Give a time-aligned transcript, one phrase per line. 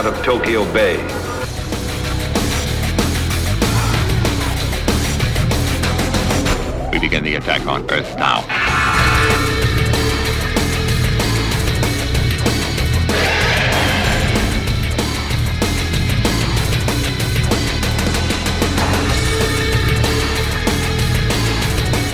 [0.00, 0.96] Out of Tokyo Bay.
[6.90, 8.40] We begin the attack on Earth now.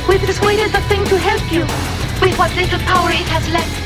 [0.08, 1.60] We persuaded the thing to help you
[2.20, 3.85] with what little power it has left.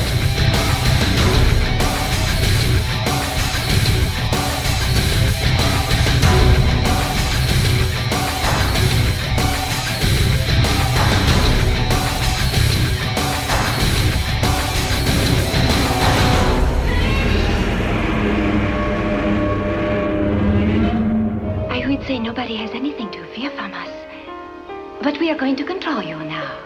[25.31, 26.59] Are going to control you now.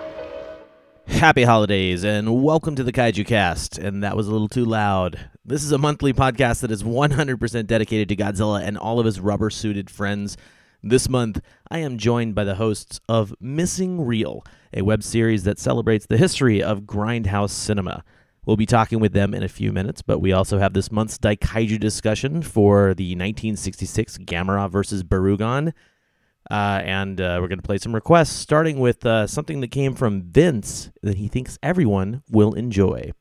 [1.06, 3.78] Happy holidays and welcome to the Kaiju Cast.
[3.78, 5.30] And that was a little too loud.
[5.46, 9.20] This is a monthly podcast that is 100% dedicated to Godzilla and all of his
[9.20, 10.36] rubber suited friends.
[10.82, 14.44] This month, I am joined by the hosts of Missing Reel,
[14.74, 18.04] a web series that celebrates the history of grindhouse cinema.
[18.48, 21.20] We'll be talking with them in a few minutes, but we also have this month's
[21.20, 25.72] Daikaiju discussion for the 1966 Gamera versus Barugon.
[26.50, 29.96] Uh, and uh, we're going to play some requests, starting with uh, something that came
[29.96, 33.12] from Vince that he thinks everyone will enjoy.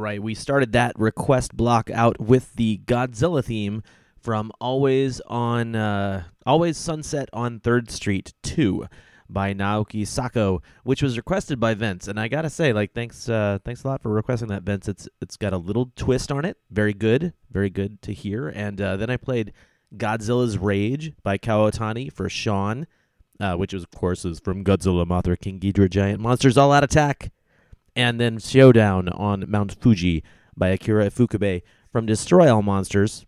[0.00, 3.82] Right, we started that request block out with the Godzilla theme
[4.18, 8.86] from Always on uh, Always Sunset on Third Street Two
[9.28, 12.08] by Naoki Sato, which was requested by Vince.
[12.08, 14.88] And I gotta say, like, thanks, uh, thanks a lot for requesting that, Vince.
[14.88, 18.48] It's it's got a little twist on it, very good, very good to hear.
[18.48, 19.52] And uh, then I played
[19.94, 22.86] Godzilla's Rage by Kow Otani for Sean,
[23.38, 26.84] uh, which was, of course is from Godzilla, Mothra, King Ghidorah, Giant Monsters All Out
[26.84, 27.32] Attack
[27.94, 30.22] and then Showdown on Mount Fuji
[30.56, 33.26] by Akira Ifukube from Destroy All Monsters.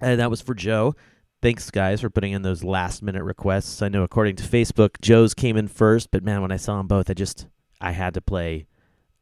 [0.00, 0.94] And that was for Joe.
[1.40, 3.82] Thanks, guys, for putting in those last minute requests.
[3.82, 6.86] I know, according to Facebook, Joe's came in first, but man, when I saw them
[6.86, 7.46] both, I just
[7.80, 8.66] I had to play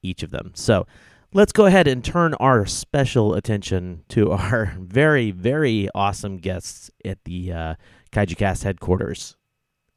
[0.02, 0.52] each of them.
[0.54, 0.86] So
[1.32, 7.24] let's go ahead and turn our special attention to our very, very awesome guests at
[7.24, 7.74] the uh,
[8.12, 9.36] Kaiju Cast headquarters.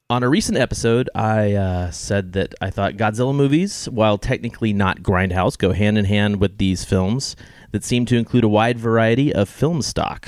[0.09, 5.01] On a recent episode, I uh, said that I thought Godzilla movies, while technically not
[5.01, 7.37] Grindhouse, go hand in hand with these films
[7.71, 10.27] that seem to include a wide variety of film stock.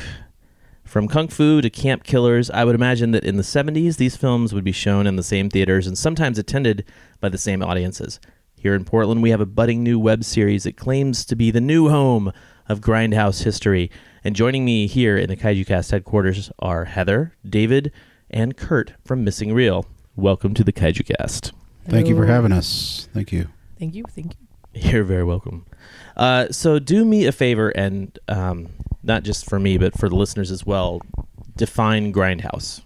[0.86, 4.54] From Kung Fu to Camp Killers, I would imagine that in the 70s, these films
[4.54, 6.86] would be shown in the same theaters and sometimes attended
[7.20, 8.22] by the same audiences.
[8.56, 11.60] Here in Portland, we have a budding new web series that claims to be the
[11.60, 12.32] new home
[12.70, 13.92] of Grindhouse history.
[14.24, 17.92] And joining me here in the Kaiju Cast headquarters are Heather, David,
[18.36, 19.86] and Kurt from Missing Reel.
[20.18, 21.54] Welcome to the Kaiju Cast.
[21.88, 23.08] Thank you for having us.
[23.14, 23.48] Thank you.
[23.80, 24.04] Thank you.
[24.10, 24.36] Thank
[24.74, 24.82] you.
[24.92, 25.66] You're very welcome.
[26.18, 28.68] Uh, so, do me a favor, and um,
[29.04, 31.02] not just for me, but for the listeners as well,
[31.56, 32.82] define Grindhouse.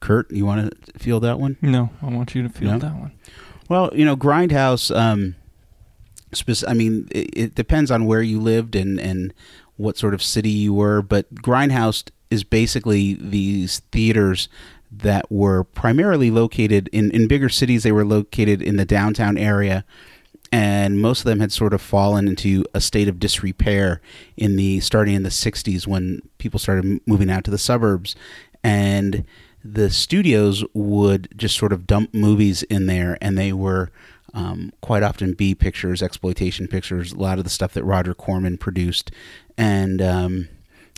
[0.00, 1.56] Kurt, you want to feel that one?
[1.62, 2.78] No, I want you to feel No?
[2.80, 3.12] that one.
[3.68, 4.94] Well, you know, Grindhouse.
[4.94, 5.36] Um,
[6.32, 9.32] spec- I mean, it, it depends on where you lived and and
[9.76, 14.48] what sort of city you were, but Grindhouse is basically these theaters
[14.90, 17.82] that were primarily located in in bigger cities.
[17.82, 19.84] They were located in the downtown area.
[20.52, 24.00] And most of them had sort of fallen into a state of disrepair
[24.36, 28.16] in the starting in the 60s when people started moving out to the suburbs,
[28.64, 29.24] and
[29.64, 33.92] the studios would just sort of dump movies in there, and they were
[34.34, 38.58] um, quite often B pictures, exploitation pictures, a lot of the stuff that Roger Corman
[38.58, 39.10] produced,
[39.56, 40.48] and um,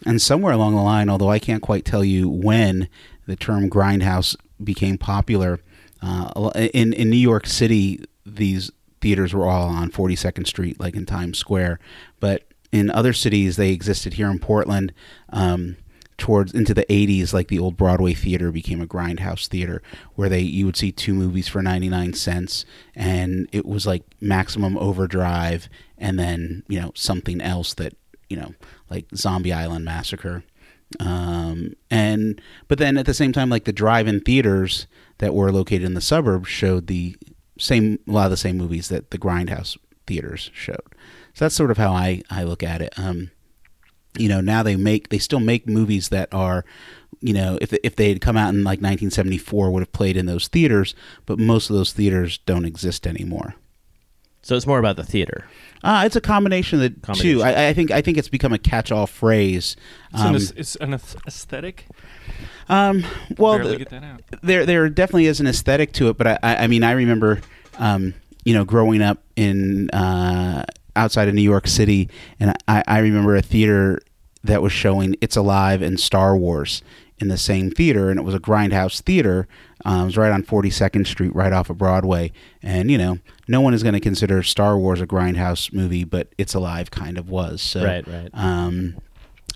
[0.04, 2.88] and somewhere along the line, although I can't quite tell you when
[3.26, 5.60] the term grindhouse became popular,
[6.00, 11.06] uh, in in New York City, these theaters were all on 42nd Street, like in
[11.06, 11.78] Times Square,
[12.20, 14.92] but in other cities they existed here in Portland.
[15.30, 15.76] Um,
[16.18, 19.82] towards into the 80s like the old broadway theater became a grindhouse theater
[20.14, 24.78] where they you would see two movies for 99 cents and it was like maximum
[24.78, 25.68] overdrive
[25.98, 27.96] and then you know something else that
[28.32, 28.54] you know
[28.90, 30.42] like zombie island massacre.
[31.00, 34.86] Um, and but then at the same time like the drive-in theaters
[35.18, 37.16] that were located in the suburbs showed the
[37.58, 40.94] same a lot of the same movies that the grindhouse theaters showed.
[41.34, 42.98] So that's sort of how i i look at it.
[42.98, 43.30] Um,
[44.18, 46.64] you know now they make they still make movies that are
[47.20, 50.26] you know if if they had come out in like 1974 would have played in
[50.26, 50.94] those theaters
[51.26, 53.54] but most of those theaters don't exist anymore
[54.42, 55.44] So it's more about the theater.
[55.84, 57.38] uh, it's a combination of the Combination.
[57.38, 59.76] two I, I think i think it's become a catch-all phrase
[60.12, 60.94] It's, an, Um, it's an
[61.26, 61.86] aesthetic.
[62.68, 63.04] um,
[63.38, 64.20] well the- get that out.
[64.42, 67.40] there there definitely is an aesthetic to it, but I, I I mean I remember
[67.78, 70.64] um, you know growing up in uh,
[70.96, 72.08] outside of New York City,
[72.38, 74.00] and I, I remember a theater
[74.44, 76.82] that was showing It's Alive and Star Wars
[77.18, 79.46] in the same theater, and it was a grindhouse theater.
[79.84, 82.32] Um, it was right on 42nd Street, right off of Broadway,
[82.62, 83.18] and you know
[83.48, 87.18] no one is going to consider Star Wars a grindhouse movie, but It's Alive kind
[87.18, 87.60] of was.
[87.60, 88.30] So, Right, right.
[88.32, 88.96] Um,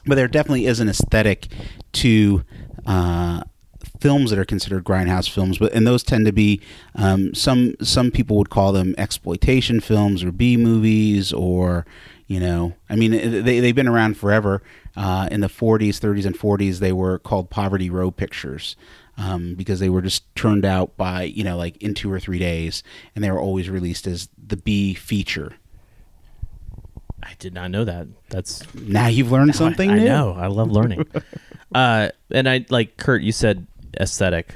[0.06, 1.48] but there definitely is an aesthetic
[1.92, 2.44] to
[2.86, 3.42] uh,
[4.00, 6.60] films that are considered grindhouse films, but and those tend to be
[6.94, 11.86] um, some some people would call them exploitation films or B movies or
[12.26, 14.62] you know I mean they they've been around forever.
[14.96, 18.76] Uh, in the 40s, 30s, and 40s, they were called poverty row pictures.
[19.18, 22.38] Um, because they were just turned out by you know like in two or three
[22.38, 22.82] days,
[23.14, 25.54] and they were always released as the B feature.
[27.22, 28.06] I did not know that.
[28.28, 30.34] That's Now you've learned something I, I know.
[30.38, 31.06] I love learning.
[31.74, 33.22] uh, and I like Kurt.
[33.22, 33.66] You said
[33.98, 34.54] aesthetic.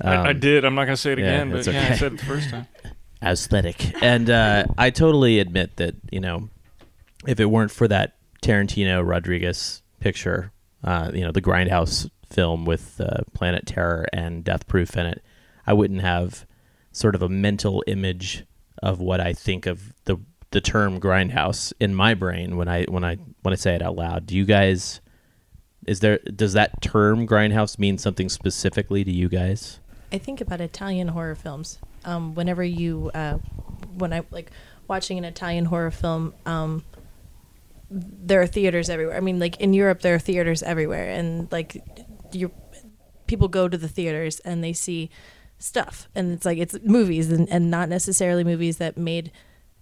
[0.00, 0.64] I, I Um, did.
[0.64, 2.50] I'm not gonna say it yeah, again, but that's yeah, I said it the first
[2.50, 2.66] time.
[3.22, 4.02] aesthetic.
[4.02, 6.48] And uh, I totally admit that, you know,
[7.26, 13.00] if it weren't for that Tarantino Rodriguez picture, uh, you know, the Grindhouse film with
[13.00, 15.22] uh, Planet Terror and Death Proof in it,
[15.66, 16.46] I wouldn't have
[16.92, 18.44] sort of a mental image
[18.82, 20.18] of what I think of the
[20.52, 23.96] the term grindhouse in my brain when I when I when I say it out
[23.96, 24.26] loud.
[24.26, 25.00] Do you guys
[25.86, 29.80] is there does that term grindhouse mean something specifically to you guys?
[30.12, 31.78] I think about Italian horror films.
[32.04, 33.38] Um, whenever you, uh,
[33.96, 34.50] when I like
[34.88, 36.84] watching an Italian horror film, um,
[37.90, 39.16] there are theaters everywhere.
[39.16, 41.82] I mean, like in Europe, there are theaters everywhere, and like
[42.32, 42.52] you,
[43.26, 45.10] people go to the theaters and they see
[45.58, 49.30] stuff, and it's like it's movies and, and not necessarily movies that made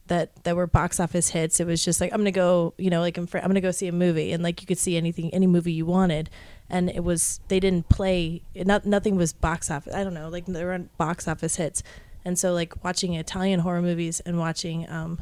[0.09, 1.61] that that were box office hits.
[1.61, 3.87] It was just like I'm gonna go, you know, like fr- I'm gonna go see
[3.87, 6.29] a movie, and like you could see anything, any movie you wanted,
[6.69, 8.43] and it was they didn't play.
[8.55, 9.95] Not nothing was box office.
[9.95, 11.83] I don't know, like there weren't box office hits,
[12.25, 15.21] and so like watching Italian horror movies and watching um,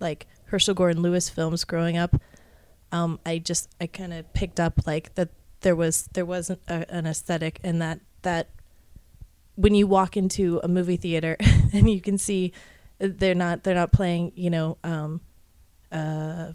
[0.00, 2.20] like Herschell Gordon Lewis films growing up,
[2.92, 5.28] um, I just I kind of picked up like that
[5.60, 8.48] there was there wasn't a, an aesthetic and that that
[9.54, 11.36] when you walk into a movie theater
[11.72, 12.52] and you can see
[12.98, 15.20] they're not they're not playing you know um,
[15.92, 16.52] uh,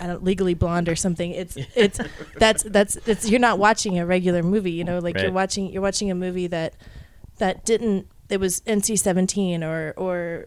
[0.00, 1.30] I don't legally blonde or something.
[1.30, 2.00] It's it's
[2.38, 4.72] that's that's it's you're not watching a regular movie.
[4.72, 6.74] You know, like you're watching you're watching a movie that
[7.38, 10.46] that didn't it was NC-17 or or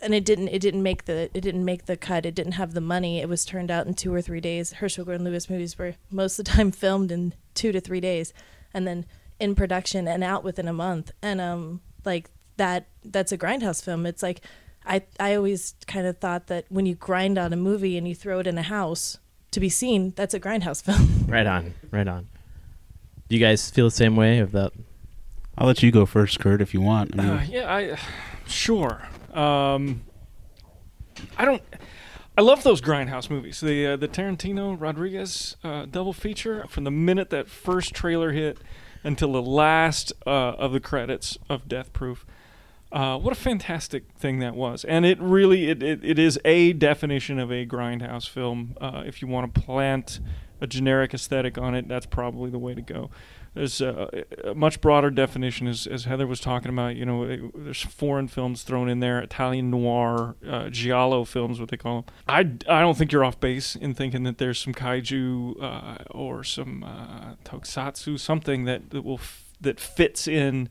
[0.00, 2.26] and it didn't it didn't make the it didn't make the cut.
[2.26, 3.20] It didn't have the money.
[3.20, 4.74] It was turned out in two or three days.
[4.74, 8.32] Herschell Gordon Lewis movies were most of the time filmed in two to three days,
[8.74, 9.06] and then
[9.38, 11.12] in production and out within a month.
[11.22, 14.06] And um like that that's a grindhouse film.
[14.06, 14.40] It's like
[14.84, 18.14] I I always kind of thought that when you grind on a movie and you
[18.14, 19.18] throw it in a house
[19.52, 21.26] to be seen, that's a grindhouse film.
[21.26, 22.28] Right on, right on.
[23.28, 24.72] Do you guys feel the same way of that?
[25.58, 27.18] I'll let you go first, Kurt, if you want.
[27.18, 27.98] I mean, Uh, yeah, I
[28.46, 29.02] sure.
[29.36, 30.04] Um,
[31.36, 31.62] I don't.
[32.38, 33.60] I love those grindhouse movies.
[33.60, 38.58] The uh, the Tarantino Rodriguez uh, double feature from the minute that first trailer hit
[39.04, 42.26] until the last uh, of the credits of Death Proof.
[42.92, 46.72] Uh, what a fantastic thing that was, and it really it, it, it is a
[46.72, 48.76] definition of a grindhouse film.
[48.80, 50.20] Uh, if you want to plant
[50.60, 53.10] a generic aesthetic on it, that's probably the way to go.
[53.56, 56.94] There's a, a much broader definition, as, as Heather was talking about.
[56.94, 61.70] You know, it- there's foreign films thrown in there, Italian noir, uh, giallo films, what
[61.70, 62.14] they call them.
[62.28, 62.40] I,
[62.72, 66.84] I don't think you're off base in thinking that there's some kaiju uh, or some
[66.84, 70.68] uh, tokusatsu, something that, that will f- that fits in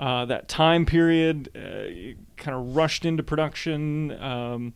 [0.00, 4.10] uh, that time period, uh, kind of rushed into production.
[4.20, 4.74] Um,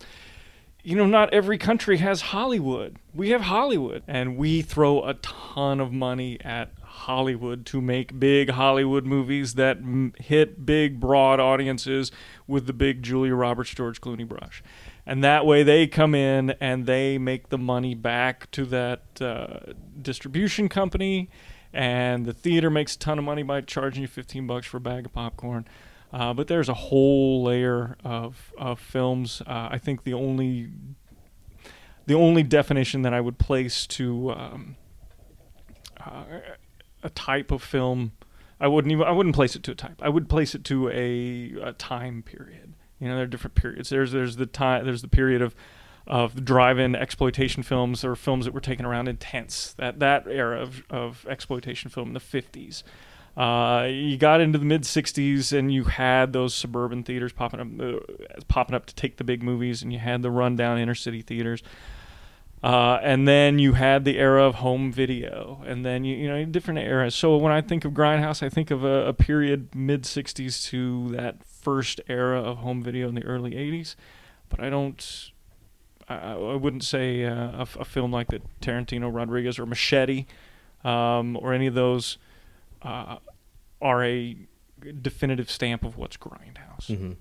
[0.84, 2.98] you know, not every country has Hollywood.
[3.14, 8.50] We have Hollywood, and we throw a ton of money at Hollywood to make big
[8.50, 12.12] Hollywood movies that m- hit big, broad audiences
[12.46, 14.62] with the big Julia Roberts, George Clooney brush.
[15.04, 19.72] And that way they come in and they make the money back to that uh,
[20.00, 21.28] distribution company,
[21.72, 24.80] and the theater makes a ton of money by charging you 15 bucks for a
[24.80, 25.66] bag of popcorn.
[26.12, 29.42] Uh, but there's a whole layer of, of films.
[29.46, 30.70] Uh, I think the only
[32.06, 34.76] the only definition that I would place to um,
[35.98, 36.22] uh,
[37.04, 38.12] a type of film,
[38.58, 40.00] I wouldn't even I wouldn't place it to a type.
[40.02, 42.74] I would place it to a, a time period.
[42.98, 43.90] You know, there are different periods.
[43.90, 45.54] There's there's the time there's the period of
[46.06, 49.74] of drive-in exploitation films or films that were taken around in tents.
[49.74, 52.82] That that era of, of exploitation film in the 50s.
[53.36, 57.66] Uh, you got into the mid '60s, and you had those suburban theaters popping up,
[57.80, 57.98] uh,
[58.46, 61.62] popping up to take the big movies, and you had the rundown inner city theaters.
[62.64, 66.42] Uh, and then you had the era of home video, and then you you know
[66.46, 67.14] different eras.
[67.14, 71.10] So when I think of Grindhouse, I think of a, a period mid '60s to
[71.10, 73.96] that first era of home video in the early '80s.
[74.48, 75.30] But I don't,
[76.08, 80.24] I, I wouldn't say uh, a, a film like the Tarantino, Rodriguez, or Machete,
[80.84, 82.16] um, or any of those
[82.80, 83.16] uh,
[83.82, 84.38] are a
[85.02, 86.86] definitive stamp of what's Grindhouse.
[86.86, 87.12] Mm-hmm.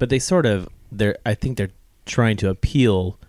[0.00, 1.70] But they sort of they're I think they're
[2.04, 3.20] trying to appeal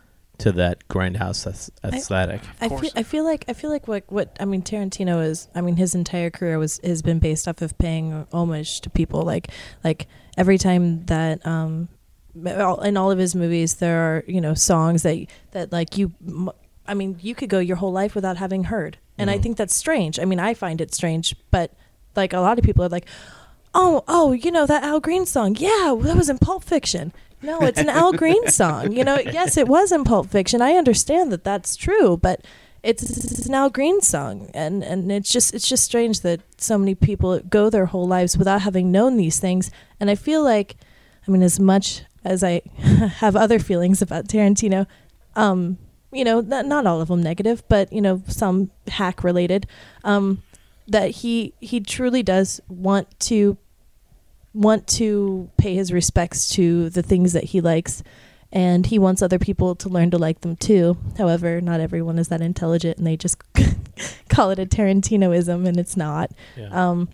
[0.44, 1.46] to that grindhouse
[1.84, 2.42] aesthetic.
[2.62, 5.62] I feel, I feel like I feel like what what I mean Tarantino is I
[5.62, 9.22] mean his entire career was has been based off of paying homage to people.
[9.24, 9.48] Like
[9.84, 11.88] like every time that um
[12.36, 16.12] in all of his movies there are you know songs that that like you
[16.88, 18.98] I mean you could go your whole life without having heard.
[19.18, 19.44] And I Mhm.
[19.44, 20.20] think that's strange.
[20.20, 21.72] I mean I find it strange but
[22.16, 23.08] like a lot of people are like
[23.74, 25.56] oh oh you know that Al Green song.
[25.58, 28.92] Yeah that was in Pulp Fiction no it's an Al Green song.
[28.92, 30.62] You know yes it was in Pulp Fiction.
[30.62, 32.44] I understand that that's true but
[32.82, 34.50] it's, it's an Al Green song.
[34.54, 38.38] And and it's just it's just strange that so many people go their whole lives
[38.38, 39.72] without having known these things.
[40.00, 40.76] And I feel like
[41.28, 42.62] I mean as much as I
[43.18, 44.88] have other feelings about Tarantino
[45.36, 45.78] um
[46.12, 49.66] you know not, not all of them negative but you know some hack related
[50.04, 50.42] um
[50.88, 53.58] that he he truly does want to
[54.54, 58.04] want to pay his respects to the things that he likes
[58.52, 60.96] and he wants other people to learn to like them too.
[61.18, 63.42] However, not everyone is that intelligent and they just
[64.30, 66.32] call it a Tarantinoism and it's not.
[66.56, 66.70] Yeah.
[66.70, 67.10] Um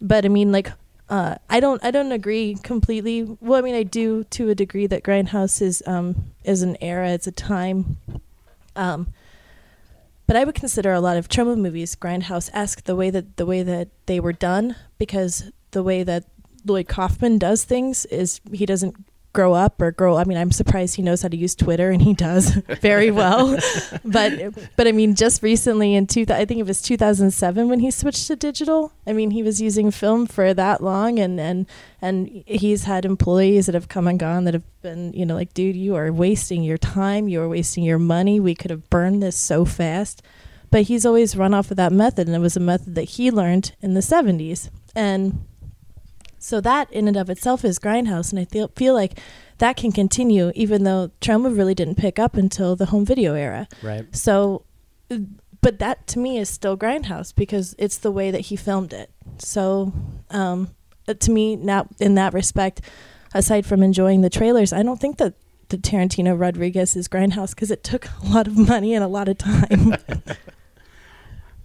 [0.00, 0.70] but I mean like
[1.08, 3.36] uh, I don't I don't agree completely.
[3.40, 7.10] Well, I mean, I do to a degree that Grindhouse is um, is an era,
[7.10, 7.98] it's a time.
[8.74, 9.08] Um,
[10.26, 13.44] but I would consider a lot of Troma movies Grindhouse esque the way that the
[13.44, 16.24] way that they were done because the way that
[16.64, 18.96] Lloyd Kaufman does things is he doesn't
[19.34, 22.00] grow up or grow I mean I'm surprised he knows how to use Twitter and
[22.00, 22.50] he does
[22.80, 23.58] very well.
[24.04, 27.90] But but I mean just recently in two I think it was 2007 when he
[27.90, 28.92] switched to digital.
[29.06, 31.66] I mean he was using film for that long and and
[32.00, 35.52] and he's had employees that have come and gone that have been you know like
[35.52, 37.28] dude you are wasting your time.
[37.28, 38.38] You are wasting your money.
[38.38, 40.22] We could have burned this so fast.
[40.70, 43.30] But he's always run off of that method and it was a method that he
[43.30, 45.44] learned in the 70s and
[46.44, 49.18] so that in and of itself is grindhouse, and I feel feel like
[49.58, 53.66] that can continue even though Troma really didn't pick up until the home video era.
[53.82, 54.04] Right.
[54.14, 54.66] So,
[55.62, 59.10] but that to me is still grindhouse because it's the way that he filmed it.
[59.38, 59.94] So,
[60.28, 60.74] um,
[61.08, 62.82] uh, to me, now in that respect,
[63.32, 65.36] aside from enjoying the trailers, I don't think that
[65.70, 69.28] the Tarantino Rodriguez is grindhouse because it took a lot of money and a lot
[69.28, 69.96] of time.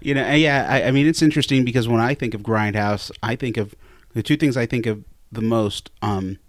[0.01, 3.35] You know, yeah, I, I mean, it's interesting because when I think of grindhouse, I
[3.35, 3.75] think of
[4.19, 6.39] the two things I think of the most um,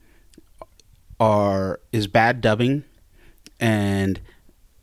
[1.21, 2.83] are is bad dubbing
[3.61, 4.19] and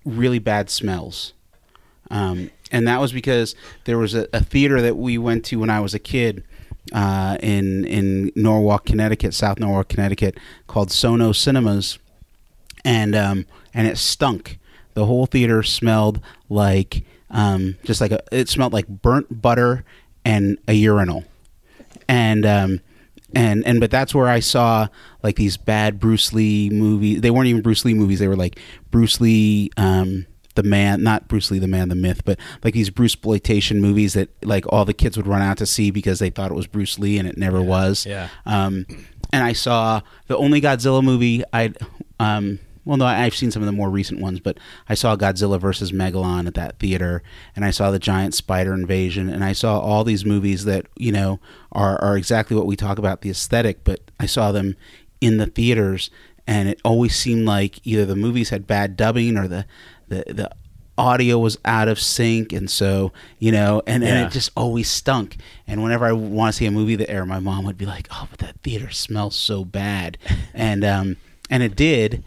[0.06, 1.34] really bad smells.
[2.10, 5.70] Um, and that was because there was a, a, theater that we went to when
[5.70, 6.46] I was a kid
[6.94, 12.00] uh, in in Norwalk, Connecticut, South Norwalk, Connecticut, called Sono Cinemas,
[12.86, 14.60] and um, and it stunk.
[14.94, 19.84] The whole theater smelled like um, just like a, it smelled like burnt butter
[20.24, 21.26] and a urinal
[22.08, 22.82] and um,
[23.36, 24.88] and and but that's where I saw
[25.24, 27.22] like these bad Bruce Lee movies.
[27.22, 28.20] They weren't even Bruce Lee movies.
[28.20, 28.60] They were like
[28.92, 32.90] Bruce Lee, um, the man, not Bruce Lee, the man, the myth, but like these
[32.90, 36.30] Bruce exploitation movies that like all the kids would run out to see because they
[36.30, 38.06] thought it was Bruce Lee and it never yeah, was.
[38.06, 38.30] Yeah.
[38.46, 38.86] Um,
[39.34, 41.74] and I saw the only Godzilla movie I
[42.20, 45.60] um well, no, I've seen some of the more recent ones, but I saw Godzilla
[45.60, 47.22] versus Megalon at that theater,
[47.54, 51.12] and I saw the giant spider invasion, and I saw all these movies that you
[51.12, 51.42] know
[51.74, 54.78] are are exactly what we talk about the aesthetic, but I saw them
[55.20, 56.10] in the theaters,
[56.48, 59.66] and it always seemed like either the movies had bad dubbing or the
[60.08, 60.50] the the
[60.98, 64.10] audio was out of sync and so you know and, yeah.
[64.10, 67.24] and it just always stunk and whenever i want to see a movie that air
[67.24, 70.18] my mom would be like oh but that theater smells so bad
[70.56, 71.16] and um
[71.52, 72.24] and it did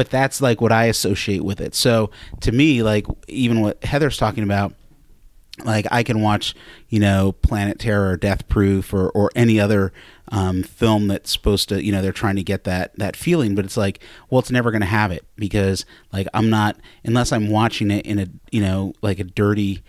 [0.00, 1.74] but that's like what I associate with it.
[1.74, 2.10] So
[2.40, 4.72] to me, like even what Heather's talking about,
[5.62, 6.54] like I can watch,
[6.88, 9.92] you know, Planet Terror, or Death Proof, or or any other
[10.28, 13.66] um, film that's supposed to, you know, they're trying to get that that feeling, but
[13.66, 15.84] it's like, well, it's never going to have it because
[16.14, 19.82] like I'm not unless I'm watching it in a, you know, like a dirty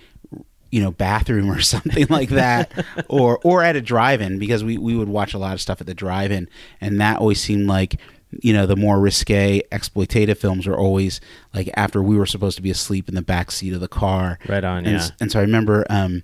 [0.72, 2.70] you know bathroom or something like that
[3.08, 5.88] or or at a drive-in because we, we would watch a lot of stuff at
[5.88, 8.00] the drive-in and that always seemed like
[8.40, 11.20] you know the more risque exploitative films are always
[11.54, 14.40] like after we were supposed to be asleep in the back seat of the car.
[14.48, 15.08] Right on and, yeah.
[15.20, 16.24] and so i remember um,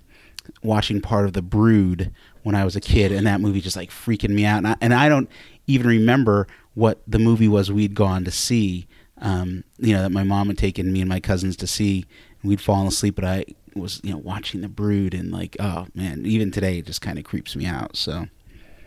[0.62, 2.10] watching part of the brood
[2.42, 4.76] when i was a kid and that movie just like freaking me out and I,
[4.80, 5.30] and I don't
[5.66, 8.86] even remember what the movie was we'd gone to see
[9.20, 12.06] um, you know that my mom had taken me and my cousins to see
[12.40, 13.44] and we'd fallen asleep but i
[13.74, 17.18] was you know watching the brood and like oh man even today it just kind
[17.18, 18.26] of creeps me out so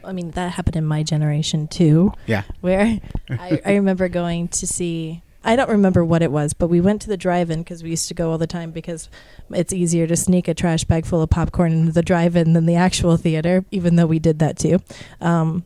[0.04, 2.14] I mean, that happened in my generation too.
[2.26, 2.44] Yeah.
[2.62, 6.82] Where I, I remember going to see, I don't remember what it was, but we
[6.82, 9.10] went to the drive in because we used to go all the time because
[9.52, 12.66] it's easier to sneak a trash bag full of popcorn into the drive in than
[12.66, 14.80] the actual theater, even though we did that too.
[15.20, 15.64] Um,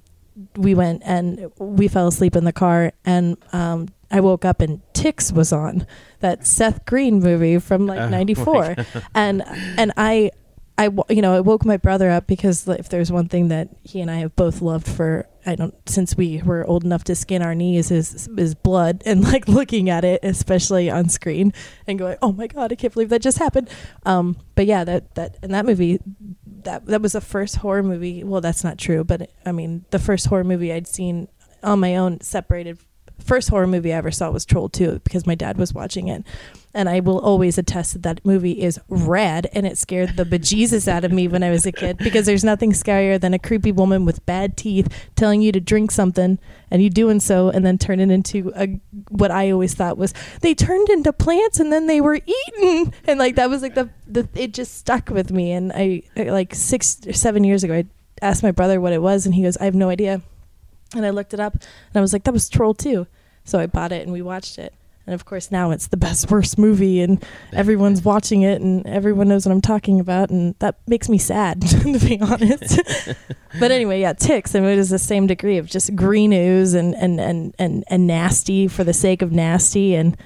[0.57, 4.81] we went and we fell asleep in the car and um, I woke up and
[4.93, 5.85] Ticks was on
[6.19, 8.75] that Seth Green movie from like '94,
[9.13, 10.31] and and I
[10.77, 14.01] I, you know, I woke my brother up because if there's one thing that he
[14.01, 17.41] and I have both loved for, I don't, since we were old enough to skin
[17.41, 21.53] our knees is, is blood and like looking at it, especially on screen
[21.87, 23.69] and going, oh my God, I can't believe that just happened.
[24.05, 25.99] Um, but yeah, that, that, and that movie,
[26.63, 28.23] that, that was the first horror movie.
[28.25, 31.29] Well, that's not true, but I mean, the first horror movie I'd seen
[31.63, 32.79] on my own separated
[33.23, 36.23] first horror movie I ever saw was Troll 2 because my dad was watching it.
[36.75, 40.87] And I will always attest that that movie is rad and it scared the bejesus
[40.87, 43.71] out of me when I was a kid because there's nothing scarier than a creepy
[43.71, 46.37] woman with bad teeth telling you to drink something
[46.69, 50.13] and you doing so and then turn it into a what I always thought was
[50.41, 53.89] they turned into plants and then they were eaten and like that was like the,
[54.05, 57.85] the it just stuck with me and I like 6 or 7 years ago I
[58.21, 60.21] asked my brother what it was and he goes I have no idea
[60.93, 63.07] and I looked it up and I was like, that was Troll 2.
[63.43, 64.73] So I bought it and we watched it.
[65.07, 69.27] And of course, now it's the best worst movie, and everyone's watching it, and everyone
[69.27, 72.79] knows what I'm talking about, and that makes me sad, to be honest.
[73.59, 74.55] but anyway, yeah, ticks.
[74.55, 77.83] I mean, it is the same degree of just green ooze and and and and,
[77.87, 80.17] and nasty for the sake of nasty, and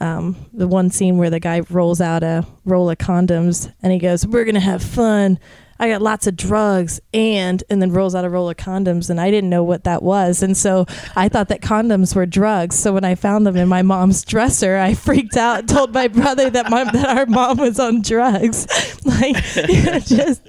[0.00, 3.98] um, the one scene where the guy rolls out a roll of condoms, and he
[3.98, 5.38] goes, "We're gonna have fun."
[5.80, 9.18] I got lots of drugs and and then rolls out a roll of condoms and
[9.18, 10.42] I didn't know what that was.
[10.42, 10.84] And so
[11.16, 12.78] I thought that condoms were drugs.
[12.78, 16.50] So when I found them in my mom's dresser I freaked out told my brother
[16.50, 18.66] that my that our mom was on drugs.
[19.04, 20.42] Like it just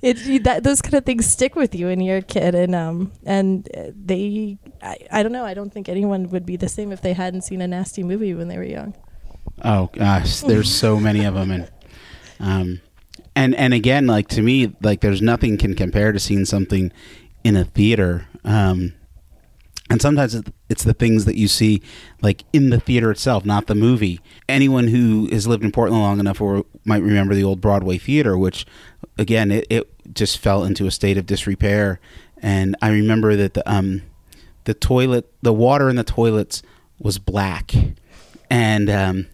[0.00, 2.54] it that those kind of things stick with you when you're a kid.
[2.54, 5.44] And um and they I, I don't know.
[5.44, 8.34] I don't think anyone would be the same if they hadn't seen a nasty movie
[8.34, 8.94] when they were young.
[9.64, 11.70] Oh gosh, there's so many of them, and
[12.40, 12.80] um,
[13.34, 16.92] and and again, like to me, like there's nothing can compare to seeing something
[17.44, 18.26] in a theater.
[18.44, 18.94] Um,
[19.90, 20.40] and sometimes
[20.70, 21.82] it's the things that you see,
[22.22, 24.20] like in the theater itself, not the movie.
[24.48, 28.38] Anyone who has lived in Portland long enough or might remember the old Broadway theater,
[28.38, 28.64] which,
[29.18, 32.00] again, it, it just fell into a state of disrepair.
[32.40, 34.02] And I remember that the um,
[34.64, 36.62] the toilet, the water in the toilets
[36.98, 37.72] was black,
[38.48, 39.26] and um,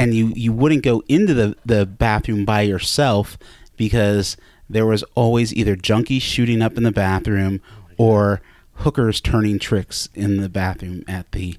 [0.00, 3.38] and you you wouldn't go into the the bathroom by yourself
[3.76, 4.36] because
[4.68, 7.60] there was always either junkies shooting up in the bathroom
[7.98, 8.40] or
[8.74, 11.56] hookers turning tricks in the bathroom at the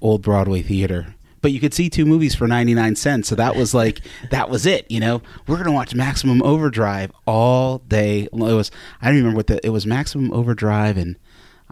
[0.00, 1.14] old Broadway theater.
[1.42, 3.28] But you could see two movies for 99 cents.
[3.28, 5.22] So that was like, that was it, you know?
[5.46, 8.24] We're going to watch Maximum Overdrive all day.
[8.24, 11.16] It was, I don't remember what the, it was Maximum Overdrive and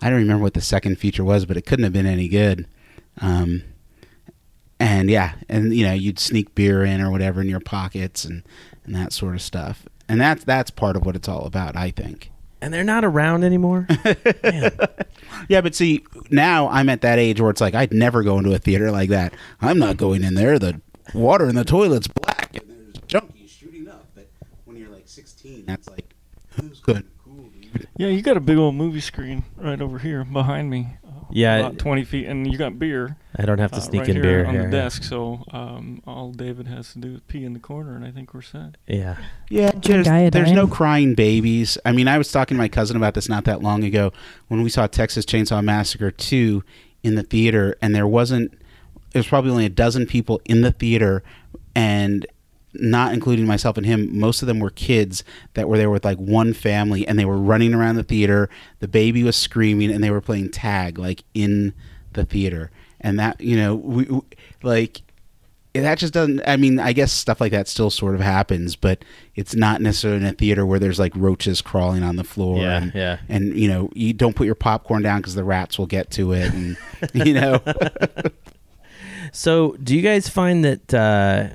[0.01, 2.67] I don't remember what the second feature was, but it couldn't have been any good.
[3.21, 3.63] Um,
[4.81, 8.43] and yeah, and you know, you'd sneak beer in or whatever in your pockets and,
[8.85, 9.87] and that sort of stuff.
[10.09, 12.31] And that's, that's part of what it's all about, I think.
[12.61, 13.87] And they're not around anymore.
[15.49, 18.53] Yeah, but see, now I'm at that age where it's like I'd never go into
[18.55, 19.35] a theater like that.
[19.61, 20.59] I'm not going in there.
[20.59, 20.81] The
[21.15, 24.07] water in the toilet's black and there's junkies shooting up.
[24.15, 24.29] But
[24.65, 26.15] when you're like 16, that's like
[26.51, 27.07] who's good.
[27.97, 30.97] Yeah, you got a big old movie screen right over here behind me.
[31.31, 33.17] Yeah, about twenty feet, and you got beer.
[33.37, 35.03] I don't have to uh, sneak right in here beer on here, the desk.
[35.03, 38.35] So um, all David has to do is pee in the corner, and I think
[38.35, 38.77] we're set.
[38.87, 39.17] Yeah.
[39.51, 41.79] Yeah, there's, there's no crying babies.
[41.85, 44.13] I mean, I was talking to my cousin about this not that long ago
[44.49, 46.65] when we saw Texas Chainsaw Massacre 2
[47.03, 48.53] in the theater, and there wasn't,
[49.13, 51.23] there was probably only a dozen people in the theater,
[51.75, 52.27] and
[52.75, 56.19] not including myself and him, most of them were kids that were there with like
[56.19, 58.49] one family, and they were running around the theater.
[58.81, 61.73] The baby was screaming, and they were playing tag like in
[62.13, 62.71] the theater.
[63.01, 64.21] And that, you know, we, we-
[64.63, 65.03] like,
[65.75, 69.05] that just doesn't i mean i guess stuff like that still sort of happens but
[69.37, 72.79] it's not necessarily in a theater where there's like roaches crawling on the floor Yeah,
[72.83, 73.19] and, yeah.
[73.29, 76.33] and you know you don't put your popcorn down because the rats will get to
[76.33, 76.77] it and
[77.15, 77.61] you know
[79.33, 81.51] So, do you guys find that uh,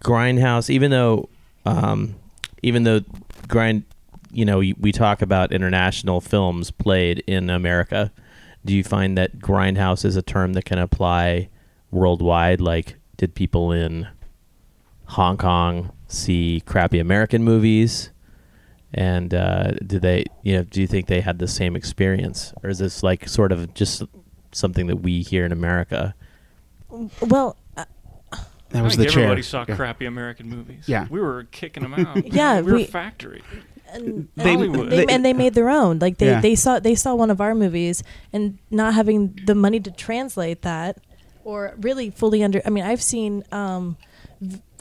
[0.00, 1.28] Grindhouse, even though,
[1.64, 2.16] um,
[2.62, 3.00] even though
[3.46, 3.84] Grind,
[4.30, 8.12] you know, we talk about international films played in America,
[8.64, 11.48] do you find that Grindhouse is a term that can apply
[11.90, 12.60] worldwide?
[12.60, 14.08] Like, did people in
[15.06, 18.10] Hong Kong see crappy American movies?
[18.92, 22.70] And uh, do they, you know, do you think they had the same experience, or
[22.70, 24.02] is this like sort of just
[24.52, 26.14] something that we here in America?
[27.20, 27.54] well
[28.70, 29.76] that I was think the chair everybody saw Yeah.
[29.76, 30.84] crappy American movies.
[30.86, 31.06] Yeah.
[31.10, 32.26] we were kicking them out.
[32.32, 33.42] Yeah, we were we- a factory.
[33.92, 34.90] and, They- and Hollywood.
[34.90, 35.98] they, they- and they made their own.
[35.98, 36.40] Like they, Yeah.
[36.40, 38.02] they saw they saw one of our movies
[38.32, 40.98] and not having the money to translate that
[41.44, 42.60] or really fully under.
[42.66, 43.96] I mean, I've seen um,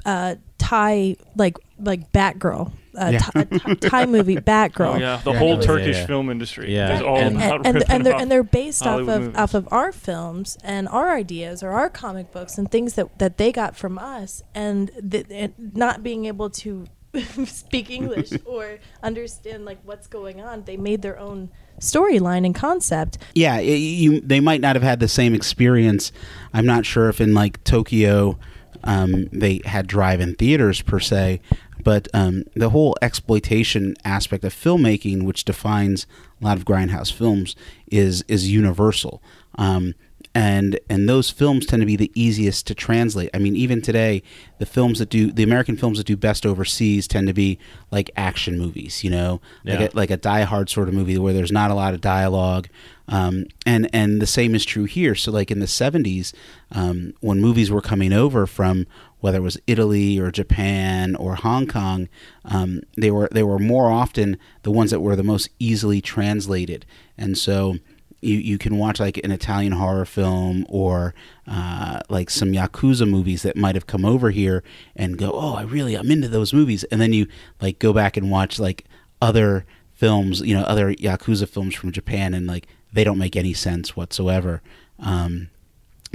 [0.06, 3.20] uh, Thai like like Batgirl, uh, Yeah.
[3.20, 4.96] Thai, Thai- Thai movie Batgirl.
[4.96, 5.38] Oh yeah, the Yeah.
[5.40, 6.06] whole Yeah, Turkish yeah.
[6.08, 6.96] film industry Yeah.
[6.96, 9.38] is all And- about and, and, and they're and they're based Hollywood off of movies.
[9.38, 13.38] off of our films and our ideas or our comic books and things that that
[13.38, 16.86] they got from us and, the, and not being able to
[17.46, 23.18] speak English or understand like what's going on they made their own storyline and concept
[23.36, 26.12] yeah i you they might not have had the same experience
[26.54, 28.38] i'm not sure if in like tokyo
[28.84, 31.40] um, they had drive-in theaters per se
[31.84, 36.06] but um, the whole exploitation aspect of filmmaking which defines
[36.42, 37.56] a lot of grindhouse films
[37.90, 39.22] is is universal
[39.58, 39.94] um,
[40.38, 43.32] and and those films tend to be the easiest to translate.
[43.34, 44.22] I mean, even today,
[44.60, 47.58] the films that do the American films that do best overseas tend to be
[47.90, 51.34] like action movies, you know, like a, like a Die Hard sort of movie where
[51.34, 52.68] there's not a lot of dialogue.
[53.08, 55.16] Um, and and the same is true here.
[55.16, 56.34] So like in the '70s,
[56.72, 58.86] um, when movies were coming over from
[59.20, 62.08] whether it was Italy or Japan or Hong Kong,
[62.46, 66.86] um, they were they were more often the ones that were the most easily translated.
[67.18, 67.78] And so
[68.22, 71.14] you you can watch like an Italian horror film or
[71.48, 74.64] uh, like some yakuza movies that might have come over here
[74.96, 77.28] and go, oh, I really I'm into those movies, and then you
[77.62, 78.86] like go back and watch like
[79.22, 83.54] other films, you know, other yakuza films from Japan, and like they don't make any
[83.54, 84.62] sense whatsoever.
[85.00, 85.50] Um,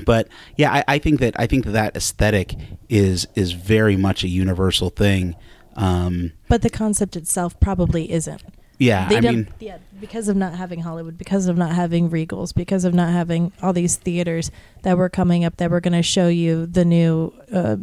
[0.04, 2.54] but yeah, I, I think that I think that, that aesthetic
[2.88, 5.34] is is very much a universal thing.
[5.76, 8.42] Um, But the concept itself probably isn't.
[8.78, 12.10] yeah, They I don't, mean, yeah, because of not having Hollywood, because of not having
[12.10, 14.50] Regals, because of not having all these theaters
[14.82, 17.76] that were coming up that were going to show you the new uh,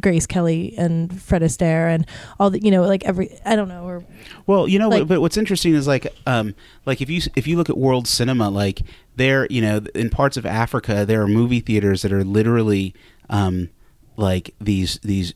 [0.00, 2.06] Grace Kelly and Fred Astaire and
[2.40, 4.04] all the, you know, like every, I don't know, or
[4.46, 6.54] Well, you know, Like- but what's interesting is like, um,
[6.86, 8.82] like if you if you look at world cinema, like
[9.16, 12.94] there, you know, in parts of Africa, there are movie theaters that are literally,
[13.30, 13.70] um,
[14.16, 15.34] like these these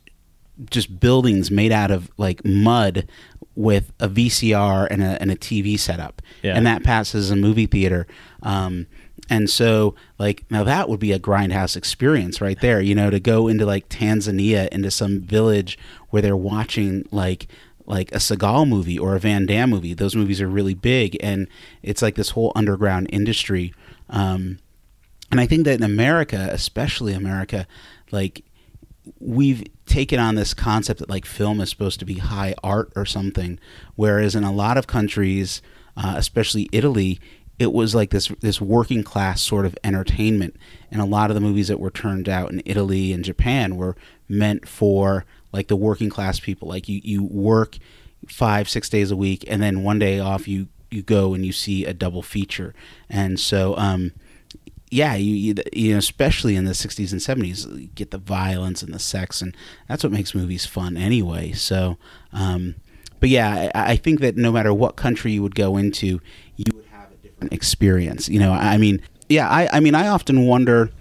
[0.69, 3.07] just buildings made out of like mud
[3.55, 6.55] with a VCR and a and a TV setup, Yeah.
[6.55, 8.07] and that passes as a movie theater.
[8.43, 8.87] Um,
[9.29, 12.81] and so, like, now that would be a grindhouse experience right there.
[12.81, 15.77] You know, to go into like Tanzania, into some village
[16.09, 17.47] where they're watching like
[17.91, 19.93] like a Seagal movie or a Van Damme movie.
[19.93, 21.47] Those movies are really big, and
[21.83, 23.73] it's like this whole underground industry.
[24.09, 24.59] Um,
[25.29, 27.67] and I think that in America, especially America,
[28.09, 28.45] like
[29.19, 33.05] we've taken on this concept that like film is supposed to be high art or
[33.05, 33.59] something,
[33.95, 35.61] whereas in a lot of countries,
[35.97, 37.19] uh, especially Italy,
[37.59, 40.55] it was like this this working class sort of entertainment,
[40.89, 43.97] and a lot of the movies that were turned out in Italy and Japan were
[44.29, 46.67] meant for like the working class people.
[46.67, 47.77] Like you you work
[48.27, 51.51] five six days a week, and then one day off you you go and you
[51.51, 52.73] see a double feature,
[53.09, 54.11] and so um,
[54.91, 58.83] yeah, you, you you know, especially in the '60s and '70s, you get the violence
[58.83, 59.55] and the sex, and
[59.87, 61.53] that's what makes movies fun anyway.
[61.53, 61.97] So,
[62.33, 62.75] um,
[63.21, 66.19] but yeah, I, I think that no matter what country you would go into,
[66.57, 68.27] you would have a different experience.
[68.27, 70.91] You know, I mean, yeah, I, I mean, I often wonder.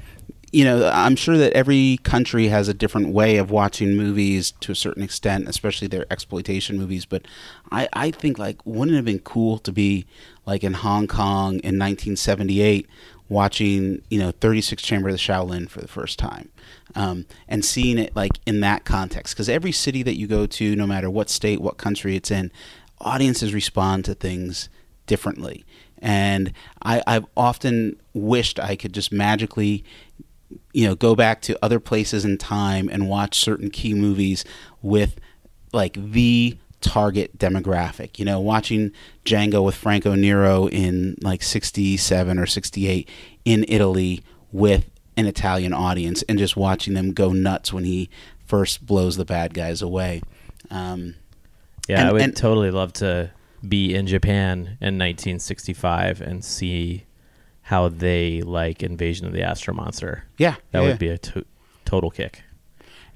[0.53, 4.73] You know, I'm sure that every country has a different way of watching movies to
[4.73, 7.05] a certain extent, especially their exploitation movies.
[7.05, 7.27] But
[7.71, 10.07] I, I think like, wouldn't it have been cool to be
[10.47, 12.89] like in Hong Kong in 1978
[13.31, 16.51] watching you know 36 chamber of the shaolin for the first time
[16.97, 20.75] um, and seeing it like in that context because every city that you go to
[20.75, 22.51] no matter what state what country it's in
[23.01, 24.69] audiences respond to things
[25.07, 25.65] differently
[26.03, 29.85] and I, i've often wished i could just magically
[30.73, 34.45] you know go back to other places in time and watch certain key movies
[34.83, 35.19] with
[35.73, 38.19] like the target demographic.
[38.19, 38.93] You know, watching
[39.25, 43.09] Django with Franco Nero in like 67 or 68
[43.45, 48.09] in Italy with an Italian audience and just watching them go nuts when he
[48.47, 50.23] first blows the bad guys away.
[50.71, 51.17] Um,
[51.89, 53.31] Yeah, and- I would and- totally love to
[53.69, 57.05] be in Japan in 1965 and see
[57.63, 60.25] how they like Invasion of the Astro Monster.
[60.39, 60.97] Yeah, that yeah, would yeah.
[60.97, 61.47] be a to-
[61.85, 62.43] total kick.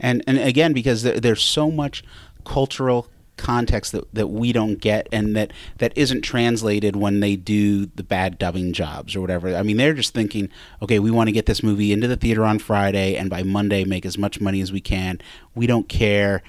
[0.00, 2.02] and and again because there, there's so much
[2.44, 7.86] cultural context that, that we don't get and that that isn't translated when they do
[7.86, 10.48] the bad dubbing jobs or whatever i mean they're just thinking
[10.80, 13.84] okay we want to get this movie into the theater on friday and by monday
[13.84, 15.20] make as much money as we can
[15.52, 16.42] we don't care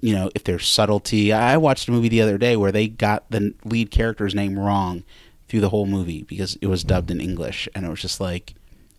[0.00, 3.28] you know if there's subtlety i watched a movie the other day where they got
[3.32, 5.02] the lead character's name wrong
[5.48, 8.54] through the whole movie because it was dubbed in english and it was just like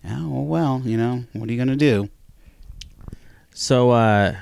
[0.08, 2.10] oh well you know what are you gonna do
[3.54, 4.36] So uh,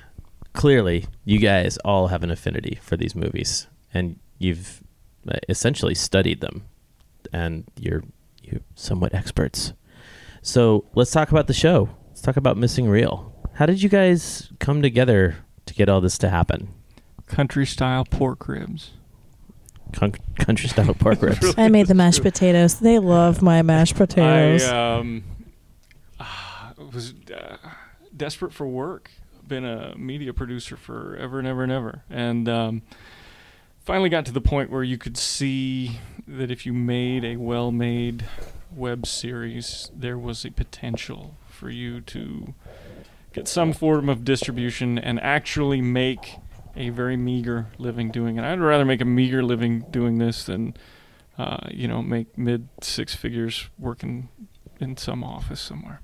[0.54, 4.84] clearly, you guys all have an affinity for these movies, and you've
[5.28, 6.65] uh, essentially studied them,
[7.34, 8.04] and you're
[8.43, 9.74] you're somewhat experts.
[10.41, 11.89] So let's talk about the show.
[12.10, 13.34] Let's talk about Missing Reel.
[13.54, 16.70] How did you guys come together to get all this to happen?
[17.26, 18.91] Country style pork ribs.
[19.93, 21.54] Con- country style pork ribs.
[21.58, 22.80] I made the mashed potatoes.
[22.80, 24.63] They love my mashed potatoes.
[24.63, 25.23] I um,
[26.93, 27.58] was uh,
[28.15, 29.12] desperate for work.
[29.47, 32.82] Been a media producer forever and ever and ever, and um,
[33.86, 38.26] finally got to the point where you could see that if you made a well-made
[38.76, 42.54] web series, there was a potential for you to
[43.32, 46.36] get some form of distribution and actually make
[46.77, 48.43] a very meager living doing it.
[48.43, 50.75] I'd rather make a meager living doing this than,
[51.37, 54.29] uh, you know, make mid six figures working
[54.79, 56.01] in some office somewhere.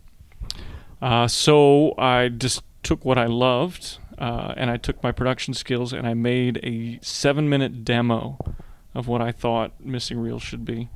[1.01, 5.93] Uh, so I just took what I loved uh, and I took my production skills
[5.93, 8.37] and I made a seven minute demo
[8.93, 10.89] of what I thought Missing Reel should be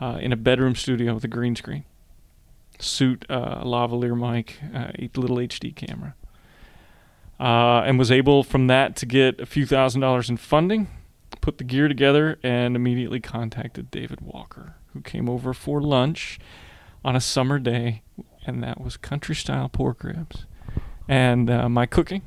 [0.00, 1.84] uh, in a bedroom studio with a green screen,
[2.78, 6.14] suit, uh, lavalier mic, uh, a little HD camera.
[7.38, 10.88] Uh, and was able from that to get a few thousand dollars in funding,
[11.42, 16.38] put the gear together and immediately contacted David Walker, who came over for lunch
[17.04, 18.02] on a summer day,
[18.46, 20.46] and that was country style pork ribs.
[21.08, 22.22] And uh, my cooking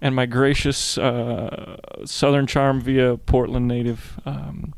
[0.00, 4.74] and my gracious uh, Southern charm via Portland native um,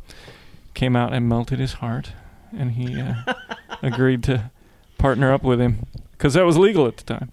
[0.75, 2.13] came out and melted his heart,
[2.57, 3.35] and he uh,
[3.83, 4.51] agreed to
[4.97, 7.33] partner up with him because that was legal at the time.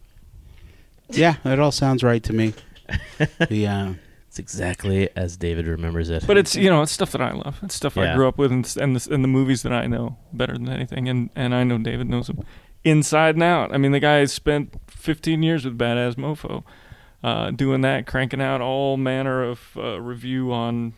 [1.10, 2.53] Yeah, it all sounds right to me.
[3.49, 3.93] the uh,
[4.28, 6.26] It's exactly as David remembers it.
[6.28, 7.60] But it's you know it's stuff that I love.
[7.64, 8.16] It's stuff I Yeah.
[8.16, 10.70] grew up with, and s- and the, and the movies that I know better than
[10.70, 11.08] anything.
[11.10, 12.43] And and I know David knows them
[12.84, 13.74] inside and out.
[13.74, 16.64] I mean, the guy has spent 15 years with Badass Mofo,
[17.24, 20.93] uh, doing that, cranking out all manner of uh, review on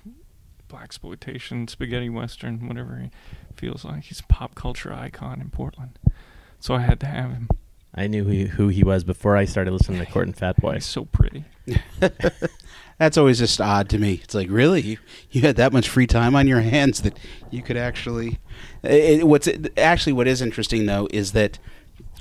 [0.68, 3.10] black exploitation, spaghetti western, whatever he
[3.56, 4.04] feels like.
[4.04, 5.98] He's a pop culture icon in Portland,
[6.60, 7.48] so I had to have him.
[7.94, 10.76] I knew who, who he was before I started listening to Kurt and Fat Boy.
[10.76, 11.46] He's so pretty.
[12.98, 14.20] that's always just odd to me.
[14.24, 14.98] It's like really you,
[15.32, 17.18] you had that much free time on your hands that
[17.52, 18.40] you could actually.
[18.84, 21.60] It, what's actually what is interesting though is that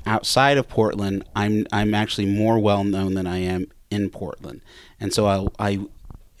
[0.05, 4.61] outside of Portland, I'm I'm actually more well known than I am in Portland,
[4.99, 5.79] and so I I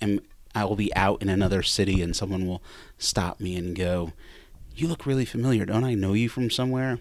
[0.01, 0.19] am
[0.55, 2.61] I will be out in another city and someone will
[2.97, 4.13] stop me and go,
[4.75, 5.65] "You look really familiar.
[5.65, 6.99] Don't I know you from somewhere?"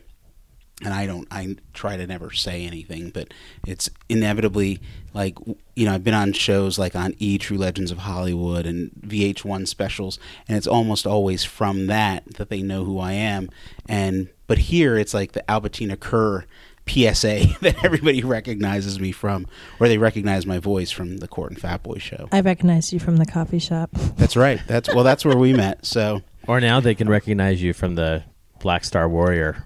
[0.85, 3.33] And I don't I try to never say anything, but
[3.67, 4.81] it's inevitably
[5.15, 5.39] like
[5.75, 9.69] you know I've been on shows like on E True Legends of Hollywood and VH1
[9.69, 13.49] specials, and it's almost always from that that they know who I am.
[13.89, 16.45] And but here it's like the Albertina Kerr
[16.87, 19.47] PSA that everybody recognizes me from,
[19.81, 22.29] or they recognize my voice from the Kurt and Fat Boy show.
[22.33, 23.91] I recognize you from the coffee shop.
[24.17, 24.61] That's right.
[24.67, 25.85] That's well, that's where we met.
[25.85, 28.25] So Or now they can recognize you from the
[28.61, 29.65] Black Star Warrior.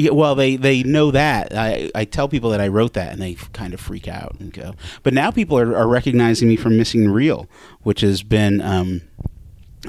[0.00, 1.54] Yeah, well, they, they know that.
[1.54, 4.50] I, I tell people that I wrote that, and they kind of freak out and
[4.50, 4.74] go.
[5.02, 7.46] But now people are, are recognizing me from Missing Reel,
[7.82, 9.02] which has been um,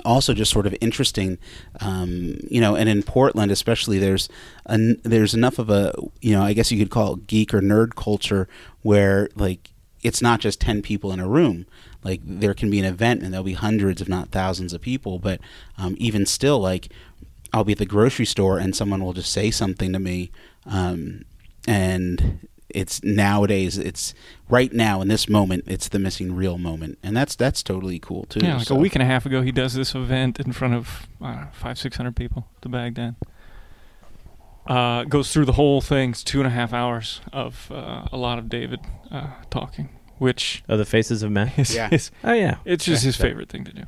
[0.04, 1.38] also just sort of interesting.
[1.80, 4.28] Um, you know, and in Portland, especially, there's
[4.66, 7.62] an, there's enough of a you know, I guess you could call it geek or
[7.62, 8.50] nerd culture
[8.82, 9.72] where like
[10.04, 11.66] it's not just ten people in a room.
[12.04, 15.20] Like there can be an event and there'll be hundreds, if not thousands, of people.
[15.20, 15.40] But
[15.78, 16.90] um, even still, like
[17.54, 20.32] I'll be at the grocery store and someone will just say something to me,
[20.66, 21.24] um,
[21.68, 24.14] and it's nowadays it's
[24.48, 28.24] right now in this moment it's the Missing Reel moment, and that's that's totally cool
[28.30, 28.40] too.
[28.42, 28.76] Yeah, like so.
[28.76, 31.42] a week and a half ago, he does this event in front of I don't
[31.42, 33.16] know, five, six hundred people at the Bagdad.
[34.68, 36.12] Uh, goes through the whole thing.
[36.12, 38.80] It's two and a half hours of uh, a lot of David
[39.12, 39.90] uh, talking,
[40.20, 41.52] which Oh, the Faces of Men?
[41.58, 41.90] is, Yeah.
[41.92, 42.58] is- Oh, yeah.
[42.64, 43.26] it's just Yeah, his sure.
[43.26, 43.84] favorite thing to do.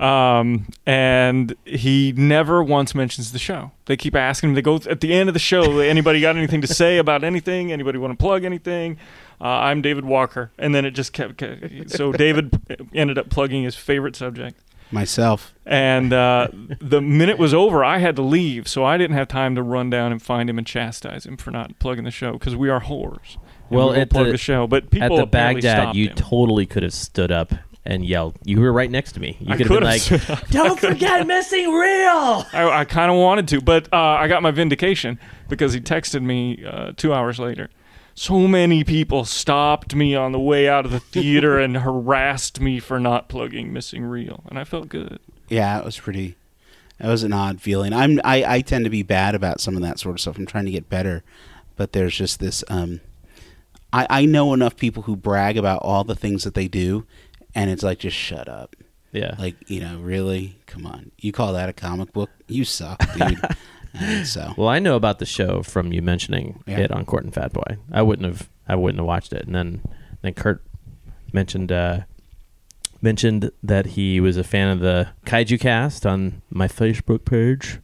[0.00, 3.72] Um, and he never once mentions the show.
[3.86, 4.54] They keep asking him.
[4.54, 5.78] They go at the end of the show.
[5.78, 7.72] Anybody got anything to say about anything?
[7.72, 8.98] Anybody want to plug anything?
[9.40, 11.38] Uh, I'm David Walker, and then it just kept.
[11.38, 12.60] kept so David
[12.94, 14.60] ended up plugging his favorite subject.
[14.92, 15.52] myself.
[15.66, 16.48] And uh,
[16.80, 19.90] the minute was over, I had to leave, so I didn't have time to run
[19.90, 22.80] down and find him and chastise him for not plugging the show because we are
[22.80, 23.36] whores.
[23.70, 26.16] Well, we won't at plug the, the show, but people at the Bagdad, you him.
[26.16, 27.52] totally could have stood up
[27.84, 28.36] and yelled.
[28.44, 29.36] You were right next to me.
[29.40, 33.48] You I could have been like, "Don't forget Missing Reel." I, I kind of wanted
[33.48, 35.18] to, but uh, I got my vindication
[35.48, 37.70] because he texted me uh, two hours later.
[38.14, 42.78] So many people stopped me on the way out of the theater and harassed me
[42.78, 45.18] for not plugging Missing Reel, and I felt good.
[45.48, 46.36] Yeah, it was pretty.
[47.00, 47.92] It was an odd feeling.
[47.92, 50.36] I'm I, I tend to be bad about some of that sort of stuff.
[50.38, 51.24] I'm trying to get better,
[51.76, 52.62] but there's just this.
[52.68, 53.00] Um,
[53.92, 57.04] I I know enough people who brag about all the things that they do,
[57.54, 58.76] and it's like just shut up.
[59.12, 59.34] Yeah.
[59.38, 61.10] Like you know, really, come on.
[61.18, 62.30] You call that a comic book?
[62.48, 63.38] You suck, dude.
[63.94, 66.78] and so Well, I know about the show from you mentioning Yeah.
[66.80, 67.76] it on Kurt and Fat Boy.
[67.92, 68.48] I wouldn't have.
[68.66, 69.44] I wouldn't have watched it.
[69.44, 69.82] And then,
[70.22, 70.64] then Kurt
[71.32, 72.00] mentioned uh,
[73.00, 77.80] mentioned that he was a fan of the Kaiju Cast on my Facebook page.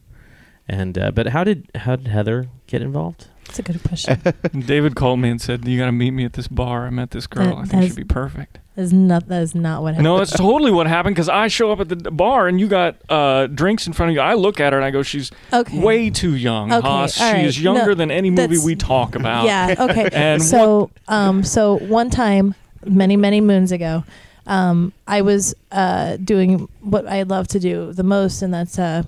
[0.67, 3.27] And uh, but how did how did Heather get involved?
[3.45, 4.21] That's a good question.
[4.65, 6.85] David called me and said, "You got to meet me at this bar.
[6.85, 7.55] I met this girl.
[7.55, 9.27] That- I think she'd be perfect." Is not.
[9.27, 10.05] That is not what happened.
[10.05, 12.95] No, that's totally what happened because I show up at the bar and you got
[13.09, 14.21] uh, drinks in front of you.
[14.21, 15.79] I look at her and I go, "She's Okay.
[15.79, 17.15] way too young, Okay, Haas.
[17.15, 17.43] She right.
[17.45, 19.75] is younger No, than any movie we talk about." Yeah.
[19.77, 20.07] Okay.
[20.13, 22.55] And so, um, so one time,
[22.85, 24.05] many many moons ago,
[24.47, 29.03] um, I was uh doing what I love to do the most, and that's uh,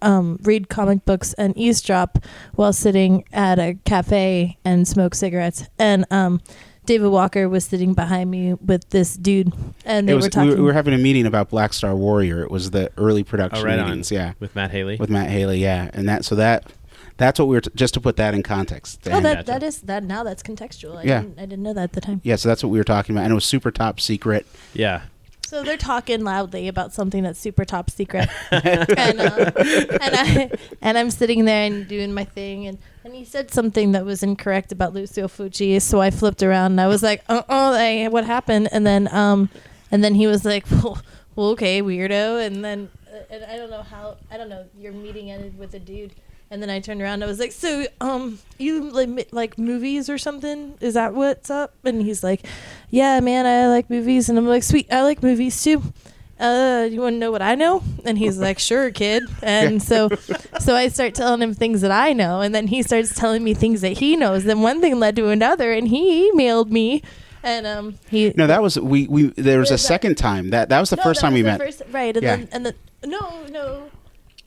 [0.00, 2.18] um, read comic books and eavesdrop
[2.54, 5.64] while sitting at a cafe and smoke cigarettes.
[5.78, 6.40] And um,
[6.84, 9.52] David Walker was sitting behind me with this dude,
[9.84, 10.50] and they was were we talking.
[10.50, 12.42] were, we were having a meeting about Black Star Warrior.
[12.42, 13.86] It was the early production Oh, right on.
[13.86, 14.10] meetings.
[14.10, 14.96] Yeah, With Matt Haley.
[14.96, 15.58] with Matt Haley.
[15.60, 16.72] Yeah, and that so that
[17.18, 19.00] that's what we were t- just to put that in context.
[19.06, 20.96] oh, And- that that is that now that's contextual.
[20.96, 21.20] I Yeah.
[21.22, 22.20] didn't, I didn't know that at the time.
[22.24, 24.44] yeah, so that's what we were talking about, and it was super top secret.
[24.74, 25.02] yeah.
[25.52, 30.50] So they're talking loudly about something that's super top secret, and uh, and I
[30.80, 34.22] and I'm sitting there and doing my thing, and and he said something that was
[34.22, 38.24] incorrect about Lucio Fulci, so I flipped around and I was like, uh oh, what
[38.24, 38.70] happened?
[38.72, 39.50] And then um,
[39.90, 41.02] and then he was like, well,
[41.36, 44.94] well okay, weirdo, and then uh, and I don't know how I don't know your
[44.94, 46.14] meeting ended with a dude.
[46.52, 50.10] And then I turned around and I was like, "So, um, you like, like movies
[50.10, 50.74] or something?
[50.82, 52.44] Is that what's up?" And he's like,
[52.90, 55.82] "Yeah, man, I like movies." And I'm like, "Sweet, I like movies too."
[56.38, 57.82] Uh, you want to know what I know?
[58.04, 60.10] And he's like, "Sure, kid." And so,
[60.60, 63.54] so I start telling him things that I know, and then he starts telling me
[63.54, 64.44] things that he knows.
[64.44, 67.02] Then one thing led to another, and he emailed me,
[67.42, 69.06] and um, he No, that was we.
[69.08, 71.38] We there was a second time that that was the no, first that time was
[71.38, 71.58] we met.
[71.60, 72.36] first- right, and Yeah.
[72.36, 72.74] then and then
[73.06, 73.84] no, no,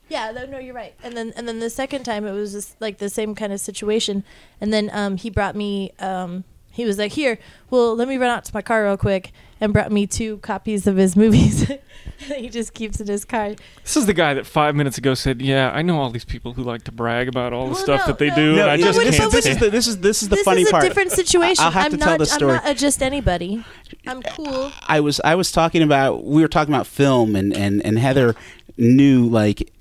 [0.08, 0.94] yeah, no, no, you're right.
[1.02, 3.60] And then and then the second time it was just like the same kind of
[3.60, 4.24] situation.
[4.60, 5.92] And then um, he brought me.
[5.98, 7.38] Um, he was like, "Here,
[7.70, 9.32] well, let me run out to my car real quick,"
[9.62, 11.70] and brought me two copies of his movies.
[12.18, 13.54] he just keeps in his car.
[13.82, 16.52] This is the guy that five minutes ago said, "Yeah, I know all these people
[16.52, 18.34] who like to brag about all the Well, stuff no, that they no.
[18.36, 20.28] do, No, and I just this, can't is, this is the this is this is
[20.28, 20.82] the this funny is a part.
[20.84, 21.64] different situation.
[21.64, 22.04] I'll have I'm to not.
[22.04, 23.64] tell the I'm not a just anybody.
[24.06, 24.70] I'm cool.
[24.86, 28.34] I was I was talking about we were talking about film and and and Heather
[28.76, 29.72] knew like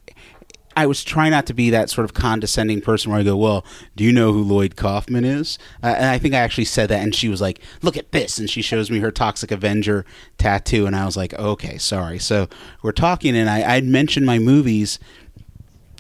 [0.76, 3.66] I was trying not to be that sort of condescending person where I go, well,
[3.96, 5.58] do you know who Lloyd Kaufman is?
[5.82, 8.38] Uh, and I think I actually said that, and she was like, look at this,
[8.38, 10.06] and she shows me her Toxic Avenger
[10.38, 12.20] tattoo, and I was like, okay, sorry.
[12.20, 12.48] So
[12.82, 15.00] we're talking, and I I'd mentioned my movies,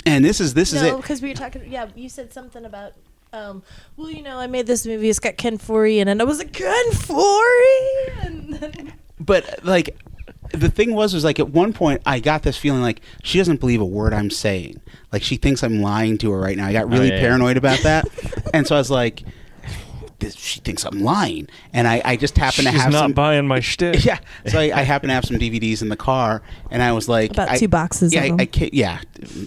[0.05, 0.95] and this is this is it.
[0.97, 1.71] because we were talking.
[1.71, 2.93] Yeah, you said something about.
[3.34, 3.63] Um,
[3.97, 5.09] well, you know, I made this movie.
[5.09, 6.11] It's got Ken Foree in it.
[6.11, 9.97] And I was like, Ken Foree, then but like
[10.54, 13.60] the thing was was like at one point I got this feeling like she doesn't
[13.60, 14.82] believe a word I'm saying.
[15.12, 16.68] Like she thinks I'm lying to her right now.
[16.68, 17.22] I got oh, really yeah, yeah.
[17.22, 18.06] paranoid about that.
[18.54, 19.24] and so I was like
[20.20, 21.48] this, she thinks I'm lying.
[21.74, 24.06] And I, I just happen to She's have not some buying my shtick.
[24.06, 24.20] yeah.
[24.48, 26.41] So I, I happen to have some DVDs in the car,
[26.72, 28.39] and I was like, About I- two boxes Yeah, of I, them.
[28.39, 29.02] I ca- yeah.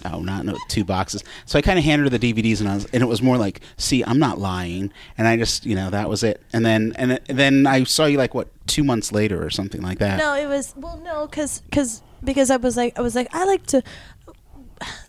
[0.04, 1.24] No, not no two boxes.
[1.46, 3.38] So I kind of handed her the DVDs, and I was, and it was more
[3.38, 6.42] like, see, I'm not lying, and I just, you know, that was it.
[6.52, 9.82] And then, and it- then I saw you like what two months later or something
[9.82, 10.18] like that.
[10.18, 13.44] No, it was well, no, because because because I was like I was like I
[13.44, 13.82] like to.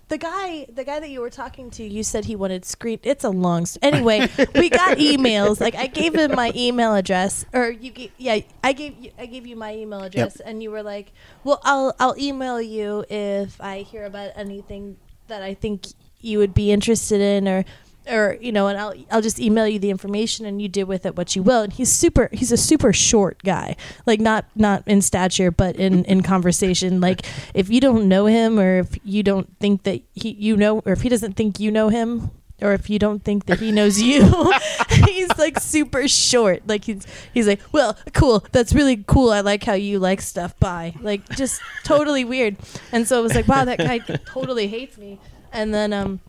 [0.07, 2.99] The guy, the guy that you were talking to, you said he wanted screen.
[3.03, 3.67] It's a long.
[3.67, 4.21] St- anyway,
[4.55, 5.61] we got emails.
[5.61, 9.27] Like I gave him my email address, or you, gave, yeah, I gave you, I
[9.27, 11.11] gave you my email address, and you were like,
[11.43, 14.97] "Well, I'll I'll email you if I hear about anything
[15.27, 15.85] that I think
[16.21, 17.63] you would be interested in, or
[18.09, 21.05] or you know, and I'll I'll just email you the information, and you do with
[21.05, 22.29] it what you will." And he's super.
[22.31, 26.99] He's a super short guy, like not not in stature, but in in conversation.
[26.99, 30.79] Like if you don't know him, or if you don't think that he you know,
[30.79, 32.31] or if he doesn't think you know him.
[32.61, 34.21] Or if you don't think that he knows you,
[35.05, 36.67] he's like super short.
[36.67, 38.45] Like he's he's like, well, cool.
[38.51, 39.31] That's really cool.
[39.31, 40.59] I like how you like stuff.
[40.59, 40.93] Bye.
[40.99, 42.57] Like just totally weird.
[42.91, 45.19] And so it was like, wow, that guy totally hates me.
[45.53, 46.19] And then um,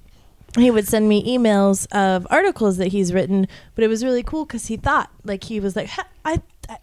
[0.58, 4.44] he would send me emails of articles that he's written, but it was really cool
[4.44, 5.90] because he thought like he was like,
[6.24, 6.40] I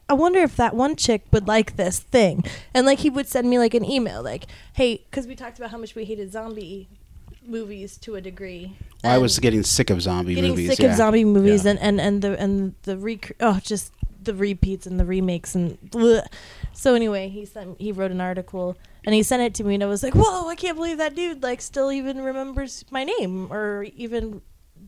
[0.10, 2.44] I wonder if that one chick would like this thing,
[2.74, 5.72] and like he would send me like an email like, hey, because we talked about
[5.72, 6.88] how much we hated zombie
[7.46, 8.76] movies to a degree.
[9.04, 10.70] I was getting sick of zombie getting movies.
[10.72, 10.90] sick yeah.
[10.92, 11.72] of zombie movies Yeah.
[11.72, 13.94] and, and and the and the rec- oh just
[14.28, 16.24] the repeats and the remakes and bleh.
[16.74, 19.84] so anyway he sent he wrote an article and he sent it to me and
[19.84, 23.52] I was like whoa I can't believe that dude like still even remembers my name
[23.52, 24.42] or even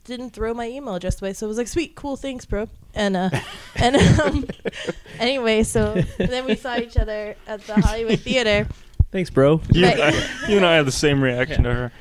[0.05, 3.17] didn't throw my email address away so I was like sweet cool thanks bro and
[3.17, 3.29] uh
[3.75, 4.45] and um
[5.19, 8.67] anyway so then we saw each other at the Hollywood Theater
[9.11, 9.59] Thanks, bro.
[9.71, 9.99] You, Right.
[9.99, 11.91] and I, you and I had the same reaction to her.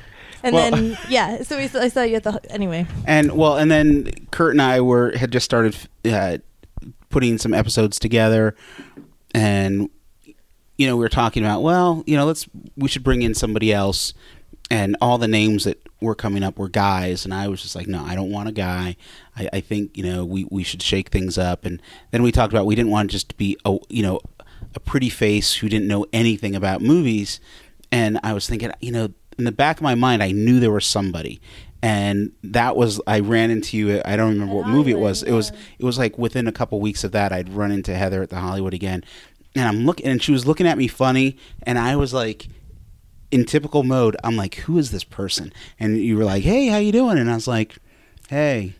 [0.43, 3.57] and Well- then yeah so we saw, I saw you at the anyway And well,
[3.57, 5.75] and then Kurt and I were had just started
[6.05, 6.37] uh,
[7.09, 8.55] putting some episodes together,
[9.33, 9.89] and
[10.77, 13.73] you know we were talking about well, you know, let's we should bring in somebody
[13.73, 14.13] else,
[14.71, 17.87] and all the names that were coming up were guys, and I was just like,
[17.87, 18.95] no, I don't want a guy.
[19.35, 21.81] I, I think you know we we should shake things up, and
[22.11, 24.19] then we talked about we didn't want just to be a you know
[24.75, 27.39] a pretty face who didn't know anything about movies,
[27.91, 30.71] and I was thinking, you know, in the back of my mind, I knew there
[30.71, 31.41] was somebody,
[31.81, 34.01] and that was I ran into you.
[34.05, 35.23] I don't remember what movie it was.
[35.23, 38.21] It was it was like within a couple weeks of that, I'd run into Heather
[38.21, 39.03] at the Hollywood again,
[39.55, 42.47] and I'm looking, and she was looking at me funny, and I was like.
[43.31, 46.77] In typical mode, I'm like, "Who is this person?" And you were like, "Hey, how
[46.77, 47.77] you doing?" And I was like,
[48.27, 48.73] "Hey,"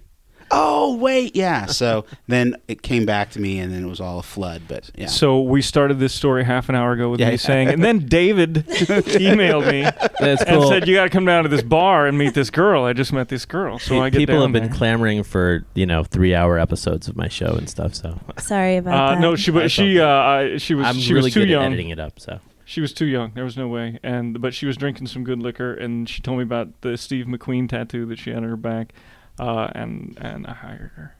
[0.51, 1.65] oh wait, yeah.
[1.67, 4.63] So then it came back to me, and then it was all a flood.
[4.67, 7.37] But yeah, So we started this story half an hour ago with Yeah, me yeah.
[7.37, 9.81] saying, and then David emailed me
[10.19, 10.69] That's and cool.
[10.69, 12.83] said, "You got to come down to this bar and meet this girl.
[12.85, 14.77] I just met this girl." So I get People down have been there.
[14.77, 17.95] clamoring for you know three hour episodes of my show and stuff.
[17.95, 19.21] So Sorry about Uh, that.
[19.21, 21.63] no, she but she uh, I- she was I'm she really was too good young.
[21.63, 22.19] at editing it up.
[22.19, 23.31] So She was too young.
[23.33, 23.99] There was no way.
[24.03, 27.25] And but she was drinking some good liquor, and she told me about the Steve
[27.25, 28.93] McQueen tattoo that she had on her back,
[29.39, 31.15] uh, and and I hired her.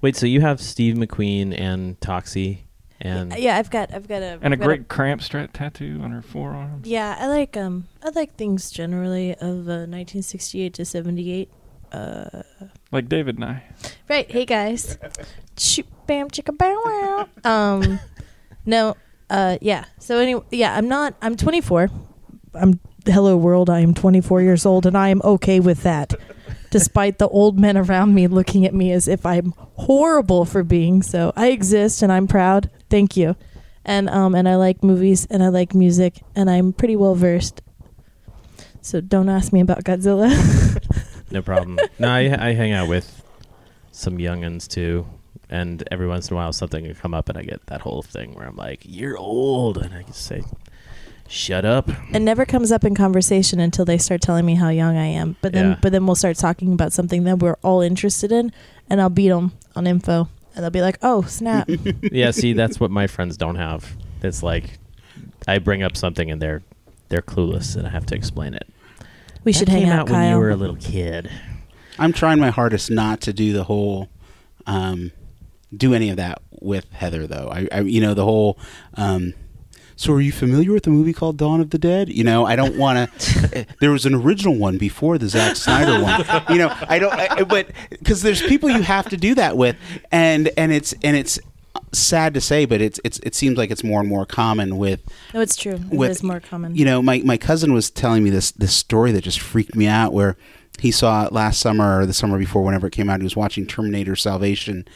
[0.00, 2.60] wait, so you have Steve McQueen and Toxie
[3.00, 6.00] and Yeah, I've got I've got a And a I've got great cramp strap tattoo
[6.02, 6.82] on her forearm.
[6.84, 11.50] Yeah, I like um I like things generally of uh, 1968 to 78.
[11.90, 12.42] Uh,
[12.90, 13.64] Like David and I.
[14.08, 14.30] right.
[14.30, 14.98] Hey guys.
[15.58, 17.28] Shoot, bam, chicka, bow, wow.
[17.44, 17.98] Um,
[18.64, 18.96] no.
[19.28, 19.84] Uh, yeah.
[19.98, 21.14] So anyway, yeah, I'm not.
[21.20, 21.90] I'm 24.
[22.54, 23.68] I'm hello world.
[23.68, 26.14] I am 24 years old, and I am okay with that.
[26.72, 31.02] Despite the old men around me looking at me as if I'm horrible for being
[31.02, 32.70] so, I exist and I'm proud.
[32.88, 33.36] Thank you.
[33.84, 37.60] And um and I like movies and I like music and I'm pretty well versed.
[38.80, 40.32] So don't ask me about Godzilla.
[41.30, 41.78] no problem.
[41.98, 43.22] no, I, I hang out with
[43.92, 45.06] some youngins too,
[45.50, 48.02] and every once in a while something will come up, and I get that whole
[48.02, 50.42] thing where I'm like, "You're old," and I just say,
[51.28, 54.96] "Shut up." it never comes up in conversation until they start telling me how young
[54.96, 55.36] I am.
[55.40, 55.78] But then, Yeah.
[55.80, 58.52] but then we'll start talking about something that we're all interested in,
[58.90, 61.68] and I'll beat them on info, and they'll be like, "Oh, snap!"
[62.02, 63.96] yeah, see, that's what my friends don't have.
[64.22, 64.78] It's like
[65.48, 66.62] I bring up something and they're
[67.08, 68.66] they're clueless, and I have to explain it.
[69.44, 70.30] We That should came hang out, out when Kyle.
[70.30, 71.30] you were a little kid.
[71.98, 74.08] I'm trying my hardest not to do the whole,
[74.66, 75.10] um,
[75.76, 77.50] do any of that with Heather though.
[77.52, 78.58] I, I you know, the whole.
[78.94, 79.34] Um,
[80.02, 82.08] so, are you familiar with the movie called Dawn of the Dead?
[82.08, 83.32] You know, I don't want to.
[83.52, 86.24] Eh, there was an original one before the Zack Snyder one.
[86.50, 87.12] You know, I don't.
[87.12, 89.76] I, but because there's people you have to do that with,
[90.10, 91.38] and and it's and it's
[91.92, 95.00] sad to say, but it's it's it seems like it's more and more common with
[95.34, 95.74] no, it's true.
[95.74, 96.74] It with- is more common.
[96.74, 99.86] you know, my, my cousin was telling me this this story that just freaked me
[99.86, 100.12] out.
[100.12, 100.36] Where
[100.80, 103.36] he saw it last summer or the summer before, whenever it came out, he was
[103.36, 104.86] watching Terminator Salvation,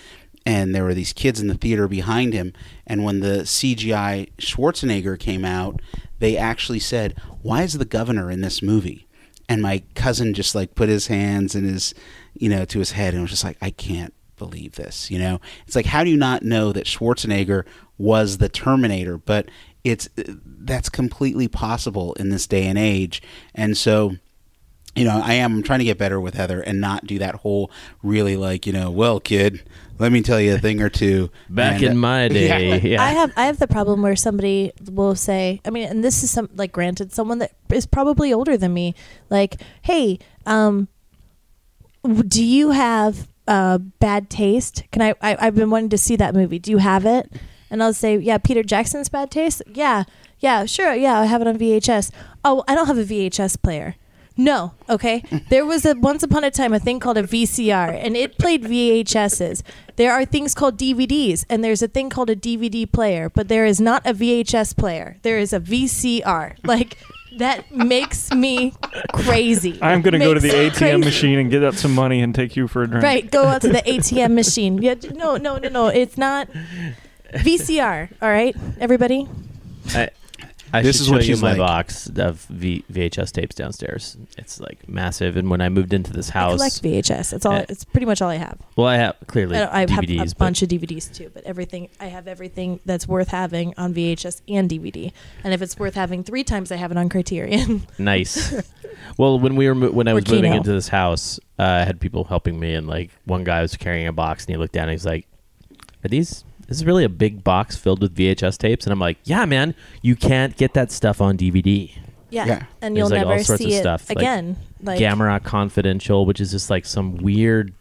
[0.47, 2.53] and there were these kids in the theater behind him.
[2.87, 5.83] And when the CGI Schwarzenegger came out,
[6.21, 9.09] they actually said, "Why is the governor in this movie?"
[9.49, 11.93] And my cousin just like put his hands in his,
[12.35, 15.41] you know, to his head and was just like, "I can't." believe this you know
[15.67, 17.65] it's like how do you not know that schwarzenegger
[17.97, 19.49] was the terminator but
[19.83, 23.23] it's that's completely possible in this day and age
[23.55, 24.15] and so
[24.97, 27.71] you know i am trying to get better with heather and not do that whole
[28.03, 29.63] really like you know well kid
[29.99, 33.03] let me tell you a thing or two Back And, in my day, yeah.
[33.03, 36.31] I have I have the problem where somebody will say, I mean, and this is
[36.31, 38.95] some like granted someone that is probably older than me,
[39.31, 40.89] like, hey, um,
[42.29, 44.85] do you have uh, bad taste?
[44.93, 45.37] Can I, I?
[45.41, 46.59] I've been wanting to see that movie.
[46.59, 47.33] Do you have it?
[47.71, 49.63] And I'll say, yeah, Peter Jackson's Bad Taste.
[49.67, 50.05] Yeah,
[50.39, 52.13] yeah, sure, yeah, I have it on VHS.
[52.45, 53.97] Oh, I don't have a VHS player.
[54.37, 55.23] No, okay.
[55.49, 58.65] There was a once upon a time a thing called a VCR, and it played
[58.65, 59.63] VHSs.
[59.97, 63.65] There are things called DVDs, and there's a thing called a DVD player, but there
[63.65, 65.17] is not a VHS player.
[65.23, 66.57] There is a VCR.
[66.67, 66.99] Like
[67.39, 68.73] that makes me
[69.13, 69.79] crazy.
[69.83, 70.97] I'm gonna go to the ATM crazy.
[70.99, 73.05] machine and get out some money and take you for a drink.
[73.05, 74.83] Right, go out to the ATM machine.
[74.83, 75.87] Yeah, no, no, no, no.
[75.89, 76.49] It's not
[77.33, 78.11] VCR.
[78.21, 79.29] All right, everybody.
[79.95, 80.11] I,
[80.77, 81.59] I This is show what you she's my like.
[81.59, 84.17] box of v- VHS tapes downstairs.
[84.39, 85.37] It's like massive.
[85.37, 87.33] And when I moved into this I house, collect VHS.
[87.33, 87.55] It's all.
[87.55, 88.59] Uh, it's pretty much all I have.
[88.77, 91.45] well, I have clearly I, don't- I DVDs, have a bunch of DVDs too, but
[91.45, 95.13] everything I have everything that's worth having on VHS and DVD.
[95.45, 97.87] And if it's worth having three times, I have it on Criterion.
[97.99, 98.55] nice.
[99.17, 101.85] well, when we were mo- when I Or was moving into this house, uh, I
[101.85, 104.73] had people helping me, and like one guy was carrying a box, and he looked
[104.75, 105.27] down, and he's like,
[106.05, 109.19] "Are these?" This is really a big box filled with VHS tapes, and I'm like,
[109.25, 111.93] "Yeah, man, you can't get that stuff on DVD."
[112.31, 112.65] yeah, Yeah.
[112.83, 114.57] and There's, you'll like, all never sorts see of it stuff, like again.
[114.83, 117.73] Like, Gamera Confidential, which is just like some weird,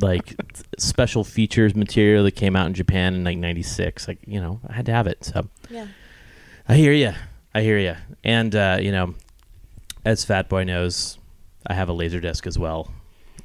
[0.00, 0.34] like
[0.78, 4.08] special features material that came out in Japan in like '96.
[4.08, 5.24] Like you know, I had to have it.
[5.24, 5.86] So yeah.
[6.68, 7.12] I hear you.
[7.54, 7.94] I hear you.
[8.24, 9.14] And uh, you know,
[10.04, 11.18] as Fat Boy knows,
[11.66, 12.90] I have a laser disc as well.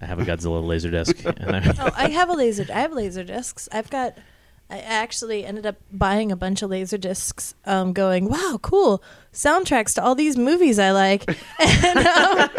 [0.01, 1.15] I have a Godzilla laser disc.
[1.25, 2.65] and I, oh, I have a laser.
[2.73, 3.69] I have laser discs.
[3.71, 4.17] I've got.
[4.70, 7.55] I actually ended up buying a bunch of laser discs.
[7.65, 9.03] Um, going, wow, cool
[9.34, 11.28] soundtracks to all these movies I like,
[11.59, 12.49] and um,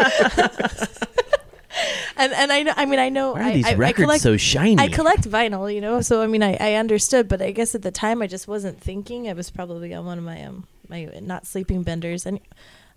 [2.17, 2.73] and, and I know.
[2.77, 3.33] I mean, I know.
[3.33, 4.83] Why are I, these I, I records collect, so shiny?
[4.83, 6.01] I collect vinyl, you know.
[6.01, 8.81] So I mean, I, I understood, but I guess at the time I just wasn't
[8.81, 9.29] thinking.
[9.29, 12.41] I was probably on one of my um my not sleeping benders, and,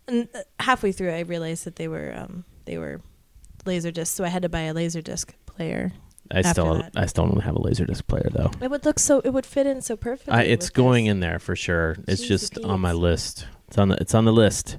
[0.07, 3.01] and uh, halfway through I realized that they were um they were
[3.65, 5.93] laser discs, so I had to buy a laser disc player.
[6.33, 6.91] I still that.
[6.95, 8.51] I still don't have a laserdisc player though.
[8.61, 9.19] It would look so.
[9.19, 10.33] It would fit in so perfectly.
[10.33, 11.11] I, it's going this.
[11.11, 11.97] in there for sure.
[12.07, 13.47] It's Jeez just on my list.
[13.67, 14.77] It's on the it's on the list.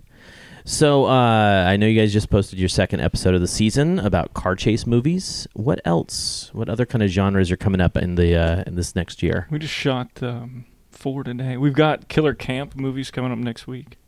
[0.67, 4.33] So uh, I know you guys just posted your second episode of the season about
[4.33, 5.47] car chase movies.
[5.53, 6.49] What else?
[6.55, 9.47] What other kind of genres are coming up in the uh, in this next year?
[9.51, 11.59] We just shot um, four today.
[11.59, 13.99] We've got Killer Camp movies coming up next week.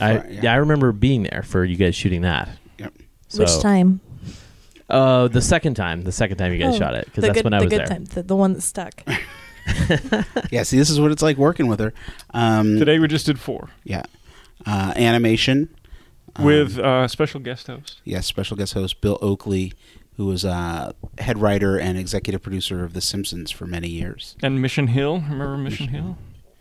[0.00, 0.40] I yeah.
[0.42, 0.52] yeah.
[0.52, 2.48] I remember being there for you guys shooting that.
[2.78, 2.94] Yep.
[3.28, 4.00] So, Which time?
[4.90, 7.38] Uh, the second time, the second time you guys Oh, shot it because the that's
[7.38, 7.86] good, when I the was good there.
[7.86, 9.02] time, the, the one that stuck.
[10.50, 11.92] Yeah, see, this is what it's like working with her.
[12.34, 14.02] Um, Today we just did four Yeah.
[14.66, 15.68] Uh, animation.
[16.36, 18.00] um, with uh, special guest host.
[18.04, 19.72] yes, special guest host Bill Oakley,
[20.16, 24.36] who was uh, head writer and executive producer of The Simpsons for many years.
[24.42, 25.20] And Mission Hill.
[25.20, 26.18] Remember Mission Hill?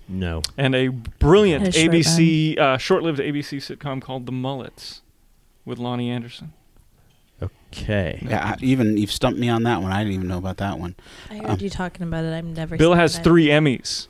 [0.08, 0.42] No.
[0.58, 5.02] And a brilliant Had a short ABC, uh, short-lived ABC sitcom called The Mullets
[5.66, 6.54] with Loni Anderson.
[7.42, 8.26] Okay.
[8.28, 9.92] Yeah, I, even you've stumped me on that one.
[9.92, 10.96] I didn't even know about that one.
[11.30, 12.34] I heard Um, you talking about it.
[12.34, 12.78] I've never.
[12.78, 13.24] Bill seen has it.
[13.24, 14.08] three Emmys,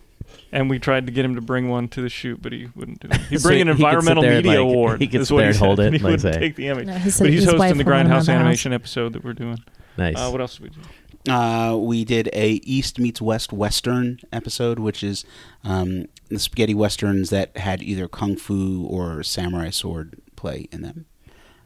[0.52, 3.02] and we tried to get him to bring one to the shoot, but he wouldn't
[3.02, 3.18] do it.
[3.28, 5.02] He'd So bring an he environmental there media like, award.
[5.02, 6.40] he could is sit there he and hold said, it and, he like, wouldn't say-
[6.40, 6.86] take the Emmy.
[6.86, 8.30] No, he but he's his hosting the won't let him Grindhouse out the house.
[8.30, 9.58] animation episode that we're doing.
[9.98, 10.16] Nice.
[10.18, 11.32] Uh, what else did we do?
[11.32, 15.26] Uh, we did a East meets West Western episode, which is
[15.66, 21.06] um, the spaghetti westerns that had either kung fu or samurai sword play in them.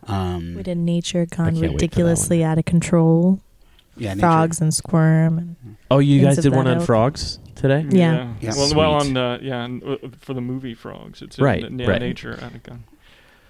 [0.08, 3.40] Um, We did nature gone can't wait for that ridiculously out of control.
[3.98, 5.38] yeah, nature- Frogs and squirm.
[5.38, 6.86] And oh, you guys did one on ilk.
[6.86, 7.86] frogs today?
[7.90, 8.34] Yeah.
[8.42, 8.52] Yeah.
[8.56, 12.02] Well, well, on uh, yeah, uh, for the movie Frogs, it's Right, in, yeah, right.
[12.02, 12.84] nature out of gun.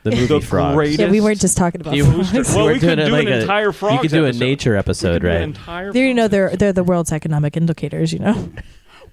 [0.04, 0.76] The movie The frogs.
[0.76, 2.54] greatest- yeah, we weren't just talking about You- frogs.
[2.56, 4.26] Well, were we could doing it do an like a- entire You frogs could do
[4.26, 4.40] a episode.
[4.46, 5.42] nature episode, could do an right?
[5.44, 8.12] entire There, you know, they're they're the world's economic indicators.
[8.14, 8.50] You know.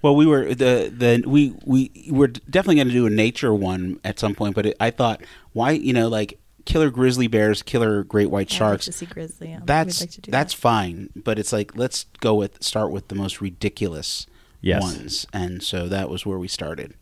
[0.03, 4.01] Well, we were the the we we were definitely going to do a nature one
[4.03, 5.21] at some point, but it, I thought,
[5.53, 6.39] why you know like
[6.71, 8.85] killer grizzly bears, killer great white I'd like sharks.
[8.87, 9.51] to see grizzly.
[9.51, 10.61] Yeah, that's like to do that's that.
[10.61, 14.27] fine, but it's like let's go with start with the most ridiculous
[14.63, 14.83] Yes.
[14.83, 16.95] ones, and so that was where we started,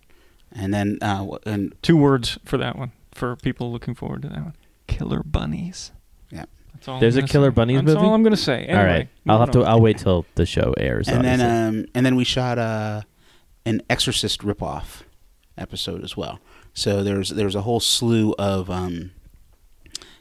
[0.52, 4.42] and then uh, and Two words for that one for people looking forward to that
[4.44, 4.54] one:
[4.86, 5.90] killer bunnies.
[6.30, 6.44] yeah,
[6.74, 7.00] That's all.
[7.00, 7.54] There's I'm a Killer say.
[7.56, 8.06] Bunnies That's movie?
[8.06, 8.60] all I'm going to say.
[8.64, 9.08] Anyway, All right.
[9.26, 9.68] I'll have moving to.
[9.68, 11.08] I'll wait till the show airs.
[11.08, 13.00] and then um and then we shot uh,
[13.66, 15.02] an Exorcist ripoff
[15.56, 16.38] episode as well.
[16.74, 19.10] So there's there's a whole slew of um,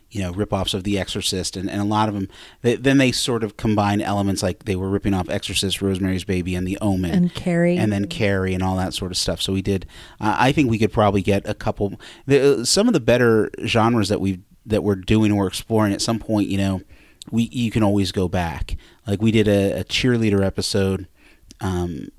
[0.10, 2.30] you know ripoffs of The Exorcist, and, and a lot of them.
[2.62, 6.56] They, then they sort of combine elements like they were ripping off Exorcist, Rosemary's Baby,
[6.56, 7.78] and The Omen, And Carrie.
[7.78, 9.42] and then Carrie, and all that sort of stuff.
[9.42, 9.86] So we did.
[10.22, 12.00] Uh, I think we could probably get a couple.
[12.26, 16.20] The, some of the better genres that we that we're doing or exploring at some
[16.20, 16.48] point.
[16.50, 16.82] You know,
[17.32, 18.78] we you can always go back.
[19.06, 21.08] Like we did a, a cheerleader episode.
[21.62, 22.10] Um,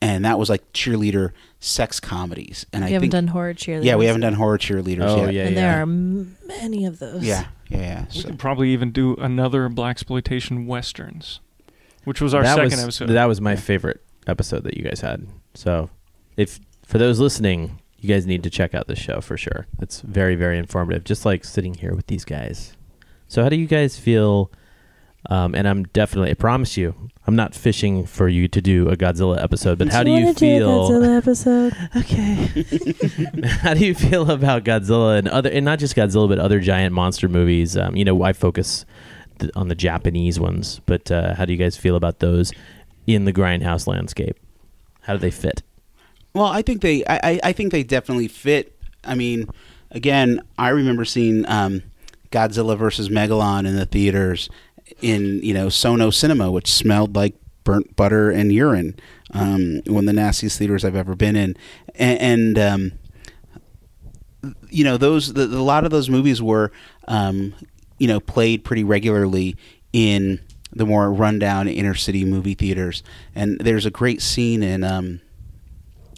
[0.00, 3.84] and that was like cheerleader sex comedies, and we I haven't think done horror cheerleaders.
[3.84, 5.34] yeah, we haven't done horror cheerleaders Oh, yet.
[5.34, 5.60] yeah, and yeah.
[5.60, 7.22] there are many of those.
[7.24, 8.04] yeah, yeah, yeah.
[8.14, 11.40] We could probably even do another black exploitation westerns,
[12.04, 13.08] which was our that second was episode.
[13.14, 15.26] that was my favorite episode that you guys had.
[15.54, 15.90] So,
[16.36, 19.66] if for those listening, you guys need to check out this show for sure.
[19.80, 22.74] It's very very informative, just like sitting here with these guys.
[23.26, 24.50] So, how do you guys feel?
[25.26, 26.94] Um, and I'm definitely, I promise you,
[27.26, 29.78] I'm not fishing for you to do a Godzilla episode.
[29.78, 30.88] But how do you wanna do a feel?
[30.88, 31.76] Godzilla episode.
[31.96, 33.46] Okay.
[33.60, 36.94] How do you feel about Godzilla and other, and not just Godzilla, but other giant
[36.94, 37.76] monster movies?
[37.76, 38.86] Um, you know, I focus
[39.40, 42.52] th- on the Japanese ones, but uh, how do you guys feel about those
[43.06, 44.38] in the grindhouse landscape?
[45.02, 45.62] How do they fit?
[46.34, 48.76] well, I think they, I, I, I think they definitely fit.
[49.04, 49.48] I mean,
[49.90, 51.82] again, I remember seeing um,
[52.30, 54.48] Godzilla versus Megalon in the theaters
[55.00, 57.34] in you know Sono Cinema, which smelled like
[57.64, 58.96] burnt butter and urine.
[59.32, 61.56] Um, one of the nastiest theaters I've ever been in,
[61.94, 62.20] and.
[62.20, 62.92] and um,
[64.70, 66.70] you know those the, a lot of those movies were
[67.06, 67.54] um,
[67.98, 69.56] you know played pretty regularly
[69.92, 70.40] in
[70.72, 73.02] the more rundown inner city movie theaters
[73.34, 75.20] and there's a great scene in um,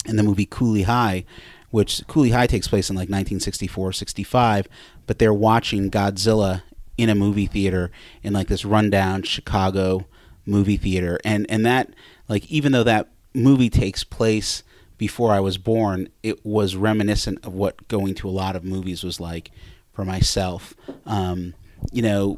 [0.07, 1.25] in the movie Cooley High
[1.71, 4.69] which Cooley High takes place in like 1964 65
[5.07, 6.63] but they're watching Godzilla
[7.01, 7.91] in a movie theater
[8.23, 10.07] in like this rundown Chicago
[10.47, 11.95] movie theater and and that
[12.29, 14.63] like even though that movie takes place
[15.01, 19.03] before I was born, it was reminiscent of what going to a lot of movies
[19.03, 19.51] was like
[19.95, 20.75] for myself.
[21.07, 21.55] Um,
[21.91, 22.37] you know,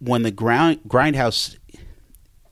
[0.00, 1.56] when the ground grindhouse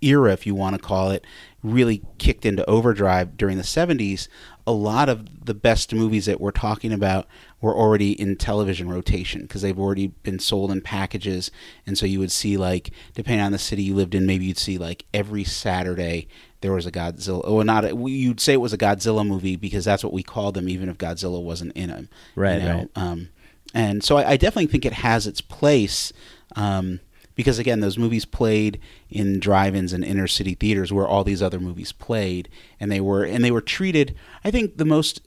[0.01, 1.25] era, if you want to call it,
[1.65, 4.29] really kicked into overdrive during the 70s,
[4.65, 7.27] a lot of the best movies that we're talking about
[7.61, 11.51] were already in television rotation because they've already been sold in packages.
[11.87, 14.59] And so you would see, like, depending on the city you lived in, maybe you'd
[14.59, 16.29] see, like, every Saturday
[16.61, 17.49] there was a Godzilla.
[17.49, 20.55] Well, not a, you'd say it was a Godzilla movie because that's what we called
[20.55, 22.09] them, even if Godzilla wasn't in them.
[22.37, 22.77] Right, you know?
[22.77, 22.89] right.
[22.95, 23.29] Um,
[23.75, 26.13] and so I, I definitely think it has its place
[26.57, 27.01] um,
[27.35, 28.81] because again, those movies played
[29.11, 32.49] in drive-ins and inner city theaters where all these other movies played,
[32.81, 34.17] and they were and they were treated.
[34.43, 35.21] I think the most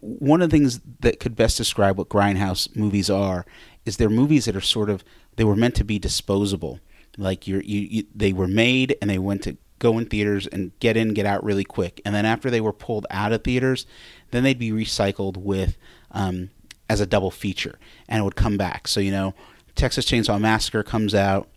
[0.00, 3.44] one of the things that could best describe what grindhouse movies are
[3.84, 5.04] is they're movies that are sort of
[5.36, 6.80] they were meant to be disposable.
[7.16, 10.96] Like you you they were made and they went to go in theaters and get
[10.96, 12.00] in get out really quick.
[12.04, 13.86] And then after they were pulled out of theaters
[14.30, 15.76] then they'd be recycled with
[16.10, 16.50] um,
[16.88, 17.78] as a double feature
[18.08, 18.88] and it would come back.
[18.88, 19.34] So you know
[19.74, 21.48] texas chainsaw massacre comes out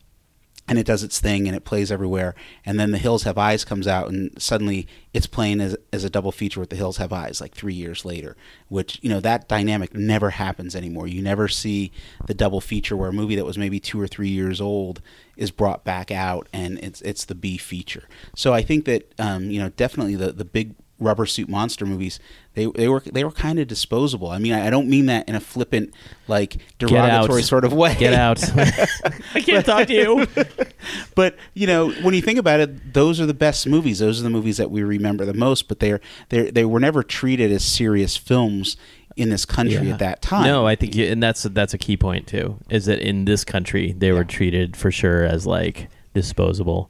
[0.67, 2.35] and it does its thing and it plays everywhere.
[2.65, 6.09] And then The Hills Have Eyes comes out and suddenly it's playing as, as a
[6.09, 8.35] double feature with The Hills Have Eyes like three years later,
[8.67, 11.07] which, you know, that dynamic never happens anymore.
[11.07, 11.91] You never see
[12.25, 15.01] the double feature where a movie that was maybe two or three years old
[15.37, 18.03] is brought back out and it's, it's the B feature.
[18.35, 22.19] So I think that, um, you know, definitely the, the big rubber suit monster movies
[22.57, 24.29] they they were they were kind of disposable.
[24.29, 25.93] I mean, I, I don't mean that in a flippant
[26.27, 27.93] like derogatory sort of way.
[27.99, 28.43] Get out.
[29.35, 30.27] I can't talk to you.
[31.15, 33.99] but you know, when you think about it, those are the best movies.
[33.99, 35.67] Those are the movies that we remember the most.
[35.67, 38.75] But they're they they were never treated as serious films
[39.15, 39.93] in this country Yeah.
[39.93, 40.47] at that time.
[40.47, 42.57] No, I think, you, and that's that's a key point too.
[42.71, 46.89] Is that in this country they were treated for sure as like disposable,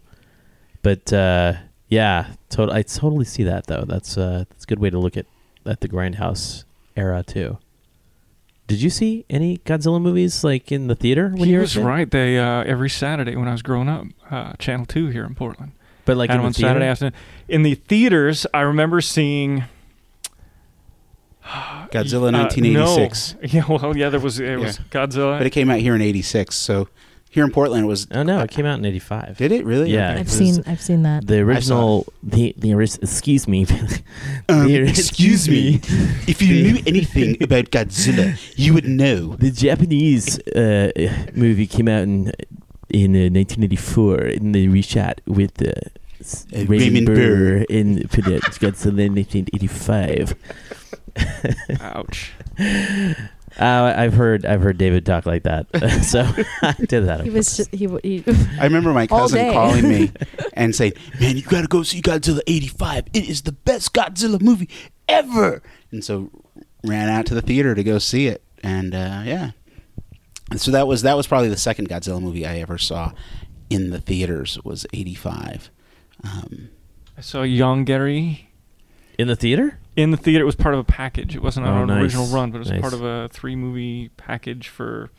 [0.81, 1.55] but uh,
[1.89, 3.83] yeah, to- I totally see that though.
[3.85, 5.25] That's uh, that's a good way to look at
[5.67, 6.63] at the grindhouse
[6.95, 7.57] era too.
[8.67, 11.63] Did you see any Godzilla movies like in the theater when he you were a
[11.63, 11.83] was kid?
[11.85, 12.09] right.
[12.11, 15.71] They uh, every Saturday when I was growing up, uh, Channel Two here in Portland.
[16.05, 16.91] But like Had in them the on Saturday theater?
[16.91, 17.13] afternoon.
[17.47, 19.59] In the theaters, I remember seeing
[21.45, 23.33] Godzilla uh, 1986.
[23.35, 23.39] no.
[23.43, 25.37] Yeah, well, yeah, there was it was Godzilla.
[25.37, 26.89] But it came out here in '86, so
[27.37, 28.07] here in Portland it was.
[28.09, 29.37] Oh no, it came out in '85.
[29.37, 29.91] Did it really?
[29.91, 30.19] Yeah, Okay.
[30.21, 31.27] I've it seen I've seen that.
[31.27, 32.07] the original.
[32.23, 33.67] The the oris- excuse me.
[34.49, 35.79] Um, The- excuse me.
[36.27, 38.27] If you knew anything about Godzilla,
[38.57, 39.35] you would know.
[39.35, 40.89] The Japanese uh,
[41.35, 42.31] movie came out in
[42.89, 45.73] in uh, 1984, and they reshot with uh,
[46.19, 50.33] s- Uh, Raymond, Raymond Burr in for the Godzilla in 1985.
[51.81, 52.31] Ouch.
[53.59, 55.67] Uh, I've heard I've heard David talk like that,
[56.03, 56.21] so
[56.61, 57.23] I did that.
[57.23, 58.23] He was just, he, he
[58.59, 60.11] I remember my cousin calling me
[60.53, 63.05] and saying, "Man, you got to go see Godzilla '85.
[63.13, 64.69] It is the best Godzilla movie
[65.07, 66.29] ever." And so
[66.83, 69.51] ran out to the theater to go see it, and uh, yeah.
[70.51, 73.11] And so that was that was probably the second Godzilla movie I ever saw
[73.69, 75.71] in the theaters was '85.
[76.23, 76.69] Um,
[77.17, 78.45] I saw Yongari
[79.17, 79.79] in the theater.
[79.97, 80.43] In the theater.
[80.43, 81.35] It was part of a package.
[81.35, 82.03] It wasn't Oh, an nice.
[82.03, 82.81] original run, but it was Nice.
[82.81, 85.09] part of a three movie package for.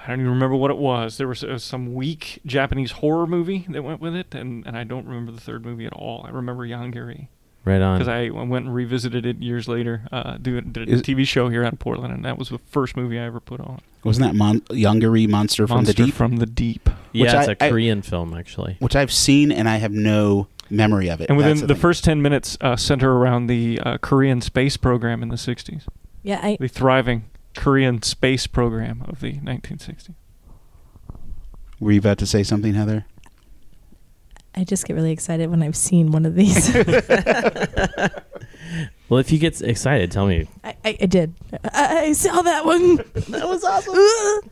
[0.00, 1.16] I don't even remember what it was.
[1.18, 4.84] There was uh, some weak Japanese horror movie that went with it, and, and I
[4.84, 6.24] don't remember the third movie at all.
[6.26, 7.28] I remember Yongari
[7.64, 7.98] Right on.
[7.98, 10.02] because I went and revisited it years later.
[10.12, 12.48] Uh, do it, did a Is- TV show here out of Portland, and that was
[12.48, 13.80] the first movie I ever put on.
[14.04, 16.88] wasn't that Mon- Yongari Monster, from Monster the Deep, from the Deep.
[17.12, 18.76] yeah, which it's I- a I- Korean film actually.
[18.78, 21.28] which I've seen and I have no memory of it.
[21.28, 21.80] And within That's the, thing.
[21.80, 25.84] first 10 minutes, uh, center around the uh, Korean space program in the 60s.
[26.22, 30.14] yeah I The thriving Korean space program of the 1960s.
[31.80, 33.04] were you about to say something, Heather?
[34.54, 36.74] I just get really excited when I've seen one of these.
[39.08, 40.46] Well, if you get excited, tell me.
[40.62, 41.34] I, I, I did.
[41.72, 42.96] I, I saw that one.
[43.28, 44.50] that was awesome.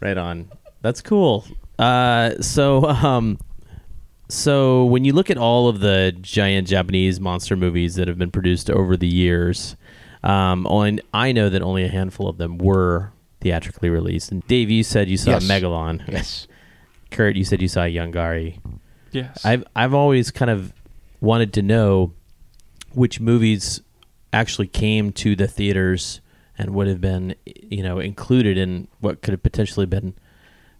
[0.00, 0.50] Right on.
[0.80, 1.44] That's cool.
[1.78, 3.38] Uh, so, um,
[4.28, 8.30] so when you look at all of the giant Japanese monster movies that have been
[8.30, 9.76] produced over the years,
[10.22, 14.32] um, on I know that only a handful of them were theatrically released.
[14.32, 15.44] And Dave, you said you saw Yes.
[15.48, 16.02] Megalon.
[16.08, 16.46] Yes.
[17.10, 18.58] Kurt, you said you saw Yongari.
[19.12, 19.44] Yes.
[19.44, 20.72] I've I've always kind of
[21.20, 22.12] wanted to know
[22.92, 23.80] which movies
[24.32, 26.20] actually came to the theaters
[26.58, 30.14] and would have been you know included in what could have potentially been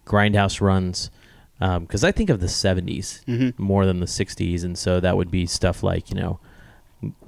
[0.05, 1.09] grindhouse runs
[1.59, 3.57] because I think of the 70s Mhm.
[3.57, 6.39] more than the 60s and so that would be stuff like you know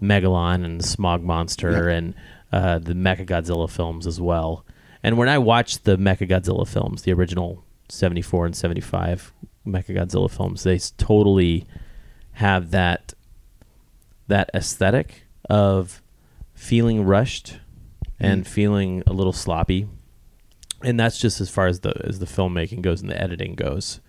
[0.02, 1.96] Megalon and the Smog Monster Yeah.
[1.98, 2.14] and
[2.52, 4.66] uh, the Mechagodzilla films as well
[5.04, 9.34] and when I watched the Mechagodzilla films the original 74 and 75
[9.66, 11.66] Mechagodzilla films they totally
[12.34, 13.14] have that
[14.28, 16.02] that aesthetic of
[16.54, 17.58] feeling rushed
[18.20, 19.88] and feeling a little sloppy
[20.84, 24.00] and that's just as far as the as the filmmaking goes and the editing goes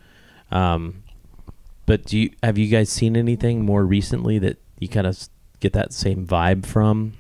[0.51, 1.03] um
[1.87, 5.29] but do you have you guys seen anything more recently that you kind of
[5.61, 7.15] get that same vibe from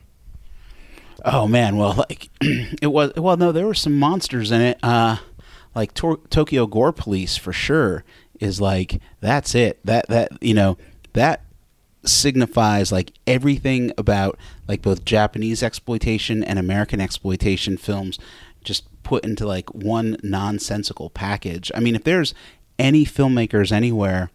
[1.24, 3.12] Oh man, well, like it was.
[3.16, 4.78] Well, no, there were some monsters in it.
[4.82, 5.18] Uh,
[5.74, 8.04] like Tor- Tokyo Gore Police for sure
[8.38, 9.84] is like that's it.
[9.84, 10.78] That that you know
[11.12, 11.44] that
[12.04, 18.18] signifies like everything about like both Japanese exploitation and American exploitation films
[18.64, 21.70] just put into like one nonsensical package.
[21.74, 22.34] I mean, if there's
[22.80, 24.30] any filmmakers anywhere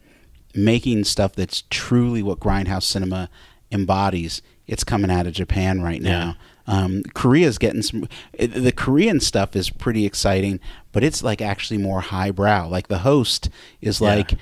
[0.54, 3.30] making stuff that's truly what grindhouse cinema
[3.72, 6.36] embodies, it's coming out of Japan right now.
[6.68, 8.08] Um, Korea's getting some.
[8.40, 10.60] The Korean stuff is pretty exciting,
[10.94, 12.70] but it's like actually more highbrow.
[12.70, 13.50] Like the host
[13.82, 14.08] is Yeah.
[14.16, 14.34] like,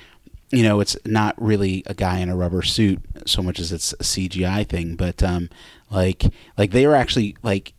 [0.50, 3.92] you know, it's not really a guy in a rubber suit so much as it's
[3.94, 4.94] a CGI thing.
[4.96, 5.50] But um,
[5.90, 6.24] like,
[6.56, 7.74] like they were actually like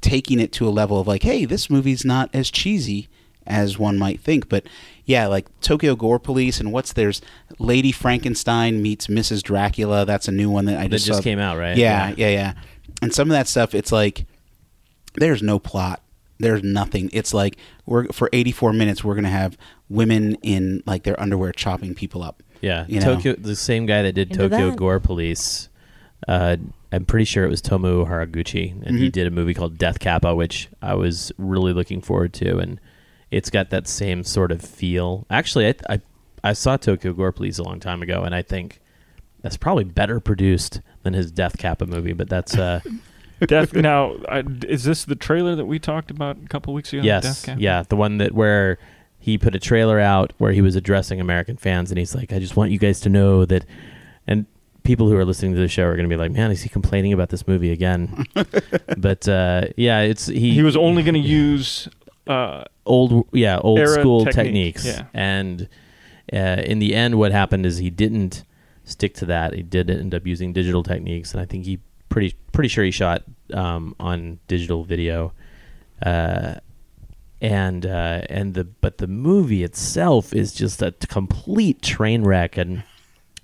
[0.00, 3.08] taking it to a level of like, hey, this movie's not as cheesy
[3.46, 4.48] as one might think.
[4.48, 4.66] But
[5.06, 7.22] yeah, like Tokyo Gore Police and what's there's
[7.58, 9.42] Lady Frankenstein meets Mrs.
[9.42, 10.04] Dracula.
[10.04, 11.22] That's a new one that I That just just saw.
[11.22, 11.76] came out, right?
[11.76, 12.14] Yeah, Yeah.
[12.16, 12.52] yeah, yeah.
[13.02, 14.26] And some of that stuff, it's like
[15.14, 16.02] there's no plot.
[16.38, 17.08] There's nothing.
[17.14, 19.56] It's like we're for 84 minutes we're gonna have
[19.88, 22.42] women in like their underwear chopping people up.
[22.60, 23.14] Yeah, You know?
[23.16, 23.34] Tokyo.
[23.36, 24.76] The same guy that did Into Tokyo that.
[24.76, 25.68] Gore Police.
[26.26, 26.56] Uh,
[26.90, 29.12] I'm pretty sure it was Tomoo Haraguchi, and he Mhm.
[29.12, 32.80] did a movie called Death Kappa, which I was really looking forward to, and
[33.36, 35.26] it's got that same sort of feel.
[35.30, 36.00] Actually, I I,
[36.42, 38.80] I saw Tokyo Gore Police a long time ago, and I think
[39.42, 42.12] that's probably better produced than his Death Kappa movie.
[42.12, 42.80] But that's uh,
[43.46, 43.74] Death.
[43.74, 47.02] Now, I, is this the trailer that we talked about a couple weeks ago?
[47.02, 47.60] yes, Death Cab?
[47.60, 48.78] yeah, the one that where
[49.18, 52.38] he put a trailer out where he was addressing American fans, and he's like, "I
[52.38, 53.66] just want you guys to know that,"
[54.26, 54.46] and
[54.84, 56.68] people who are listening to the show are going to be like, "Man, is he
[56.68, 58.24] complaining about this movie again?"
[58.96, 60.54] but uh, yeah, it's he.
[60.54, 61.88] He was only going to use.
[62.26, 65.04] Uh, old, yeah, old school technique, techniques, yeah.
[65.14, 65.68] and
[66.32, 68.44] uh, in the end, what happened is he didn't
[68.84, 69.54] stick to that.
[69.54, 72.90] He did end up using digital techniques, and I think he pretty pretty sure he
[72.90, 73.22] shot
[73.52, 75.32] um, on digital video.
[76.02, 76.56] Uh,
[77.40, 82.82] and uh, and the but the movie itself is just a complete train wreck and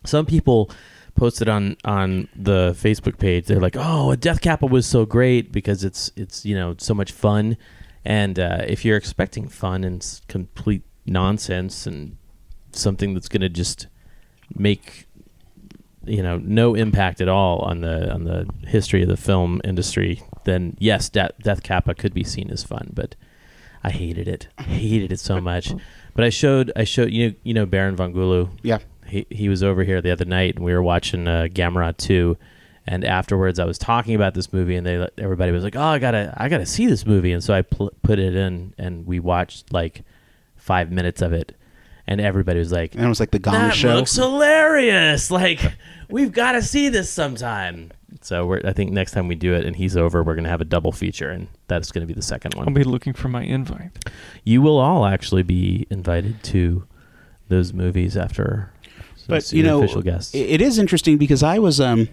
[0.04, 0.70] some people
[1.14, 5.84] posted on on the Facebook page they're like oh Death Kappa was so great because
[5.84, 7.56] it's it's you know so much fun
[8.04, 12.16] and uh, if you're expecting fun and complete nonsense and
[12.72, 13.86] something that's going to just
[14.54, 15.06] make
[16.04, 20.22] you know no impact at all on the on the history of the film industry
[20.44, 23.14] then yes Death, Death Kappa could be seen as fun but
[23.84, 24.48] I hated it.
[24.58, 25.72] I hated it so much.
[26.14, 28.50] But I showed I showed you know, you know Baron von Gulu.
[28.62, 28.78] Yeah.
[29.06, 32.36] He he was over here the other night and we were watching uh, Gamera 2
[32.86, 35.98] and afterwards I was talking about this movie and they everybody was like, "Oh, I
[35.98, 38.74] got to I got to see this movie." And so I pl- put it in
[38.78, 40.02] and we watched like
[40.56, 41.56] 5 minutes of it
[42.06, 43.94] and everybody was like, And it was like the Gong that Show.
[43.94, 45.30] looks hilarious.
[45.30, 45.60] Like,
[46.08, 47.90] we've got to see this sometime.
[48.20, 50.50] So we're, I think next time we do it and he's over, we're going to
[50.50, 52.68] have a double feature, and that's going to be the second one.
[52.68, 53.90] I'll be looking for my invite.
[54.44, 56.86] You will all actually be invited to
[57.48, 58.72] those movies after.
[59.16, 60.34] so but you know, official guests.
[60.34, 62.08] it is interesting because I was um,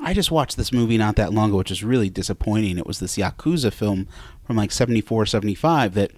[0.00, 2.78] I just watched this movie not that long ago, which is really disappointing.
[2.78, 4.06] It was this Yakuza film
[4.44, 6.10] from like 74, 75 that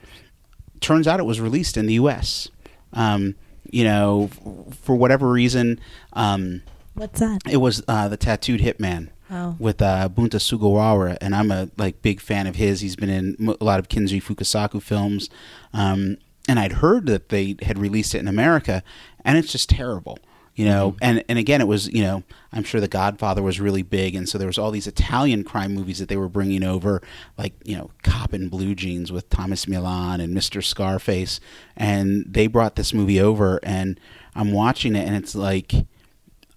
[0.80, 2.48] turns out it was released in the U.S.
[2.92, 3.34] Um,
[3.70, 5.80] you know, f- for whatever reason,
[6.14, 6.62] um,
[6.94, 7.40] What's that?
[7.48, 9.56] it was uh, the Tattooed Hitman Oh.
[9.58, 12.80] with uh, Bunta Sugawara, and I'm a like big fan of his.
[12.80, 15.28] He's been in a lot of Kinji Fukasaku films,
[15.72, 16.18] um,
[16.48, 18.84] and I'd heard that they had released it in America,
[19.24, 20.20] and it's just terrible.
[20.56, 20.98] You know, mm-hmm.
[21.02, 24.26] and and again, it was you know, I'm sure The Godfather was really big, and
[24.26, 27.02] so there was all these Italian crime movies that they were bringing over,
[27.36, 30.64] like you know, Cop in Blue Jeans with Thomas Milian and Mr.
[30.64, 31.40] Scarface,
[31.76, 34.00] and they brought this movie over, and
[34.34, 35.72] I'm watching it, and it's like.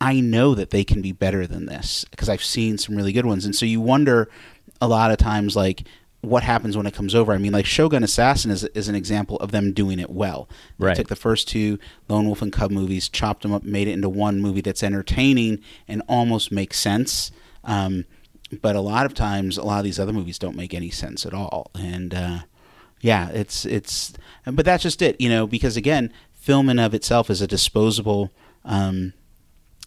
[0.01, 3.25] I know that they can be better than this because I've seen some really good
[3.25, 3.43] ones.
[3.43, 4.29] And so you wonder
[4.79, 5.83] a lot of times, like,
[6.21, 7.31] what happens when it comes over?
[7.31, 10.49] I mean, like Shogun Assassin is, is an example of them doing it well.
[10.77, 10.95] They Right.
[10.97, 14.09] took the first two Lone Wolf and Cub movies, chopped them up, made it into
[14.09, 17.31] one movie that's entertaining and almost makes sense.
[17.63, 18.05] Um,
[18.61, 21.25] but a lot of times, a lot of these other movies don't make any sense
[21.25, 21.71] at all.
[21.75, 22.39] And uh,
[22.99, 24.13] yeah, it's it's,
[24.45, 28.31] but that's just it, you know, because again, film in of itself is a disposable.
[28.65, 29.13] Um,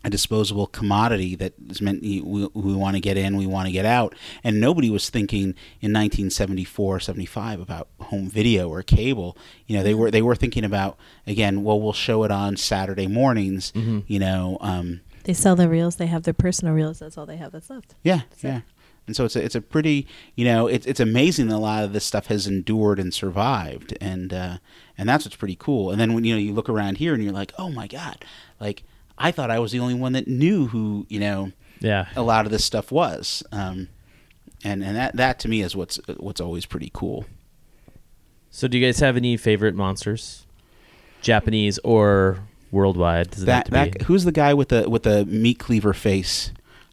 [0.05, 3.72] a disposable commodity that is meant we, we want to get in, we want to
[3.72, 4.14] get out.
[4.42, 9.36] And nobody was thinking in 1974, 75 about home video or cable.
[9.66, 10.96] You know, they were they were thinking about
[11.26, 13.72] again, well, we'll show it on Saturday mornings.
[13.74, 15.96] You know, um, They sell their reels.
[15.96, 16.98] They have their personal reels.
[16.98, 17.94] That's all they have that's left.
[18.03, 18.61] yeah, yeah.
[19.05, 21.82] And so it's a, it's a pretty, you know, it's it's amazing that a lot
[21.82, 24.59] of this stuff has endured and survived, and uh,
[24.96, 25.90] and that's what's pretty cool.
[25.90, 28.24] And then when you know you look around here and you're like, oh my god,
[28.61, 28.84] like
[29.19, 32.07] I thought I was the only one that knew who you know yeah.
[32.17, 33.89] a lot of this stuff was, um,
[34.65, 37.27] and and that that to me is what's what's always pretty cool.
[38.51, 40.47] So, do you guys have any favorite monsters,
[41.23, 42.41] Japanese or
[42.71, 43.31] worldwide?
[43.31, 46.53] Does That to that who's the guy with the with the meat cleaver face?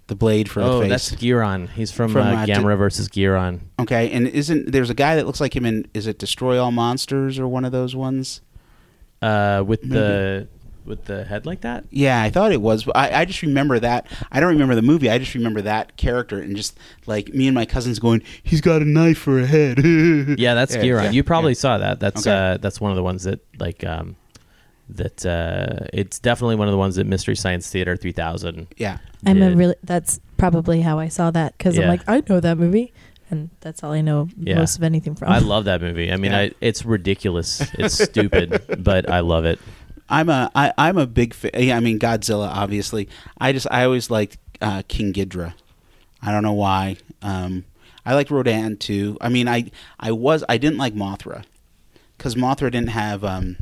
[0.10, 1.10] the blade for oh, the face.
[1.10, 1.70] that's Giron.
[1.70, 3.62] He's from, From, uh, uh, Gamera versus Giron.
[3.80, 6.72] Okay, and isn't there's a guy that looks like him in is it Destroy All
[6.72, 8.42] Monsters or one of those ones?
[9.22, 9.94] Uh, with Maybe.
[9.94, 10.48] the
[10.86, 11.86] with the head like that.
[11.92, 12.84] Yeah, I thought it was.
[12.84, 14.08] But I, I just remember that.
[14.32, 15.10] I don't remember the movie.
[15.10, 18.82] I just remember that character and just like me and my cousins going, "He's got
[18.82, 19.80] a knife for a head."
[20.40, 21.04] Yeah, that's Yeah, Giron.
[21.06, 21.56] yeah, you probably yeah.
[21.58, 22.00] saw that.
[22.00, 22.54] That's Okay.
[22.54, 24.16] uh, that's one of the ones that like um,
[24.90, 28.68] that uh, it's definitely one of the ones that Mystery Science Theater 3000.
[28.78, 28.98] Yeah.
[29.26, 29.58] I'm a did.
[29.58, 29.76] really.
[29.84, 31.84] That's probably how I saw that because Yeah.
[31.84, 32.92] I'm like, I know that movie,
[33.30, 34.56] and that's all I know Yeah.
[34.56, 35.30] most of anything from.
[35.30, 36.12] I love that movie.
[36.12, 36.40] I mean, Yeah.
[36.40, 37.62] I, it's ridiculous.
[37.78, 39.60] It's stupid, but I love it.
[40.10, 41.52] I'm a I, I'm a big fan.
[41.56, 43.08] Yeah, I mean Godzilla, obviously.
[43.40, 45.54] I just I always liked uh, King Ghidorah.
[46.22, 46.98] I don't know why.
[47.22, 47.66] Um,
[48.06, 49.18] I liked Rodan too.
[49.22, 51.44] I mean, I I was I didn't like Mothra
[52.18, 53.58] because Mothra didn't have um,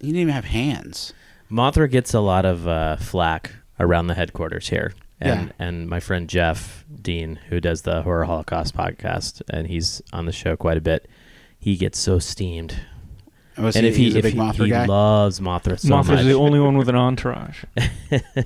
[0.00, 1.12] he didn't even have hands.
[1.50, 4.92] Mothra gets a lot of uh, flack around the headquarters here.
[5.20, 5.66] And, Yeah.
[5.66, 10.32] and my friend Jeff Dean, who does the Horror Holocaust podcast, and he's on the
[10.32, 11.08] show quite a bit,
[11.58, 12.80] he gets so steamed.
[13.58, 14.86] Was and he- if he, he's a if big he, Mothra he guy?
[14.86, 16.24] loves Mothra so Mothra's much.
[16.24, 17.64] the only one with an entourage.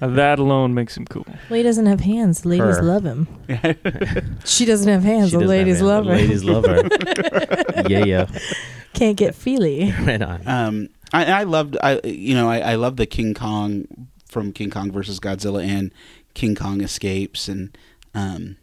[0.01, 1.25] That alone makes him cool.
[1.49, 2.41] Well, he doesn't have hands.
[2.43, 2.83] The ladies Her.
[2.83, 3.29] love him.
[4.45, 5.31] she doesn't have hands.
[5.31, 5.83] She the doesn't have ladies hands.
[5.83, 6.17] love The her.
[6.17, 7.89] ladies love her.
[7.89, 8.27] yeah, yeah.
[8.95, 9.93] Can't get feely.
[10.03, 10.47] Right on.
[10.47, 13.87] Um, I, I loved I you know I, I love the King Kong
[14.29, 15.93] from King Kong versus Godzilla and
[16.35, 17.77] King Kong escapes and
[18.15, 18.57] um,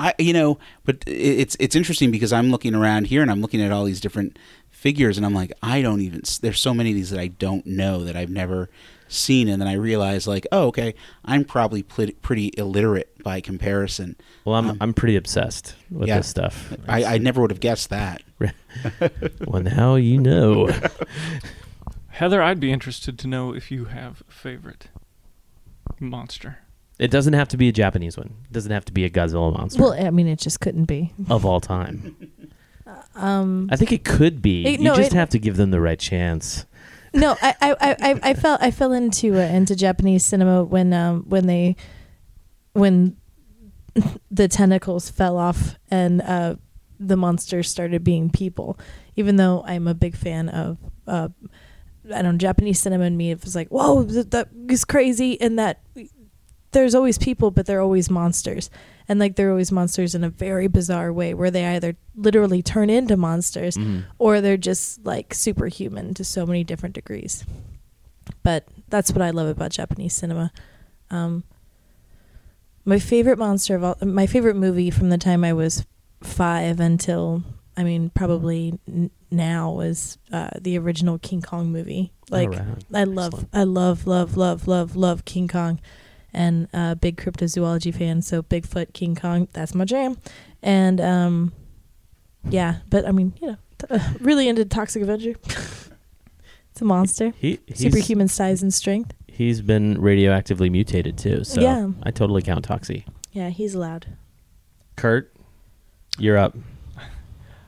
[0.00, 3.40] I you know but i- it's it's interesting because I'm looking around here and I'm
[3.40, 4.36] looking at all these different
[4.84, 7.64] figures and I'm like I don't even there's so many of these that I don't
[7.64, 8.68] know that I've never
[9.08, 14.14] seen and then I realize like oh okay I'm probably pl- pretty illiterate by comparison.
[14.44, 16.18] Well, I'm Um, I'm pretty obsessed with yeah.
[16.18, 16.74] this stuff.
[16.86, 18.22] I, I never would have guessed that.
[19.46, 20.68] well, now you know.
[22.08, 24.88] Heather, I'd be interested to know if you have a favorite
[25.98, 26.58] monster.
[26.98, 28.34] It doesn't have to be a Japanese one.
[28.44, 31.12] It doesn't have to be a Godzilla monster Well, I mean, it just couldn't be.
[31.30, 32.14] of all time.
[33.14, 34.64] Um, I think it could be.
[34.66, 36.66] It- you no, just it- have to give them the right chance.
[37.12, 41.24] no, I, I, I, I- fell I fell into uh, into Japanese cinema when um
[41.28, 41.76] when they
[42.72, 43.16] when
[44.30, 46.56] the tentacles fell off and uh
[46.98, 48.78] the monsters started being people.
[49.16, 51.28] Even though I'm a big fan of uh
[52.12, 55.40] I don't know Japanese cinema and me it was like whoa that, that is crazy
[55.40, 55.80] and that
[56.74, 58.68] there's always people but they're always monsters
[59.08, 62.90] and like they're always monsters in a very bizarre way where they either literally turn
[62.90, 64.04] into monsters Mhm.
[64.18, 67.44] or they're just like superhuman to so many different degrees
[68.42, 70.52] but that's what i love about japanese cinema
[71.10, 71.44] um,
[72.84, 75.84] my favorite monster of all my favorite movie from the time i was
[76.22, 77.42] five until
[77.76, 82.60] i mean probably n- now was uh, the original king kong movie like right.
[82.94, 83.48] i love Excellent.
[83.52, 85.80] i love love love love love king kong
[86.34, 90.16] and a big cryptozoology fan so bigfoot king kong that's my jam
[90.62, 91.52] and um
[92.48, 95.30] yeah but i mean you know t- uh, really into toxic avenger
[96.70, 101.60] it's a monster He he's, superhuman size and strength He's been radioactively mutated too, so
[101.60, 101.88] Yeah.
[102.04, 103.04] I totally count Toxie.
[103.32, 104.06] yeah he's allowed.
[104.94, 105.34] Kurt,
[106.18, 106.56] you're up.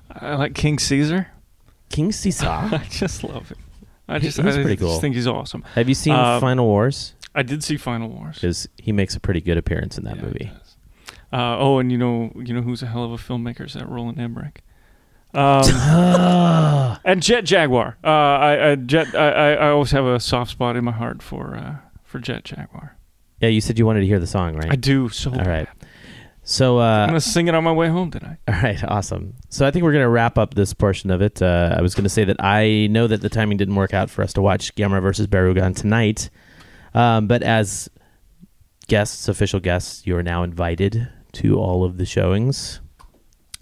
[0.08, 1.26] I like King Caesar.
[1.90, 2.46] King Caesar.
[2.48, 3.58] I just love him.
[4.08, 5.00] I just, he's I pretty just cool.
[5.00, 5.62] think he's awesome.
[5.74, 7.14] Have you seen Uh, Final Wars?
[7.36, 8.36] I did see Final Wars.
[8.36, 10.50] Because he makes a pretty good appearance in that movie.
[11.32, 13.88] Uh, oh, and you know, you know who's a hell of a filmmaker is that
[13.88, 14.62] Roland Emmerich.
[15.34, 15.64] Um,
[17.04, 17.98] and Jet Jaguar.
[18.02, 19.14] Uh, I, I Jet.
[19.14, 22.96] I, I always have a soft spot in my heart for uh, for Jet Jaguar.
[23.40, 24.72] Yeah, you said you wanted to hear the song, right?
[24.72, 25.30] I do so.
[25.30, 25.68] All right.
[26.42, 28.38] So uh, I'm gonna sing it on my way home tonight.
[28.48, 29.34] All right, awesome.
[29.48, 31.42] So I think we're going to wrap up this portion of it.
[31.42, 34.10] Uh, I was going to say that I know that the timing didn't work out
[34.10, 36.30] for us to watch Gamera versus Barugon tonight,
[36.96, 37.88] um, but as
[38.88, 42.80] guests, official guests, you are now invited to all of the showings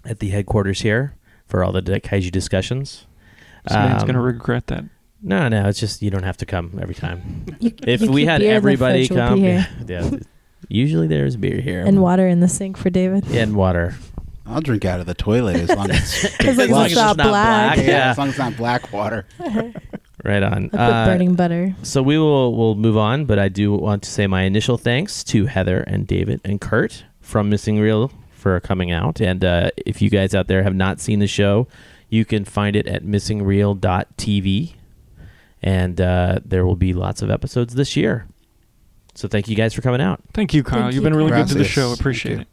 [0.05, 1.15] at the headquarters here
[1.47, 3.05] for all the kaiju discussions.
[3.65, 4.85] This man's Um, gonna regret that.
[5.21, 7.45] No, no, it's just you don't have to come every time.
[7.59, 9.67] You- if you we had everybody come, be here.
[9.87, 10.09] yeah,
[10.69, 13.95] usually there's beer here and water in the sink for david and water.
[14.45, 17.77] I'll drink out of the toilet as long as, As long as it's not black.
[17.77, 19.27] Yeah, as long as it's not black water.
[20.23, 20.71] Right on.
[20.73, 24.25] Uh, burning butter So we will will move on, but I do want to say
[24.25, 29.21] my initial thanks to Heather and David and Kurt from Missing Reel for coming out.
[29.21, 31.67] And uh, if you guys out there have not seen the show,
[32.09, 34.73] you can find it at missingreel.tv.
[35.61, 38.27] And uh, there will be lots of episodes this year.
[39.13, 40.21] So thank you guys for coming out.
[40.33, 40.81] Thank you, Kyle.
[40.81, 41.93] Thank You've you, been really good to the show.
[41.93, 42.47] Appreciate it.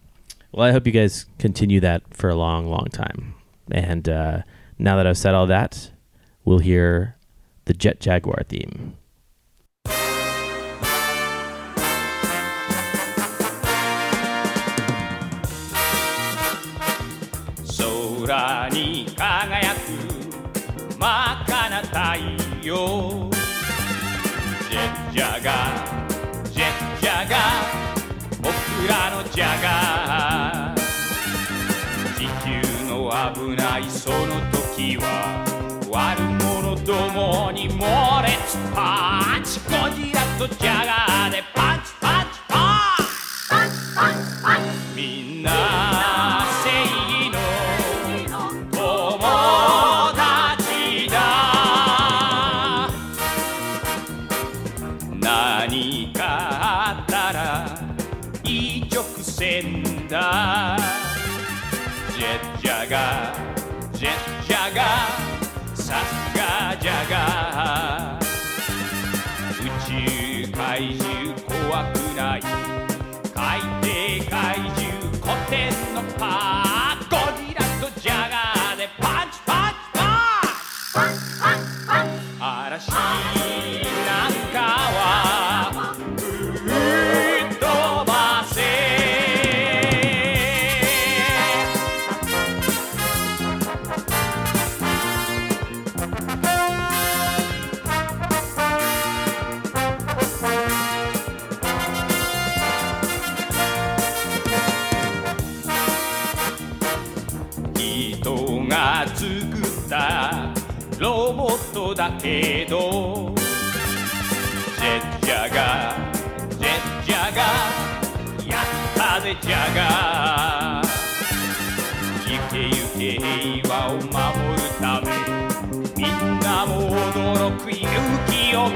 [0.53, 3.35] Well, I hope you guys continue that for a long, long time.
[3.71, 4.43] And uh,
[4.79, 5.91] now that I've said all that,
[6.45, 7.17] we'll hear
[7.65, 8.99] the Jet Jaguar theme.
[38.75, 42.02] パンチゴジラとジャガーでパンチ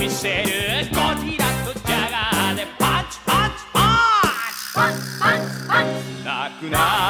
[0.06, 0.44] 見せる。
[0.92, 3.56] ゴジラとジャガーでパンチパンチ。
[3.72, 5.84] パンチパンチパン
[6.20, 6.24] チ。
[6.24, 6.30] な
[6.60, 7.05] くなる。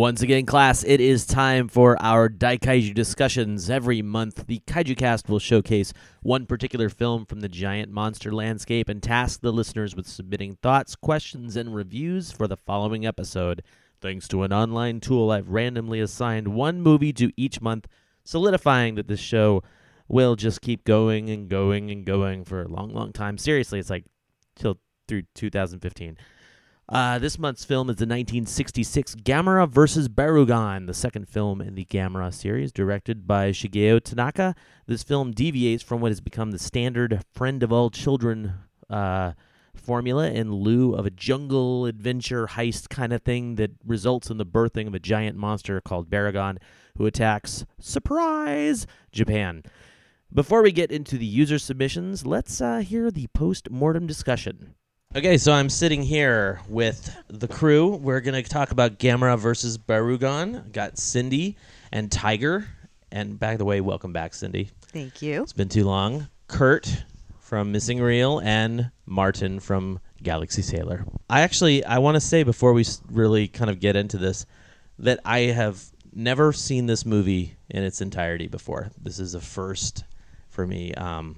[0.00, 3.68] Once again, class, it is time for our Daikaiju discussions.
[3.68, 8.88] Every month, the Kaiju Cast will showcase one particular film from the giant monster landscape
[8.88, 13.62] and task the listeners with submitting thoughts, questions, and reviews for the following episode.
[14.00, 17.86] Thanks to an online tool, I've randomly assigned one movie to each month,
[18.24, 19.62] solidifying that this show
[20.08, 23.36] will just keep going and going and going for a long, long time.
[23.36, 24.06] Seriously, it's like
[24.56, 26.16] till through 2015.
[26.90, 30.08] Uh, this month's film is the 1966 Gamera vs.
[30.08, 34.56] Barugon, the second film in the Gamera series, directed by Shigeo Tanaka.
[34.88, 38.54] This film deviates from what has become the standard friend of all children
[38.88, 39.34] uh,
[39.72, 44.44] formula in lieu of a jungle adventure heist kind of thing that results in the
[44.44, 46.58] birthing of a giant monster called Baragon
[46.98, 49.62] who attacks, surprise, Japan.
[50.34, 54.74] Before we get into the user submissions, let's uh, hear the post mortem discussion.
[55.16, 57.96] Okay, so I'm sitting here with the crew.
[57.96, 60.70] We're going to talk about Gamera versus Barugon.
[60.70, 61.56] Got Cindy
[61.90, 62.68] and Tiger.
[63.10, 64.70] And by the way, welcome back, Cindy.
[64.82, 65.42] Thank you.
[65.42, 66.28] It's been too long.
[66.46, 67.02] Kurt
[67.40, 71.04] from Missing Reel and Martin from Galaxy Sailor.
[71.28, 74.46] I actually I want to say before we really kind of get into this
[75.00, 75.82] that I have
[76.14, 78.92] never seen this movie in its entirety before.
[79.02, 80.04] This is a first
[80.50, 80.94] for me.
[80.94, 81.36] Um,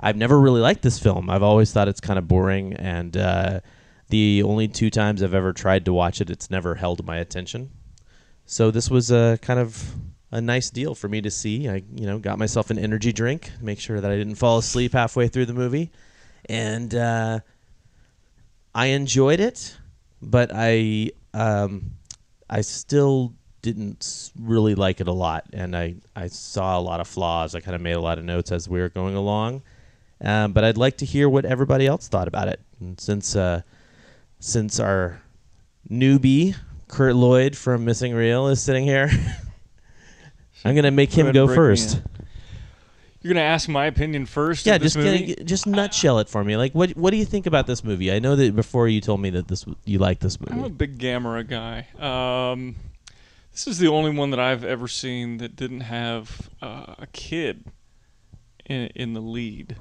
[0.00, 1.28] I've never really liked this film.
[1.28, 3.60] I've always thought it's kind of boring, and uh,
[4.08, 7.70] the only two times I've ever tried to watch it, it's never held my attention.
[8.46, 9.94] So this was a kind of
[10.32, 11.68] a nice deal for me to see.
[11.68, 14.92] I, you know, got myself an energy drink, make sure that I didn't fall asleep
[14.92, 15.90] halfway through the movie,
[16.48, 17.40] and uh,
[18.74, 19.76] I enjoyed it,
[20.22, 21.92] but I, um,
[22.48, 27.06] I still didn't really like it a lot, and I, I saw a lot of
[27.06, 27.54] flaws.
[27.54, 29.62] I kind of made a lot of notes as we were going along,
[30.22, 32.60] um, but I'd like to hear what everybody else thought about it.
[32.80, 33.62] And since uh,
[34.38, 35.22] since our
[35.90, 36.56] newbie
[36.88, 39.10] Kurt Lloyd from Missing Reel is sitting here,
[40.64, 42.00] I'm gonna make him go and break me first.
[43.22, 44.64] You're gonna ask my opinion first.
[44.64, 46.56] Yeah, just gonna, just nutshell it for me.
[46.56, 48.10] Like, what what do you think about this movie?
[48.10, 50.52] I know that before you told me that this you like this movie.
[50.52, 51.86] I'm a big Gamera guy.
[51.98, 52.76] Um,
[53.52, 57.66] this is the only one that I've ever seen that didn't have uh, a kid
[58.64, 59.76] in in the lead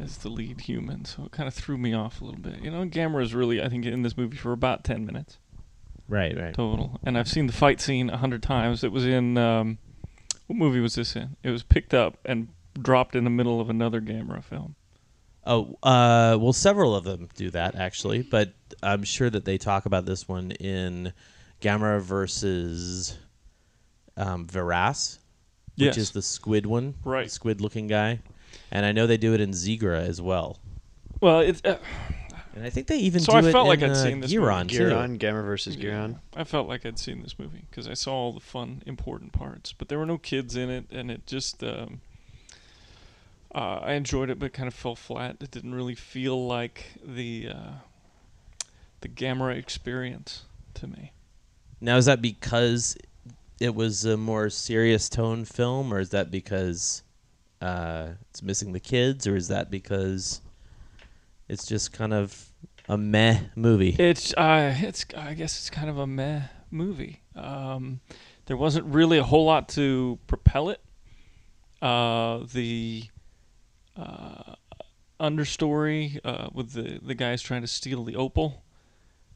[0.00, 2.62] as the lead human, so it kind of threw me off a little bit.
[2.62, 5.38] You know, Gamera is really, I think, in this movie for about ten minutes
[6.08, 6.54] Right, right.
[6.54, 8.82] total, and I've seen the fight scene a hundred times.
[8.82, 9.78] It was in um,
[10.46, 11.36] what movie was this in?
[11.42, 12.48] It was picked up and
[12.80, 14.74] dropped in the middle of another Gamera film.
[15.46, 18.52] Oh, uh, well, several of them do that actually, but
[18.82, 21.12] I'm sure that they talk about this one in
[21.60, 23.16] Gamera versus
[24.16, 25.18] um, Viras,
[25.76, 25.96] which Yes.
[25.96, 27.30] is the squid one, Right.
[27.30, 28.20] Squid-looking guy,
[28.70, 30.58] and I know they do it in Zigra as well.
[31.20, 31.60] Well, it's.
[31.64, 31.78] Uh,
[32.54, 34.20] and I think they even so do I it felt like in, I'd uh, seen
[34.20, 34.76] this Giron, movie.
[34.76, 34.84] too.
[34.84, 35.90] Giron, Gamera versus Yeah.
[35.90, 36.18] Giron.
[36.34, 39.72] I felt like I'd seen this movie because I saw all the fun, important parts,
[39.72, 41.62] but there were no kids in it, and it just.
[41.62, 42.00] Um,
[43.54, 45.36] uh, I enjoyed it, but it kind of fell flat.
[45.40, 47.72] It didn't really feel like the uh,
[49.00, 50.44] the Gamera experience
[50.74, 51.12] to me.
[51.80, 52.96] Now, is that because
[53.58, 57.02] it was a more serious tone film, or is that because
[57.60, 60.40] uh, it's missing the kids, or is that because
[61.48, 62.50] it's just kind of
[62.88, 63.96] a meh movie?
[63.98, 67.22] It's uh, it's I guess it's kind of a meh movie.
[67.34, 68.00] Um,
[68.46, 70.80] there wasn't really a whole lot to propel it.
[71.82, 73.04] Uh, the
[73.96, 74.54] uh,
[75.20, 78.62] understory uh, with the the guys trying to steal the opal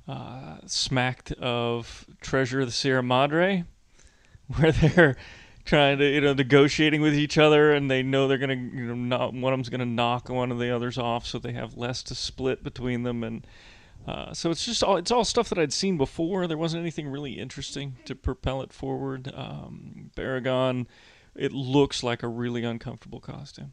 [0.09, 3.65] uh, smacked of Treasure of the Sierra Madre,
[4.57, 5.17] where they're
[5.65, 8.95] trying to you know negotiating with each other and they know they're gonna you know
[8.95, 12.03] not one of them's gonna knock one of the others off so they have less
[12.03, 13.47] to split between them and
[14.07, 16.47] uh, so it's just all it's all stuff that I'd seen before.
[16.47, 19.33] There wasn't anything really interesting to propel it forward.
[19.35, 20.87] Um, Baragon,
[21.35, 23.73] it looks like a really uncomfortable costume.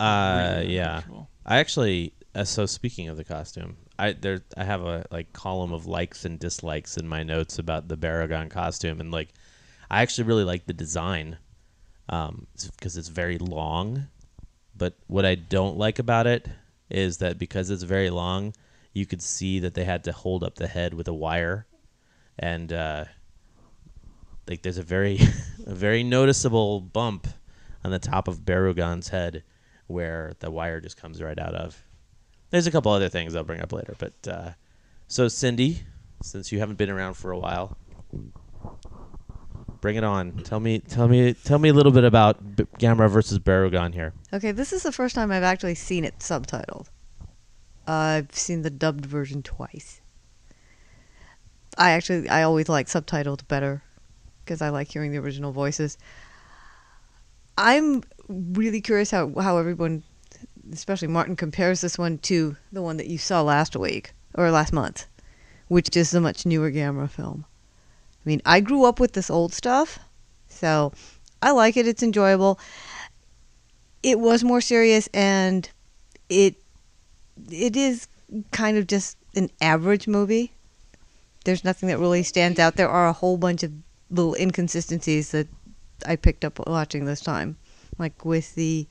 [0.00, 1.02] Uh, Really yeah.
[1.44, 2.14] I actually.
[2.34, 6.24] Uh, so speaking of the costume, I there I have a like column of likes
[6.24, 9.34] and dislikes in my notes about the Baragon costume, and like
[9.90, 11.38] I actually really like the design,
[12.08, 12.46] um,
[12.76, 14.08] because it's very long.
[14.76, 16.48] But what I don't like about it
[16.90, 18.54] is that because it's very long,
[18.92, 21.66] you could see that they had to hold up the head with a wire,
[22.38, 23.04] and uh,
[24.48, 25.18] like there's a very
[25.66, 27.28] a very noticeable bump
[27.84, 29.42] on the top of Barugon's head
[29.86, 31.82] where the wire just comes right out of.
[32.50, 34.50] There's a couple other things I'll bring up later, but uh,
[35.06, 35.82] so Cindy,
[36.22, 37.76] since you haven't been around for a while,
[39.80, 40.32] bring it on.
[40.44, 44.12] Tell me, tell me, tell me a little bit about B- Gamera versus Barugon here.
[44.32, 46.88] Okay, this is the first time I've actually seen it subtitled.
[47.86, 50.00] I've seen the dubbed version twice.
[51.78, 53.82] I actually I always like subtitled better
[54.44, 55.96] because I like hearing the original voices.
[57.56, 60.02] I'm really curious how how everyone,
[60.72, 64.72] especially Martin, compares this one to the one that you saw last week or last
[64.72, 65.06] month,
[65.68, 67.46] which is a much newer Gamera film.
[68.28, 69.98] I mean, I grew up with this old stuff,
[70.48, 70.92] so
[71.40, 71.88] I like it.
[71.88, 72.60] It's enjoyable.
[74.02, 75.66] It was more serious, and
[76.28, 76.56] it
[77.50, 78.06] it is
[78.50, 80.52] kind of just an average movie.
[81.46, 82.76] There's nothing that really stands out.
[82.76, 83.72] There are a whole bunch of
[84.10, 85.48] little inconsistencies that
[86.04, 87.56] I picked up watching this time,
[87.96, 88.86] like with the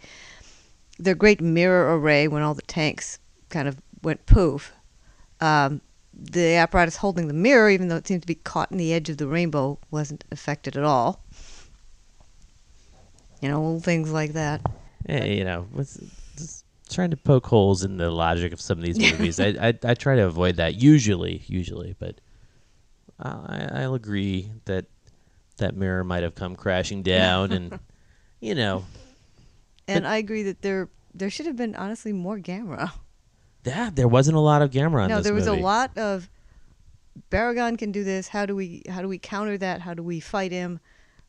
[0.97, 3.19] their great mirror array when all the tanks
[3.49, 4.73] kind of went poof.
[5.39, 5.81] Um,
[6.19, 9.09] the apparatus holding the mirror, even though it seemed to be caught in the edge
[9.09, 11.23] of the rainbow, wasn't affected at all.
[13.41, 14.61] You know, little things like that.
[15.07, 15.67] Yeah, you know,
[16.89, 19.39] trying to poke holes in the logic of some of these movies.
[19.39, 22.19] I, I I try to avoid that usually, usually, but
[23.19, 24.85] I I'll agree that
[25.57, 27.79] that mirror might have come crashing down, and
[28.39, 28.85] you know,
[29.87, 32.91] And I agree that there there should have been honestly more Gamera.
[33.67, 35.59] Yeah, there wasn't a lot of Gamera in no, there was movie.
[35.59, 36.29] a lot of
[37.31, 38.27] Baragon can do this.
[38.27, 39.81] How do we how do we counter that?
[39.81, 40.79] How do we fight him?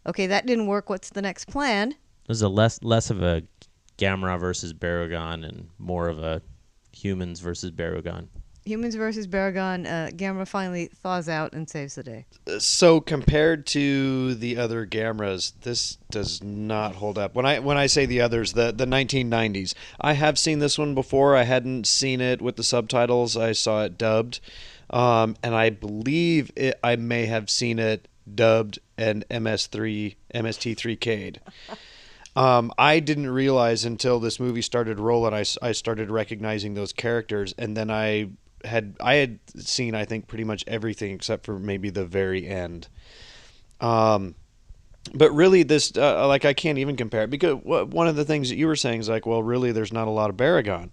[0.06, 0.88] Okay, that didn't work.
[0.88, 1.94] What's the next plan?
[2.26, 3.42] There's a less less of a
[3.98, 6.40] Gamera versus Baragon and more of a
[6.92, 8.28] humans versus Baragon.
[8.68, 9.86] Humans versus Baragon.
[9.86, 12.26] Uh, Gamera finally thaws out and saves the day.
[12.58, 17.34] so compared to the other Gameras, this does not hold up.
[17.34, 20.94] When I when I say the others, the the 1990s, I have seen this one
[20.94, 21.34] before.
[21.34, 23.36] I hadn't seen it with the subtitles.
[23.36, 24.40] I saw it dubbed,
[24.90, 31.40] um, and I believe it, I may have seen it dubbed and MS3 MST3K'd.
[32.36, 35.34] Um, I didn't realize until this movie started rolling.
[35.34, 38.28] I, I started recognizing those characters, and then I
[38.64, 42.88] had I had seen I think pretty much everything except for maybe the very end.
[43.80, 44.34] Um,
[45.14, 48.48] but really, this uh, like I can't even compare it because one of the things
[48.50, 50.90] that you were saying is like, well, really, there's not a lot of Baragon.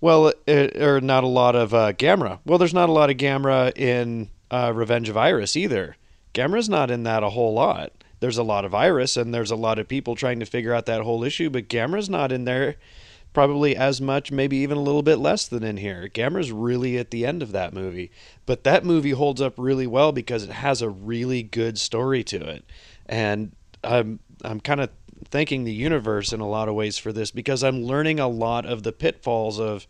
[0.00, 2.40] Well, uh, or not a lot of uh, Gamera.
[2.44, 5.96] Well, there's not a lot of Gamera in uh, Revenge of Iris either.
[6.34, 7.92] Gamera's not in that a whole lot.
[8.20, 10.86] There's a lot of Iris, and there's a lot of people trying to figure out
[10.86, 12.76] that whole issue, but Gamera's not in there
[13.32, 16.08] probably as much, maybe even a little bit less than in here.
[16.08, 18.10] Gamera's really at the end of that movie.
[18.46, 22.36] But that movie holds up really well because it has a really good story to
[22.36, 22.64] it.
[23.06, 23.52] And
[23.82, 24.90] I'm I'm kind of
[25.30, 28.66] thanking the universe in a lot of ways for this because I'm learning a lot
[28.66, 29.86] of the pitfalls of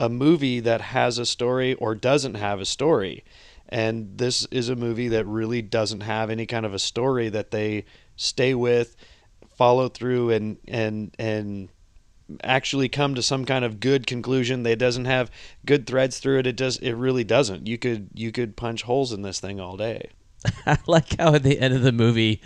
[0.00, 3.24] a movie that has a story or doesn't have a story.
[3.68, 7.50] And this is a movie that really doesn't have any kind of a story that
[7.50, 7.84] they
[8.16, 8.96] stay with,
[9.56, 11.68] follow through and and and
[12.42, 14.62] actually come to some kind of good conclusion.
[14.62, 15.30] That doesn't have
[15.64, 16.46] good threads through it.
[16.46, 17.66] It does it really doesn't.
[17.66, 20.10] You could you could punch holes in this thing all day.
[20.66, 22.40] I like how at the end of the movie,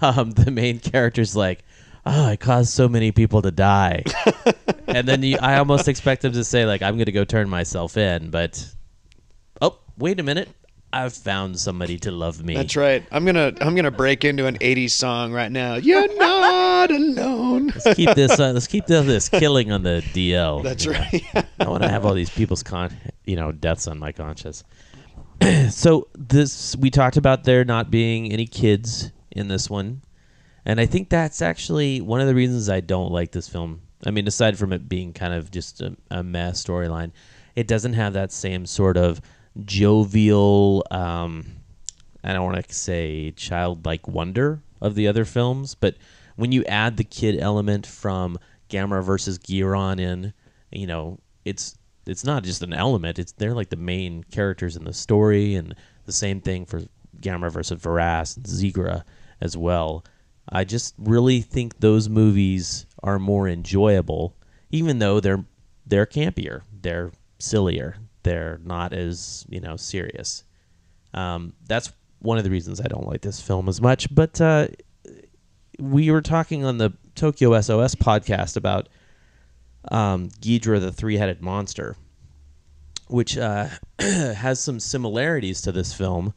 [0.00, 1.64] um, the main character's like,
[2.04, 4.04] "Oh, I caused so many people to die,"
[4.86, 7.48] and then you, I almost expect him to say like, "I'm going to go turn
[7.48, 8.74] myself in," but
[9.60, 10.48] oh, wait a minute,
[10.96, 12.54] I've found somebody to love me.
[12.54, 13.06] That's right.
[13.10, 15.74] I'm gonna I'm gonna break into an '80s song right now.
[15.74, 17.66] You're not alone.
[17.74, 18.40] Let's keep this.
[18.40, 20.62] Uh, let's keep this, this killing on the DL.
[20.62, 21.22] That's right.
[21.60, 22.96] I want to have all these people's con,
[23.26, 24.64] you know, deaths on my conscience.
[25.70, 30.00] so this we talked about there not being any kids in this one,
[30.64, 33.82] and I think that's actually one of the reasons I don't like this film.
[34.06, 37.12] I mean, aside from it being kind of just a, a mess storyline,
[37.54, 39.20] it doesn't have that same sort of
[39.64, 40.86] jovial.
[40.90, 41.46] Um,
[42.22, 45.96] I don't want to say childlike wonder of the other films, but
[46.36, 48.38] when you add the kid element from
[48.68, 50.32] Gamera versus Giron in,
[50.70, 51.76] you know, it's
[52.06, 55.74] it's not just an element; it's they're like the main characters in the story, and
[56.04, 56.82] the same thing for
[57.20, 59.02] Gamera versus Viras and Zigra
[59.40, 60.04] as well.
[60.48, 64.36] I just really think those movies are more enjoyable,
[64.70, 65.44] even though they're
[65.86, 67.96] they're campier, they're sillier,
[68.26, 70.42] they're not as you know serious.
[71.14, 74.12] Um, that's one of the reasons I don't like this film as much.
[74.12, 74.66] But uh,
[75.78, 78.88] we were talking on the Tokyo SOS podcast about
[79.92, 81.96] um, Ghidra, the three-headed monster,
[83.06, 83.68] which uh,
[84.00, 86.34] has some similarities to this film,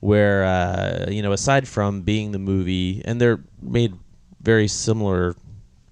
[0.00, 3.94] where uh, you know, aside from being the movie, and they're made
[4.40, 5.36] very similar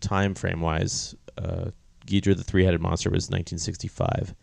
[0.00, 1.14] time frame wise.
[1.36, 1.66] Uh,
[2.06, 4.34] Ghidra, the three-headed monster, was 1965.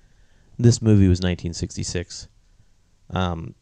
[0.61, 2.27] This movie was 1966.
[3.09, 3.55] Um,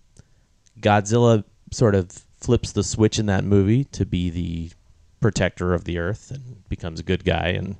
[0.81, 2.11] Godzilla sort of
[2.41, 4.71] flips the switch in that movie to be the
[5.21, 7.77] protector of the Earth and becomes a good guy, and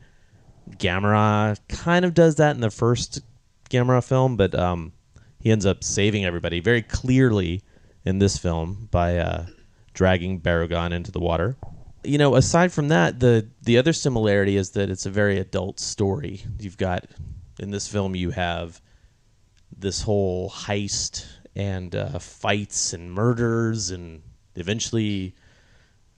[0.71, 3.21] Gamera kind of does that in the first
[3.69, 4.93] Gamera film, but um,
[5.39, 7.61] he ends up saving everybody very clearly
[8.05, 9.47] in this film by uh,
[9.93, 11.57] dragging Baragon into the water.
[12.05, 15.81] You know, aside from that, the the other similarity is that it's a very adult
[15.81, 16.43] story.
[16.57, 17.05] You've got
[17.59, 18.81] in this film you have
[19.75, 21.25] this whole heist
[21.55, 24.21] and uh, fights and murders and
[24.55, 25.35] eventually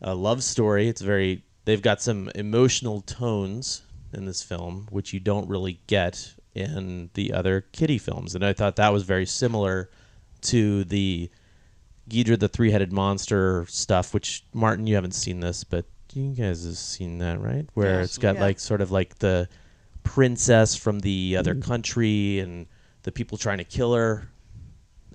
[0.02, 0.88] a love story.
[0.88, 3.84] It's very they've got some emotional tones
[4.14, 8.52] in this film which you don't really get in the other kitty films and I
[8.52, 9.90] thought that was very similar
[10.42, 11.30] to the
[12.10, 16.76] Ghidra the three-headed monster stuff which Martin you haven't seen this but you guys have
[16.78, 18.10] seen that right where Yes.
[18.10, 18.42] it's got Yeah.
[18.42, 19.48] like sort of like the
[20.04, 22.66] princess from the other country and
[23.04, 24.30] the people trying to kill her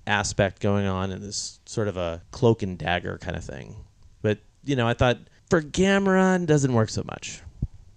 [0.07, 3.77] aspect going on and this sort of a cloak and dagger kind of thing.
[4.23, 5.19] But, you know, I thought
[5.51, 7.41] for Gamera doesn't work so much.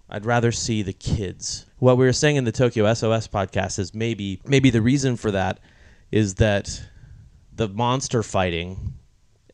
[0.08, 1.66] I'd rather see the kids.
[1.78, 5.30] What we were saying in the Tokyo SOS podcast is maybe maybe the reason for
[5.30, 5.60] that
[6.10, 6.82] is that
[7.54, 8.94] the monster fighting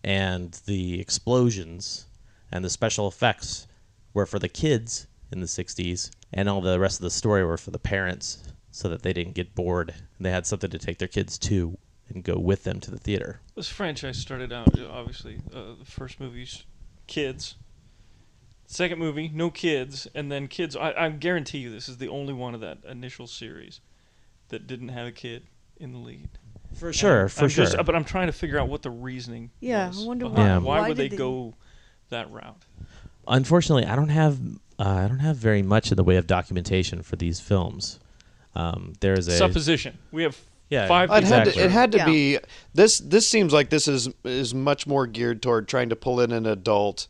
[0.03, 2.07] and the explosions
[2.51, 3.67] and the special effects
[4.15, 7.59] were for the kids in the 60s and all the rest of the story were
[7.59, 8.39] for the parents
[8.77, 11.79] so that they didn't get bored and they had something to take their kids to
[12.11, 13.41] and go with them to the theater.
[13.55, 16.65] This franchise started out uh, obviously uh, the first movie's
[17.07, 17.55] kids,
[18.67, 20.77] second movie no kids, and then kids.
[20.77, 23.81] I, I guarantee you this is the only one of that initial series
[24.49, 25.45] that didn't have a kid
[25.79, 26.29] in the lead.
[26.75, 27.83] For sure, And for I'm just- sure.
[27.83, 29.51] but I'm trying to figure out what the reasoning.
[29.61, 30.61] Yeah, was I wonder why- it.
[30.61, 31.55] why would they they- go
[32.11, 32.63] that route?
[33.27, 34.39] Unfortunately, I don't have
[34.79, 37.99] uh, I don't have very much in the way of documentation for these films.
[38.57, 39.99] Um, there's a Supposition.
[40.11, 40.37] We have
[40.71, 41.11] Yeah, five.
[41.11, 42.07] It had to, it had to Yeah.
[42.07, 42.39] be
[42.75, 42.99] this.
[42.99, 46.47] This seems like this is is much more geared toward trying to pull in an
[46.47, 47.07] adult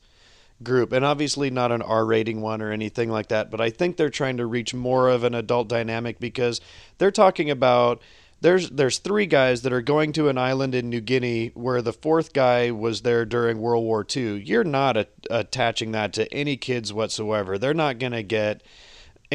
[0.63, 3.51] group, and obviously not an R rating one or anything like that.
[3.51, 6.61] But I think they're trying to reach more of an adult dynamic because
[6.99, 8.03] they're talking about
[8.41, 11.93] there's there's three guys that are going to an island in New Guinea where the
[11.93, 14.39] fourth guy was there during World War II.
[14.43, 17.57] You're not a, attaching that to any kids whatsoever.
[17.57, 18.63] They're not going to get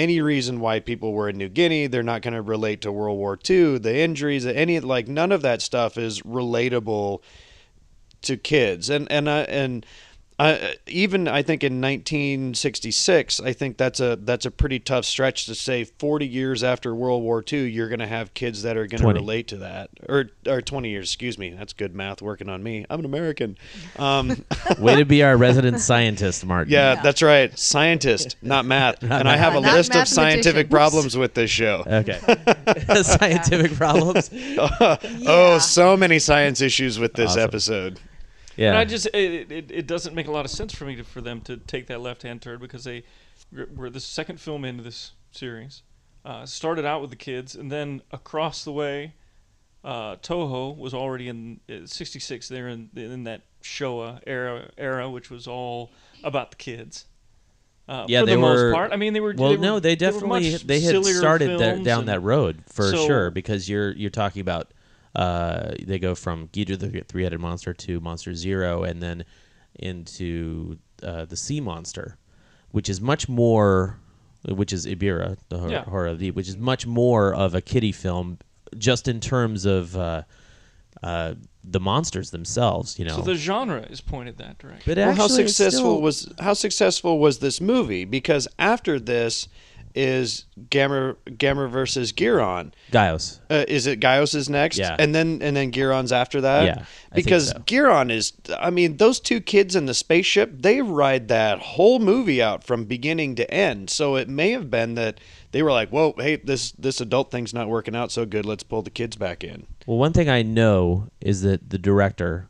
[0.01, 1.85] any reason why people were in New Guinea.
[1.85, 5.43] They're not going to relate to World War II, the injuries, any like none of
[5.43, 7.21] that stuff is relatable
[8.23, 8.89] to kids.
[8.89, 9.85] And and I and
[10.39, 15.45] I, even I think in 1966, I think that's a that's a pretty tough stretch
[15.45, 15.83] to say.
[15.83, 19.07] 40 years after World War II, you're going to have kids that are going to
[19.07, 21.09] relate to that, or or 20 years.
[21.09, 22.85] Excuse me, that's good math working on me.
[22.89, 23.55] I'm an American.
[23.99, 24.43] Um,
[24.79, 26.73] way to be our resident scientist, Martin.
[26.73, 27.57] yeah, that's right.
[27.57, 29.03] Scientist, not math.
[29.03, 29.75] Not and I have a math.
[29.75, 30.69] list of scientific mathematician.
[30.69, 31.83] problems with this show.
[31.85, 32.19] Okay.
[33.03, 34.29] Scientific problems.
[34.57, 37.41] Oh, so many science issues with this Awesome.
[37.43, 37.99] episode.
[38.57, 38.69] Yeah.
[38.69, 41.03] And I just it, it, it doesn't make a lot of sense for me to,
[41.03, 43.03] for them to take that left hand turn because they
[43.75, 45.83] were the second film into this series.
[46.23, 49.13] Uh, started out with the kids, and then across the way,
[49.83, 52.47] uh, Toho was already in '66.
[52.47, 55.91] They're in in that Showa era era, which was all
[56.23, 57.05] about the kids.
[57.89, 58.53] Uh, yeah, for they the were.
[58.69, 58.93] most part.
[58.93, 59.33] I mean, they were.
[59.35, 62.21] Well, they were- no, they they definitely much they had started that, down and- that
[62.21, 64.71] road for So- sure because you're you're talking about
[65.15, 69.25] uh, they go from Ghidra the three-headed monster to Monster Zero and then
[69.75, 72.17] into uh, the Sea Monster,
[72.71, 73.97] which is much more,
[74.47, 75.83] which is Ebirah, the hor- Yeah.
[75.83, 78.37] horror of the, which is much more of a kiddie film,
[78.77, 80.23] just in terms of uh,
[81.03, 81.33] uh,
[81.63, 82.97] the monsters themselves.
[82.99, 84.83] You know, So the genre is pointed that direction.
[84.85, 88.05] but well, how successful still- was how successful was this movie?
[88.05, 89.47] Because after this
[89.95, 92.71] is Gamera Gamera versus Giron.
[92.91, 93.39] Gyaos.
[93.49, 94.77] Uh, is it Gyaos is next?
[94.77, 94.95] Yeah.
[94.97, 96.65] And then and then Giron's after that?
[96.65, 97.59] Yeah, I Because so.
[97.59, 102.41] Giron is I mean, those two kids in the spaceship, they ride that whole movie
[102.41, 103.89] out from beginning to end.
[103.89, 105.19] So it may have been that
[105.51, 108.63] they were like, Whoa, hey, this this adult thing's not working out so good, let's
[108.63, 109.67] pull the kids back in.
[109.85, 112.49] Well, one thing I know is that the director,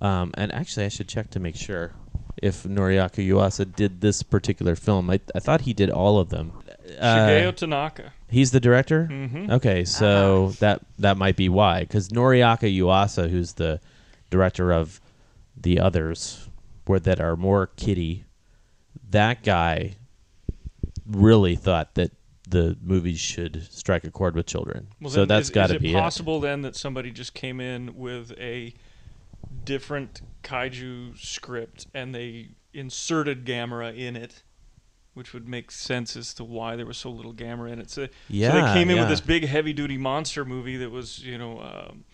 [0.00, 1.92] um, and actually I should check to make sure
[2.42, 5.10] if Noriaki Yuasa did this particular film.
[5.10, 6.52] I, I thought he did all of them.
[7.00, 8.12] Shigeo Uh, Tanaka.
[8.30, 9.08] He's the director.
[9.10, 9.50] Mhm.
[9.50, 13.80] Okay, so that that might be why, because Noriaki Yuasa, who's the
[14.30, 15.00] director of
[15.56, 16.48] the others,
[16.86, 18.24] where that are more kiddie,
[19.10, 19.96] that guy
[21.06, 22.12] really thought that
[22.48, 24.88] the movies should strike a chord with children.
[25.00, 27.60] Well, so that's is, got is to it be possible then that somebody just came
[27.60, 28.74] in with a
[29.64, 34.42] different kaiju script and they inserted Gamera in it,
[35.14, 37.90] which would make sense as to why there was so little Gamera in it.
[37.90, 39.02] So, so Yeah, they came in yeah.
[39.02, 41.60] with this big heavy-duty monster movie that was, you know.
[41.60, 42.04] Um,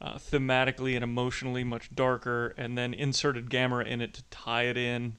[0.00, 4.76] uh, thematically and emotionally much darker, and then inserted Gamera in it to tie it
[4.76, 5.16] in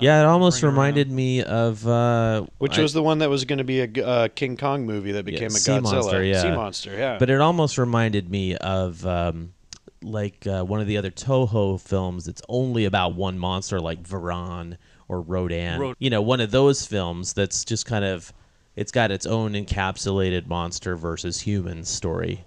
[0.00, 0.74] Yeah, it almost bring around.
[0.78, 4.06] reminded me of uh, Which I- was the one that was going to be a
[4.06, 5.82] uh, King Kong movie that became a sea Godzilla.
[5.94, 6.24] monster.
[6.24, 6.92] Yeah, Sea monster.
[6.94, 7.16] Yeah.
[7.18, 9.54] But it almost reminded me of um,
[10.02, 12.24] like uh, one of the other Toho films.
[12.24, 14.76] that's only about one monster, like Varan
[15.08, 15.80] or Rodan.
[15.80, 18.32] Rod- you know, one of those films that's just kind of
[18.74, 22.44] it's got its own encapsulated monster versus human story.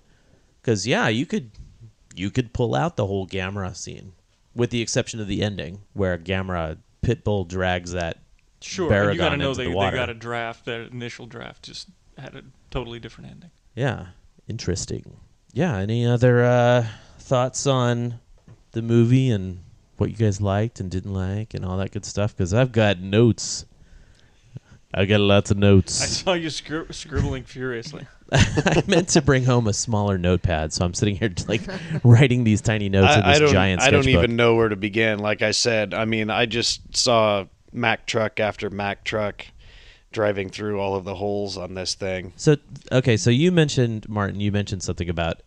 [0.61, 1.51] Because yeah, you could
[2.15, 4.13] you could pull out the whole Gamera scene,
[4.55, 8.17] with the exception of the ending where Gamera Pitbull drags that
[8.61, 10.65] Sure, Baragon you got to know they, the they got a draft.
[10.65, 13.51] That initial draft just had a totally different ending.
[13.75, 14.07] Yeah,
[14.47, 15.17] interesting.
[15.53, 16.87] Yeah, any other uh,
[17.25, 18.19] thoughts on
[18.71, 19.59] the movie and
[19.97, 22.35] what you guys liked and didn't like and all that good stuff?
[22.35, 23.65] Because I've got notes.
[24.93, 26.01] I got lots of notes.
[26.01, 28.07] I saw you scri- scribbling furiously.
[28.31, 31.61] I meant to bring home a smaller notepad, so I'm sitting here like
[32.03, 33.51] writing these tiny notes in I, this I don't.
[33.51, 35.19] giant I don't even know where to begin.
[35.19, 39.45] Like I said, I mean, I just saw Mack truck after Mack truck
[40.11, 42.31] driving through all of the holes on this thing.
[42.37, 42.55] So
[42.91, 44.39] okay, so you mentioned Martin.
[44.39, 45.41] You mentioned something about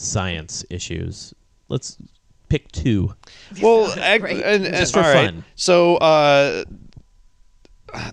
[0.00, 1.34] science issues.
[1.68, 1.96] Let's
[2.48, 3.14] pick two.
[3.62, 4.42] Well, ag- Great.
[4.44, 5.26] and, and, Just for all right.
[5.26, 5.44] fun.
[5.56, 6.64] So uh,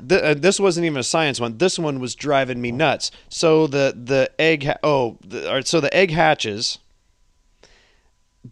[0.07, 1.57] th- uh, this wasn't even a science one.
[1.57, 3.11] This one was driving me nuts.
[3.29, 4.63] So the the egg.
[4.65, 6.79] Ha- oh, the, all right, so the egg hatches,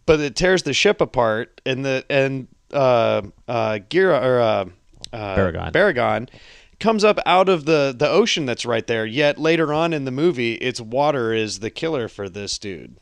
[0.06, 4.66] but it tears the ship apart, and the and uh, uh, Gira or uh,
[5.12, 5.72] uh, Baragon.
[5.72, 6.30] Baragon
[6.80, 9.06] comes up out of the the ocean that's right there.
[9.08, 12.98] Yet later on in the movie, it's water is the killer for this dude.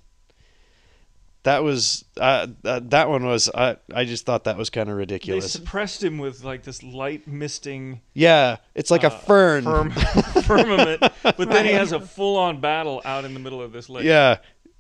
[1.44, 4.96] That was uh, uh, that one was I I just thought that was kind of
[4.96, 5.44] ridiculous.
[5.44, 5.52] They ridiculous.
[5.70, 9.66] suppressed him with like this light misting Yeah, it's like a fern.
[9.66, 9.92] firm,
[10.44, 14.06] firmament, but then he has a full-on battle out in the middle of this lake.
[14.06, 14.38] Yeah,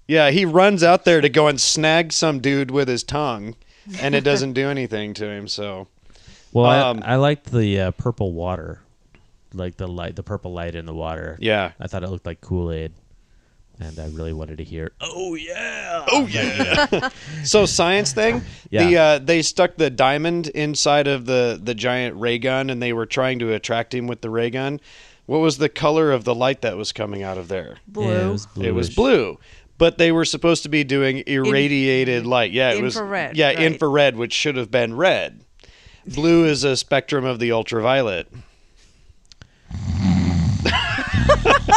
[0.07, 0.31] yeah.
[0.31, 3.55] He runs out there to go and snag some dude with his tongue,
[3.99, 5.49] and it doesn't do anything to him.
[5.49, 5.87] So
[6.53, 8.79] Well, Um, I, I liked the uh, purple water,
[9.53, 11.37] like the light, the purple light in the water.
[11.41, 11.71] Yeah.
[11.77, 12.93] I thought it looked like Kool Aid,
[13.83, 14.91] and I really wanted to hear.
[15.01, 17.09] Oh yeah, oh yeah.
[17.43, 18.39] so science thing.
[18.71, 19.03] The Yeah.
[19.03, 23.05] uh, they stuck the diamond inside of the the giant ray gun, and they were
[23.05, 24.79] trying to attract him with the ray gun.
[25.25, 27.77] What was the color of the light that was coming out of there?
[27.95, 29.39] Yeah, it was It was blue.
[29.77, 32.51] But they were supposed to be doing irradiated light.
[32.51, 33.59] Yeah, it was Infrared, was yeah, right.
[33.59, 35.43] infrared, which should have been red.
[36.05, 38.27] Blue is a spectrum of the ultraviolet.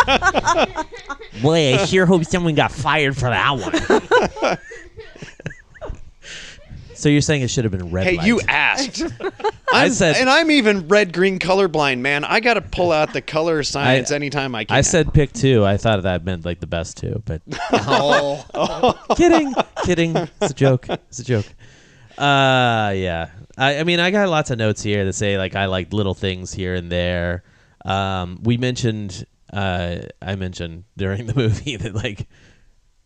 [1.42, 3.50] Boy, I sure hope someone got fired for that
[4.42, 4.58] one.
[6.94, 8.06] so you're saying it should have been red?
[8.06, 8.26] Hey, light.
[8.26, 9.02] you asked.
[9.72, 12.24] I said- and I'm even red green colorblind, man.
[12.24, 14.76] I got to pull out the color science anytime I can.
[14.76, 15.64] I said pick two.
[15.64, 17.42] I thought that meant like the best two, but
[17.72, 18.98] oh.
[19.16, 19.54] kidding,
[19.84, 20.16] kidding.
[20.16, 20.88] It's a joke.
[20.88, 21.46] It's a joke.
[22.16, 23.30] Uh, yeah.
[23.58, 26.14] I, I mean, I got lots of notes here that say like I like little
[26.14, 27.42] things here and there.
[27.86, 32.26] Um, we mentioned, uh, I mentioned during the movie that like,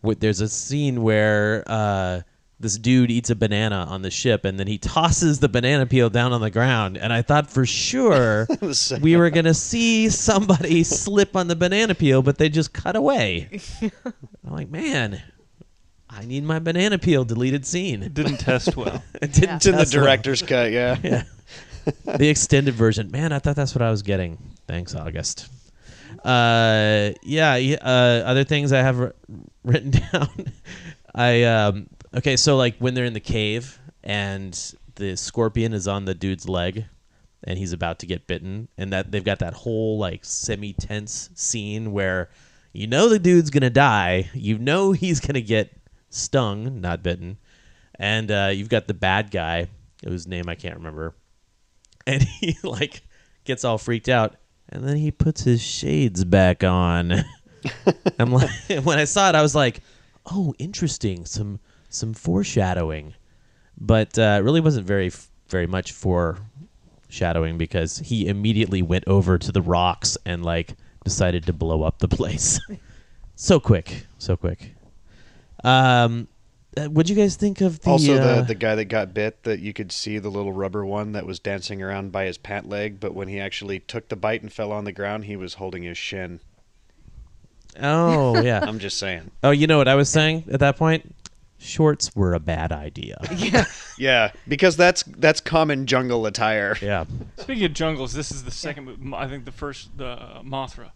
[0.00, 2.22] what, there's a scene where uh,
[2.58, 6.08] this dude eats a banana on the ship and then he tosses the banana peel
[6.08, 8.48] down on the ground, and I thought for sure
[9.02, 13.60] we were gonna see somebody slip on the banana peel, but they just cut away.
[13.82, 15.22] I'm like, man,
[16.08, 18.02] I need my banana peel deleted scene.
[18.02, 19.02] It didn't test well.
[19.20, 20.04] it didn't It's in the test well.
[20.04, 20.96] director's cut, yeah.
[21.02, 21.22] yeah.
[22.04, 23.10] The extended version.
[23.10, 24.38] Man, I thought that's what I was getting.
[24.66, 25.48] Thanks, August.
[26.24, 27.54] Uh, yeah.
[27.80, 29.10] Uh, other things I have wr-
[29.64, 30.52] written down.
[31.14, 31.88] I um.
[32.14, 34.52] Okay, so like when they're in the cave and
[34.96, 36.84] the scorpion is on the dude's leg,
[37.44, 41.92] and he's about to get bitten, and that they've got that whole like semi-tense scene
[41.92, 42.30] where
[42.72, 45.72] you know the dude's gonna die, you know he's gonna get
[46.10, 47.38] stung, not bitten,
[47.98, 49.68] and uh, you've got the bad guy
[50.04, 51.14] whose name I can't remember,
[52.06, 53.02] and he like
[53.44, 54.36] gets all freaked out,
[54.68, 57.24] and then he puts his shades back on.
[58.18, 58.50] I'm like,
[58.84, 59.80] when I saw it, I was like,
[60.26, 63.14] oh, interesting, some some foreshadowing,
[63.78, 65.10] but uh, really wasn't very
[65.48, 70.74] very much foreshadowing because he immediately went over to the rocks and like
[71.04, 72.60] decided to blow up the place.
[73.34, 74.74] so quick, so quick.
[75.64, 76.28] Um,
[76.76, 79.42] uh, what'd you guys think of the also, uh, the the guy that got bit,
[79.42, 82.68] that you could see the little rubber one that was dancing around by his pant
[82.68, 85.54] leg, but when he actually took the bite and fell on the ground, he was
[85.54, 86.40] holding his shin.
[87.80, 88.60] Oh yeah.
[88.66, 89.30] I'm just saying.
[89.42, 91.14] Oh, you know what I was saying at that point?
[91.58, 93.18] Shorts were a bad idea.
[93.36, 93.64] Yeah.
[93.98, 96.74] Yeah, because that's that's common jungle attire.
[96.80, 97.04] Yeah.
[97.36, 98.98] Speaking of jungles, this is the second.
[98.98, 100.92] mo- I think the first, the uh, Mothra,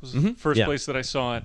[0.00, 0.64] was the Mhm, first yeah.
[0.64, 1.44] place that I saw it.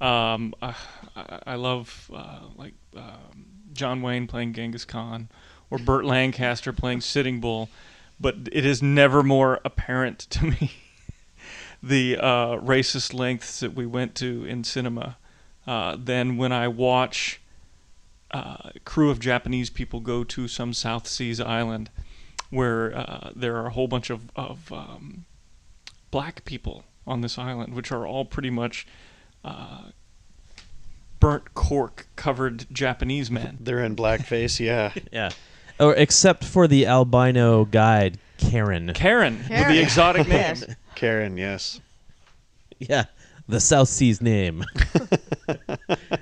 [0.00, 0.74] Um, I,
[1.16, 5.28] I, I love uh, like um, John Wayne playing Genghis Khan,
[5.70, 7.68] or Burt Lancaster playing Sitting Bull.
[8.20, 10.72] but it is never more apparent to me
[11.82, 15.16] the uh, racist lengths that we went to in cinema
[15.66, 17.40] uh, than when I watch
[18.30, 21.90] uh, a crew of Japanese people go to some South Seas island
[22.50, 25.24] where uh, there are a whole bunch of, of um,
[26.10, 28.86] black people on this island, which are all pretty much
[29.44, 29.82] uh,
[31.20, 33.58] burnt cork covered Japanese men.
[33.60, 34.92] They're in blackface, yeah.
[35.12, 35.30] yeah.
[35.78, 38.92] Or except for the albino guide, Karen.
[38.94, 40.56] Karen, with the exotic name.
[40.94, 41.80] Karen, yes.
[42.78, 43.04] Yeah,
[43.48, 44.64] the South Seas name.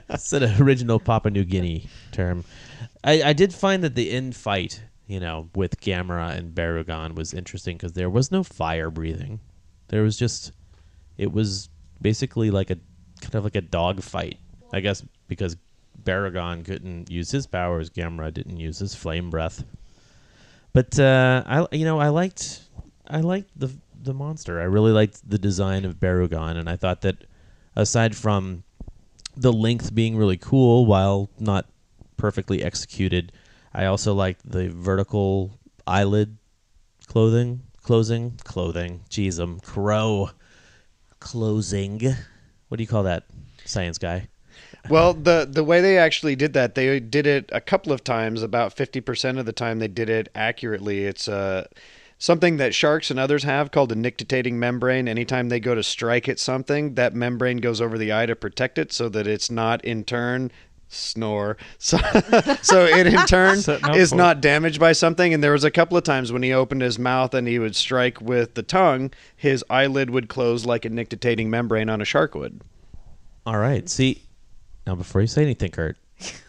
[0.08, 2.44] it's an original Papua New Guinea term.
[3.04, 7.34] I, I did find that the end fight, you know, with Gamera and Barugon was
[7.34, 9.40] interesting because there was no fire breathing.
[9.88, 10.52] There was just,
[11.18, 11.68] it was
[12.00, 12.78] basically like a
[13.22, 14.38] kind of like a dog fight.
[14.72, 15.56] I guess because
[16.02, 19.64] Baragon couldn't use his powers, Gamera didn't use his flame breath.
[20.72, 22.62] But uh, I, you know, I liked,
[23.06, 23.70] I liked the
[24.02, 24.60] the monster.
[24.60, 27.24] I really liked the design of Baragon, and I thought that
[27.76, 28.64] aside from
[29.36, 31.66] the length being really cool while not
[32.16, 33.32] perfectly executed,
[33.72, 36.36] I also liked the vertical eyelid
[37.06, 39.02] clothing, closing, clothing.
[39.08, 40.30] Jeez, I'm crow.
[41.20, 42.14] Closing.
[42.72, 43.24] What do you call that,
[43.66, 44.28] science guy?
[44.88, 48.42] Well, the the way they actually did that, they did it a couple of times.
[48.42, 51.04] About fifty percent of the time, they did it accurately.
[51.04, 51.66] It's uh,
[52.18, 55.06] something that sharks and others have called a nictitating membrane.
[55.06, 58.78] Anytime they go to strike at something, that membrane goes over the eye to protect
[58.78, 60.50] it, so that it's not in turn
[60.92, 61.56] snore.
[61.78, 61.98] So,
[62.62, 63.58] so it in turn
[63.94, 65.34] is not damaged by something.
[65.34, 67.74] And there was a couple of times when he opened his mouth and he would
[67.74, 72.34] strike with the tongue, his eyelid would close like a nictitating membrane on a shark
[72.34, 72.60] would.
[73.44, 73.88] All right.
[73.88, 74.22] See,
[74.86, 75.96] now before you say anything, Kurt,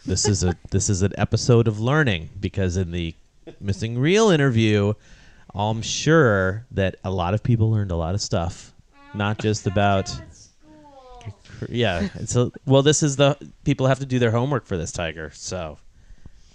[0.06, 3.14] this is a this is an episode of learning because in the
[3.60, 4.94] Missing Reel interview,
[5.54, 8.72] I'm sure that a lot of people learned a lot of stuff,
[9.14, 10.10] not just about.
[11.68, 12.08] Yeah.
[12.26, 15.30] So well, this is the people have to do their homework for this tiger.
[15.34, 15.78] So.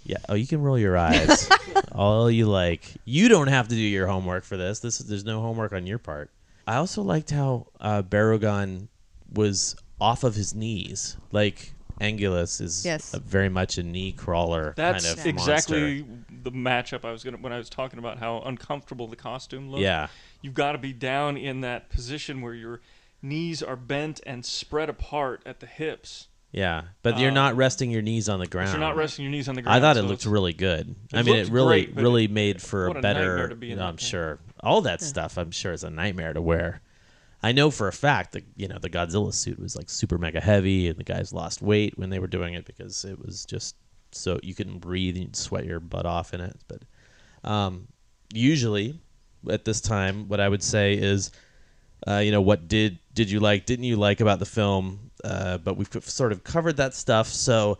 [0.04, 0.16] Yeah.
[0.30, 1.48] Oh, you can roll your eyes
[1.92, 2.90] all you like.
[3.04, 4.80] You don't have to do your homework for this.
[4.80, 6.30] This there's no homework on your part.
[6.66, 8.88] I also liked how uh, Barugon
[9.32, 11.16] was off of his knees.
[11.32, 13.12] Like Anguirus is Yes.
[13.12, 16.24] a- very much a knee crawler That's kind of exactly monster.
[16.44, 19.82] the matchup I was gonna when I was talking about how uncomfortable the costume looked.
[19.82, 20.08] Yeah.
[20.40, 22.80] you've got to be down in that position where your
[23.22, 26.28] knees are bent and spread apart at the hips.
[26.52, 28.70] Yeah, but you're Um, not resting your knees on the ground.
[28.70, 29.76] you're not resting your knees on the ground.
[29.76, 30.96] I thought it so looked really good.
[31.12, 33.48] I mean, it really, great, really it- made for a a better.
[33.48, 35.38] to be in I'm sure all that stuff.
[35.38, 36.80] I'm sure is a nightmare to wear.
[37.42, 40.40] I know for a fact that you know the Godzilla suit was like super mega
[40.40, 43.76] heavy, and the guys lost weight when they were doing it because it was just
[44.10, 46.56] so you couldn't breathe and you'd sweat your butt off in it.
[46.66, 46.82] But
[47.48, 47.86] um,
[48.34, 48.98] usually
[49.48, 51.30] at this time, what I would say is,
[52.08, 55.10] uh, you know, what did did you like, didn't you like about the film?
[55.22, 57.78] Uh, but we've sort of covered that stuff, so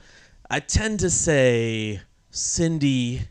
[0.50, 2.00] I tend to say,
[2.30, 3.22] Cindy,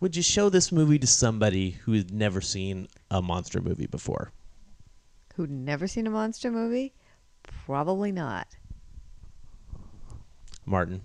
[0.00, 4.32] would you show this movie to somebody who has never seen a monster movie before?
[5.34, 6.94] Who'd never seen a monster movie?
[7.66, 8.48] Probably not.
[10.64, 11.02] Martin.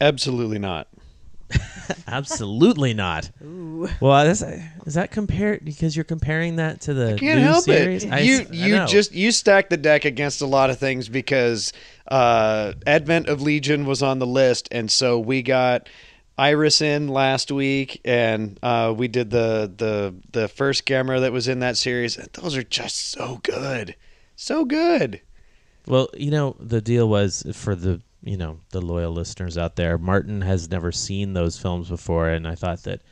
[0.00, 0.88] Absolutely not.
[2.06, 3.30] Absolutely not.
[3.42, 3.88] Ooh.
[4.00, 4.42] Well, is,
[4.86, 8.04] is that compared because you're comparing that to the Can't new help series?
[8.04, 8.12] it.
[8.12, 8.86] I- you I you know.
[8.86, 11.72] just you stack the deck against a lot of things because
[12.08, 15.88] uh, Advent of Legion was on the list, and so we got
[16.38, 21.48] Iris in last week, and uh, we did the the the first Gamera that was
[21.48, 22.16] in that series.
[22.16, 23.94] And those are just so good,
[24.36, 25.20] so good.
[25.86, 29.98] Well, you know, the deal was for the you know the loyal listeners out there.
[29.98, 33.02] Martin has never seen those films before, and I thought that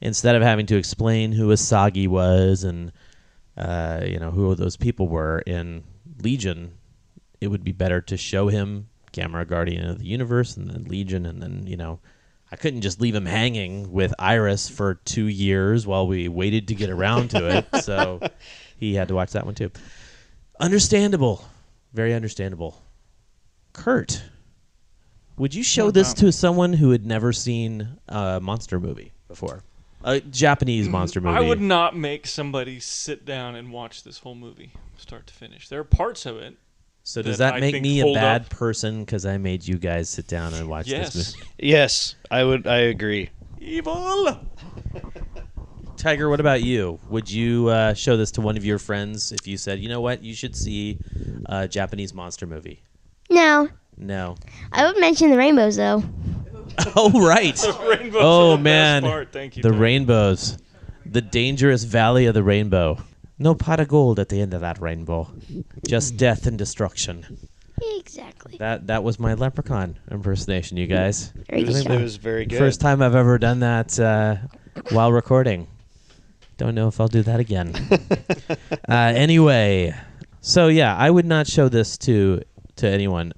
[0.00, 2.92] instead of having to explain who Asagi was and
[3.56, 5.84] uh, you know who those people were in
[6.22, 6.74] Legion,
[7.40, 11.26] it would be better to show him Gamera Guardian of the Universe and then Legion,
[11.26, 12.00] and then you know.
[12.48, 16.76] I couldn't just leave him hanging with Iris for two years while we waited to
[16.76, 17.82] get around to it.
[17.82, 18.20] so
[18.78, 19.72] he had to watch that one too.
[20.60, 21.44] Understandable.
[21.92, 22.80] Very understandable.
[23.72, 24.22] Kurt,
[25.38, 29.62] would you show this to someone who had never seen a monster movie before?
[30.04, 31.36] A Japanese monster movie.
[31.36, 35.68] I would not make somebody sit down and watch this whole movie, start to finish.
[35.68, 36.56] There are parts of it.
[37.02, 38.50] So does that I make think me a hold bad up.
[38.50, 41.12] person because I made you guys sit down and watch Yes.
[41.12, 41.48] this movie?
[41.58, 42.66] Yes, I would.
[42.66, 43.30] I agree.
[43.60, 44.38] Evil.
[45.96, 46.98] Tiger, what about you?
[47.08, 50.00] Would you uh, show this to one of your friends if you said, you know
[50.00, 50.98] what, you should see
[51.46, 52.82] a Japanese monster movie?
[53.30, 54.36] No, No.
[54.72, 56.02] I would mention the rainbows though.
[56.94, 57.56] Oh right.
[57.56, 59.02] The rainbows oh are the best man.
[59.02, 59.32] part.
[59.32, 59.80] Thank you, The Tiger.
[59.80, 60.58] rainbows.
[61.06, 62.98] the dangerous valley of the rainbow.
[63.38, 65.28] No pot of gold at the end of that rainbow,
[65.86, 67.24] just death and destruction.
[67.82, 68.56] Exactly.
[68.58, 71.32] That that was my leprechaun impersonation, you guys.
[71.48, 72.58] Very It was- good it was very good.
[72.58, 74.36] First time I've ever done that uh,
[74.90, 75.66] while recording.
[76.58, 77.74] Don't know if I'll do that again.
[78.88, 79.94] uh, anyway,
[80.42, 82.42] so yeah, I would not show this to
[82.76, 83.32] to anyone.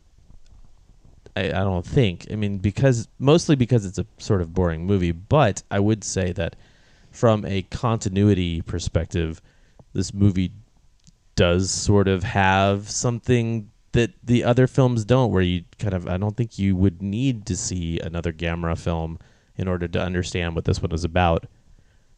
[1.39, 2.27] I, I don't think.
[2.31, 5.12] I mean, because mostly because it's a sort of boring movie.
[5.12, 6.56] But I would say that
[7.10, 9.40] from a continuity perspective,
[9.93, 10.52] this movie
[11.36, 16.16] does sort of have something that the other films don't where you kind of I
[16.16, 19.19] don't think you would need to see another Gamera film
[19.56, 21.47] in order to understand what this one is about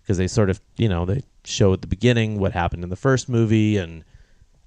[0.03, 2.97] because they sort of you know they show at the beginning what happened in the
[2.97, 4.05] first movie and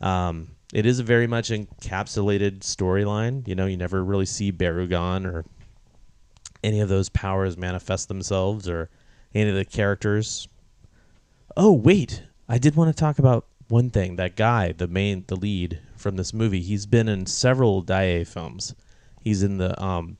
[0.01, 3.47] um, it is a very much encapsulated storyline.
[3.47, 5.45] You know you never really see Barugon or
[6.63, 8.89] any of those powers manifest themselves or
[9.35, 10.47] any of the characters.
[11.55, 12.23] Oh wait.
[12.49, 14.15] I did want to talk about one thing.
[14.15, 18.73] That guy the main the lead from this movie he's been in several Daiei films.
[19.21, 20.17] He's in the um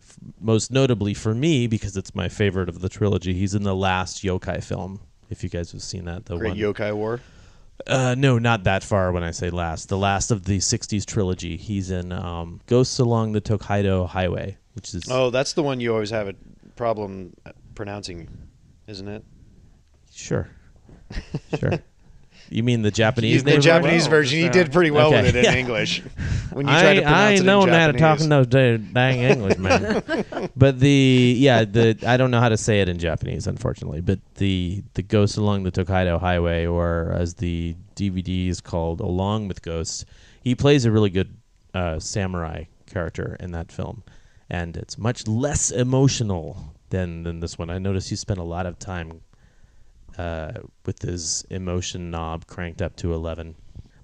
[0.00, 3.76] f- most notably for me because it's my favorite of the trilogy he's in the
[3.76, 5.00] last yokai film.
[5.28, 7.20] If you guys have seen that the Great one Yokai War.
[7.86, 9.88] Uh, no, not that far when I say last.
[9.88, 11.56] The last of the 60s trilogy.
[11.56, 15.04] He's in um, Ghosts Along the Tokaido Highway, which is.
[15.10, 16.34] Oh, that's the one you always have a
[16.76, 17.34] problem
[17.74, 18.28] pronouncing,
[18.86, 19.24] isn't it?
[20.12, 20.48] Sure.
[21.58, 21.78] Sure.
[22.52, 23.60] You mean the Japanese The name?
[23.60, 24.38] Japanese version.
[24.38, 25.54] He did pretty well with it in yeah.
[25.54, 26.02] English.
[26.52, 28.00] When you I, tried to pronounce I it in know how to Japanese.
[28.00, 28.46] talk in those
[28.92, 30.50] dang English, man.
[30.56, 34.02] but the yeah, the I don't know how to say it in Japanese, unfortunately.
[34.02, 39.48] But the the Ghost Along the Tokaido Highway, or as the DVD is called, Along
[39.48, 40.04] with Ghosts,
[40.42, 41.34] he plays a really good
[41.72, 44.02] uh, samurai character in that film,
[44.50, 47.70] and it's much less emotional than than this one.
[47.70, 49.22] I noticed you spent a lot of time
[50.18, 50.52] uh,
[50.86, 53.54] with his emotion knob cranked up to 11.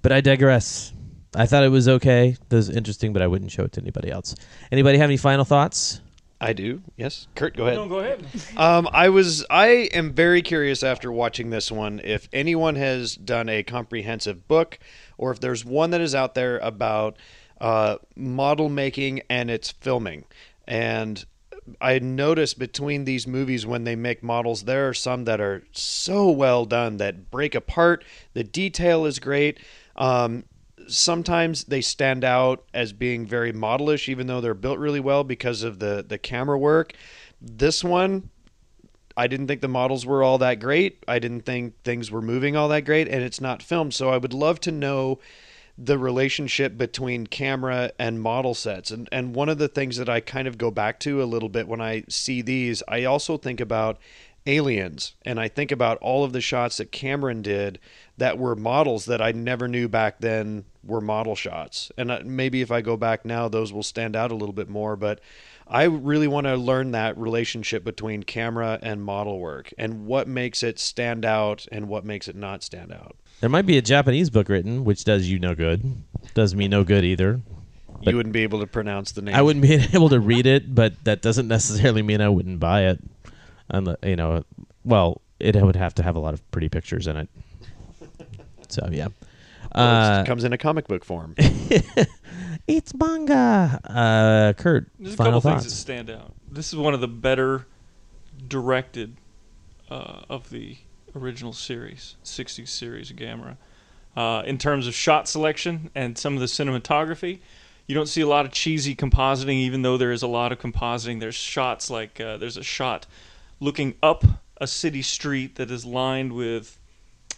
[0.02, 0.92] But I digress.
[1.34, 2.36] I thought it was okay.
[2.50, 4.34] It was interesting, but I wouldn't show it to anybody else.
[4.72, 6.00] Anybody have any final thoughts?
[6.40, 6.82] I do.
[6.96, 7.76] Yes, Kurt, go ahead.
[7.76, 8.24] No, go ahead.
[8.56, 9.44] Um, I was.
[9.50, 14.78] I am very curious after watching this one if anyone has done a comprehensive book,
[15.16, 17.16] or if there's one that is out there about
[17.60, 20.24] uh, model making and its filming.
[20.66, 21.24] And
[21.80, 26.30] I noticed between these movies when they make models, there are some that are so
[26.30, 28.04] well done that break apart.
[28.34, 29.58] The detail is great.
[29.96, 30.44] Um,
[30.88, 35.62] sometimes they stand out as being very modelish, even though they're built really well because
[35.62, 36.94] of the the camera work.
[37.40, 38.30] This one,
[39.16, 41.04] I didn't think the models were all that great.
[41.06, 43.94] I didn't think things were moving all that great, and it's not filmed.
[43.94, 45.18] So I would love to know
[45.80, 48.90] the relationship between camera and model sets.
[48.90, 51.48] And and one of the things that I kind of go back to a little
[51.48, 53.98] bit when I see these, I also think about
[54.46, 57.78] aliens and I think about all of the shots that Cameron did
[58.16, 61.92] that were models that I never knew back then were model shots.
[61.96, 64.68] And uh, maybe if I go back now those will stand out a little bit
[64.68, 65.20] more, but
[65.66, 70.62] I really want to learn that relationship between camera and model work and what makes
[70.62, 73.16] it stand out and what makes it not stand out.
[73.40, 76.02] There might be a Japanese book written, which does you no good.
[76.34, 77.40] Does me no good either.
[78.00, 79.34] you wouldn't be able to pronounce the name.
[79.34, 82.86] I wouldn't be able to read it, but that doesn't necessarily mean I wouldn't buy
[82.86, 82.98] it.
[83.70, 84.44] Unless, you know,
[84.84, 87.28] well, it would have to have a lot of pretty pictures in it.
[88.70, 89.08] So yeah,
[89.74, 91.34] Well, uh, it comes in a comic book form.
[92.68, 93.80] it's manga.
[93.82, 95.64] Uh, Kurt, There's a final couple thoughts.
[95.64, 96.34] things that stand out.
[96.50, 97.66] This is one of the better
[98.46, 99.16] directed
[99.90, 100.76] uh, of the
[101.14, 103.56] original series, 60s series of Gamera.
[104.16, 107.38] Uh, in terms of shot selection and some of the cinematography,
[107.86, 110.58] you don't see a lot of cheesy compositing, even though there is a lot of
[110.58, 111.20] compositing.
[111.20, 113.06] There's shots like uh, there's a shot
[113.60, 114.24] looking up
[114.60, 116.78] a city street that is lined with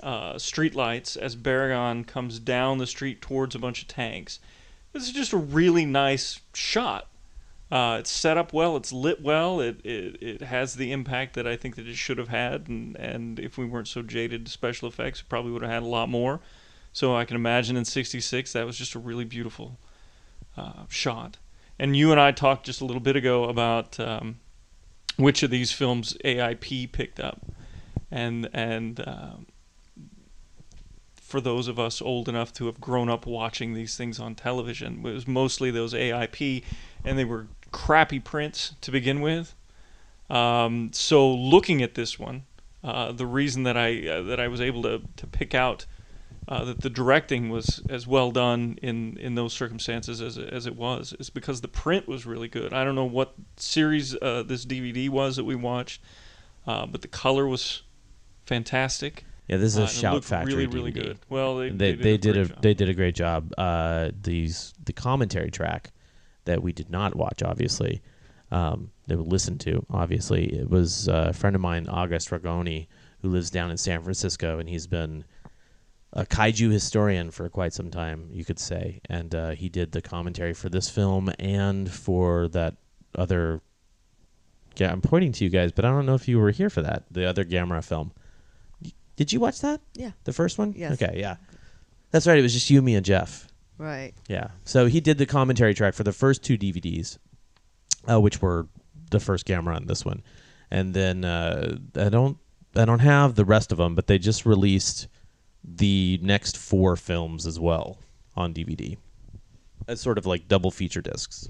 [0.02, 4.40] uh, as Baragon comes down the street towards a bunch of tanks.
[4.92, 7.06] This is just a really nice shot.
[7.70, 8.76] Uh, it's set up well.
[8.76, 9.60] It's lit well.
[9.60, 12.96] It, it it has the impact that I think that it should have had, and
[12.96, 15.86] and if we weren't so jaded to special effects, it probably would have had a
[15.86, 16.40] lot more.
[16.92, 19.78] So I can imagine in '66 that was just a really beautiful
[20.56, 21.38] uh, shot.
[21.78, 24.40] And you and I talked just a little bit ago about um,
[25.16, 27.46] which of these films AIP picked up,
[28.10, 29.46] and and um,
[31.14, 35.06] for those of us old enough to have grown up watching these things on television,
[35.06, 36.64] it was mostly those AIP,
[37.04, 39.54] and they were crappy prints to begin with.
[40.28, 42.44] Um, so looking at this one,
[42.84, 45.86] uh, the reason that I uh, that I was able to to pick out
[46.48, 50.66] uh, that the directing was as well done in in those circumstances as it, as
[50.66, 52.72] it was is because the print was really good.
[52.72, 56.00] I don't know what series uh, this DVD was that we watched,
[56.66, 57.82] uh, but the color was
[58.46, 59.24] fantastic.
[59.48, 61.02] Yeah, this is Uh, a and Shout Factory really, really DVD.
[61.06, 61.18] good.
[61.28, 62.62] Well, they, they, they did, a, great a job.
[62.62, 63.52] they did a great job.
[63.58, 65.90] Uh, these the commentary track
[66.50, 68.02] that we did not watch, obviously,
[68.50, 69.86] um, that we listened to.
[69.88, 72.88] Obviously, it was uh, a friend of mine, August Ragone,
[73.22, 75.24] who lives down in San Francisco, and he's been
[76.12, 79.00] a kaiju historian for quite some time, you could say.
[79.08, 82.74] And uh, he did the commentary for this film and for that
[83.14, 83.60] other.
[84.76, 86.82] Yeah, I'm pointing to you guys, but I don't know if you were here for
[86.82, 87.04] that.
[87.12, 88.10] The other Gamera film.
[89.14, 89.80] Did you watch that?
[89.94, 90.12] Yeah.
[90.24, 90.72] The first one?
[90.76, 91.00] Yes.
[91.00, 91.36] Okay, yeah.
[92.10, 92.38] That's right.
[92.38, 93.46] It was just you, me, and Jeff.
[93.80, 94.12] Right.
[94.28, 94.48] Yeah.
[94.64, 97.16] So he did the commentary track for the first two DVDs,
[98.08, 98.68] uh, which were
[99.10, 100.22] the first Gamera on this one,
[100.70, 102.36] and then uh, I don't
[102.76, 105.08] I don't have the rest of them, but they just released
[105.64, 107.98] the next four films as well
[108.36, 108.98] on DVD,
[109.88, 111.48] as sort of like double feature discs.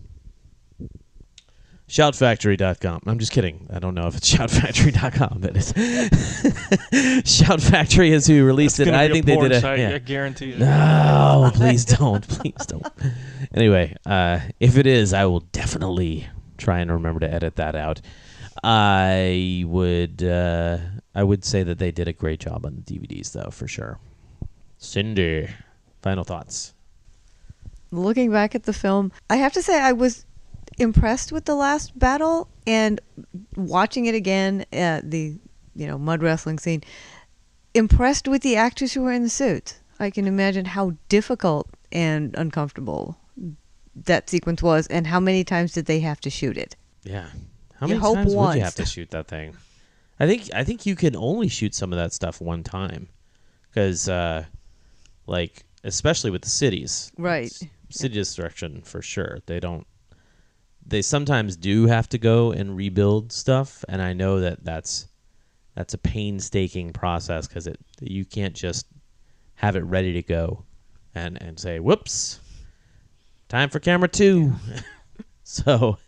[1.91, 3.03] Shoutfactory.com.
[3.07, 3.67] I'm just kidding.
[3.69, 5.73] I don't know if it's shoutfactory.com, but it's
[7.37, 8.93] Shout Factory is who released That's it.
[8.93, 9.95] gonna I be a think they did a yeah.
[9.95, 10.61] I guarantee it.
[10.61, 12.27] No, please don't.
[12.29, 12.87] Please don't.
[13.53, 18.01] Anyway, uh, if it is, I will definitely try and remember to edit that out.
[18.63, 20.79] I would uh,
[21.17, 23.99] I would say that they did a great job on the DVDs though, for sure.
[24.79, 25.49] Cindy,
[26.03, 26.73] final thoughts.
[27.91, 30.25] looking back at the film, I have to say I was
[30.81, 33.01] impressed with the last battle and
[33.57, 35.37] watching it again at the
[35.75, 36.83] you know mud wrestling scene.
[37.75, 39.79] Impressed with the actors who were in the suits.
[40.01, 43.17] I can imagine how difficult and uncomfortable
[43.95, 46.75] that sequence was, and how many times did they have to shoot it?
[47.05, 47.27] Yeah.
[47.79, 48.57] How You many hope times would once.
[48.57, 49.57] you have to shoot that thing?
[50.19, 53.09] I think I think you can only shoot some of that stuff one time,
[53.71, 54.45] because uh,
[55.27, 57.53] like especially with the cities, Right.
[57.91, 59.39] City destruction for sure.
[59.47, 59.87] They don't.
[60.87, 65.07] They sometimes do have to go and rebuild stuff, and I know that that's
[65.75, 68.87] that's a painstaking process because it you can't just
[69.55, 70.65] have it ready to go
[71.15, 72.41] and and say whoops
[73.49, 74.53] time for camera two.
[75.43, 75.99] So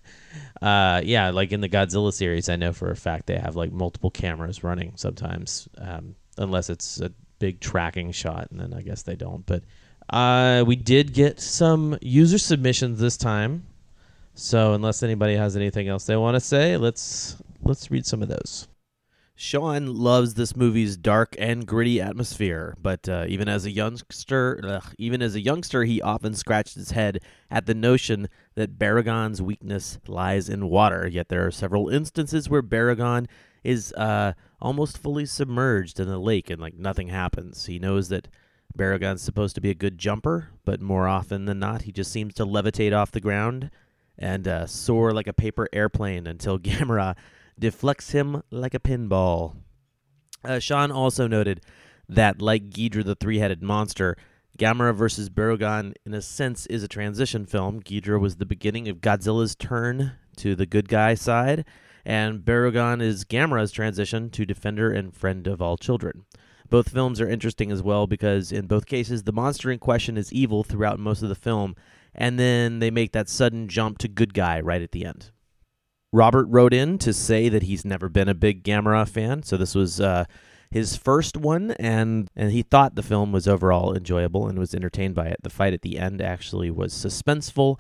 [0.63, 3.73] uh yeah like in the godzilla series i know for a fact they have like
[3.73, 9.03] multiple cameras running sometimes um unless it's a big tracking shot and then i guess
[9.03, 9.45] they don't.
[9.45, 9.65] But
[10.11, 13.67] uh we did get some user submissions this time
[14.35, 18.29] so unless anybody has anything else they want to say let's let's read some of
[18.29, 18.69] those
[19.35, 24.95] Sean loves this movie's dark and gritty atmosphere, but uh, even as a youngster, ugh,
[24.99, 27.19] even as a youngster, he often scratched his head
[27.51, 31.09] at the notion that Baragon's weakness lies in water.
[31.09, 33.27] Yet there are several instances where Baragon
[33.65, 37.67] is uh, almost fully submerged in the lake, and like nothing happens.
[37.67, 38.29] He knows that
[38.79, 42.35] Baragon's supposed to be a good jumper, but more often than not, he just seems
[42.35, 43.71] to levitate off the ground
[44.19, 47.17] and uh, soar like a paper airplane until Gamera
[47.59, 49.57] deflects him like a pinball.
[50.45, 51.61] Uh, Sean also noted
[52.09, 54.17] that, like Ghidorah the three headed monster,
[54.59, 55.31] Gamera vs.
[55.31, 57.81] Barugon, in a sense, is a transition film.
[57.81, 61.65] Ghidorah was the beginning of Godzilla's turn to the good guy side,
[62.05, 66.25] and Barugon is Gamera's transition to defender and friend of all children.
[66.69, 70.33] Both films are interesting as well because, in both cases, the monster in question is
[70.33, 71.77] evil throughout most of the film,
[72.15, 75.31] and then they make that sudden jump to good guy right at the end.
[76.13, 79.75] Robert wrote in to say that he's never been a big Gamera fan, so this
[79.75, 80.27] was uh,
[80.71, 85.15] his first one, and and he thought the film was overall enjoyable and was entertained
[85.15, 85.39] by it.
[85.43, 87.79] The fight at the end actually was suspenseful.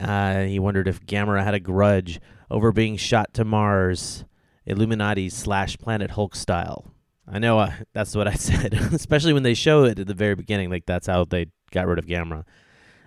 [0.00, 2.20] Uh, he wondered if Gamera had a grudge
[2.50, 4.24] over being shot to Mars,
[4.64, 6.92] Illuminati slash Planet Hulk style.
[7.28, 10.34] I know uh, that's what I said, especially when they show it at the very
[10.34, 10.70] beginning.
[10.70, 12.44] Like that's how they got rid of Gamera.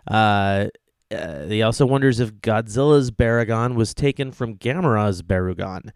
[0.08, 0.68] Uh,
[1.12, 5.90] uh, he also wonders if Godzilla's Baragon was taken from Gamera's Barugon.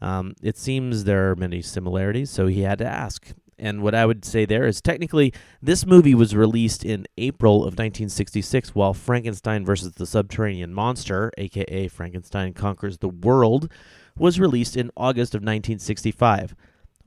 [0.00, 3.32] Um, it seems there are many similarities, so he had to ask.
[3.58, 7.74] And what I would say there is technically, this movie was released in April of
[7.74, 13.70] 1966, while Frankenstein versus the Subterranean Monster, aka Frankenstein Conquers the World,
[14.16, 16.54] was released in August of 1965.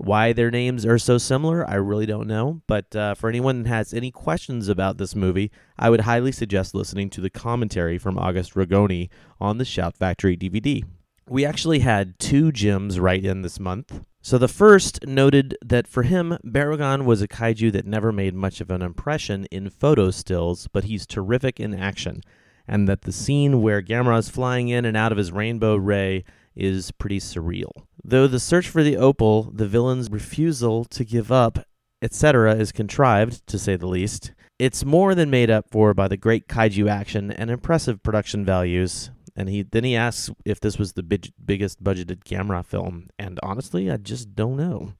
[0.04, 2.64] Why their names are so similar, I really don't know.
[2.66, 6.74] But uh, for anyone that has any questions about this movie, I would highly suggest
[6.74, 9.10] listening to the commentary from August Ragone
[9.40, 10.84] on the Shout Factory DVD.
[11.30, 14.04] We actually had two Jims write in this month.
[14.24, 18.60] So the first noted that for him, Baragon was a kaiju that never made much
[18.60, 22.22] of an impression in photo stills, but he's terrific in action,
[22.68, 26.24] and that the scene where Gamera's flying in and out of his rainbow ray
[26.56, 27.72] is pretty surreal.
[28.04, 31.60] Though the search for the opal, the villain's refusal to give up,
[32.02, 36.18] etc., is contrived, to say the least, it's more than made up for by the
[36.18, 39.12] great kaiju action and impressive production values.
[39.36, 43.40] And he then he asks if this was the big, biggest budgeted Gamera film, and
[43.42, 44.94] honestly, I just don't know.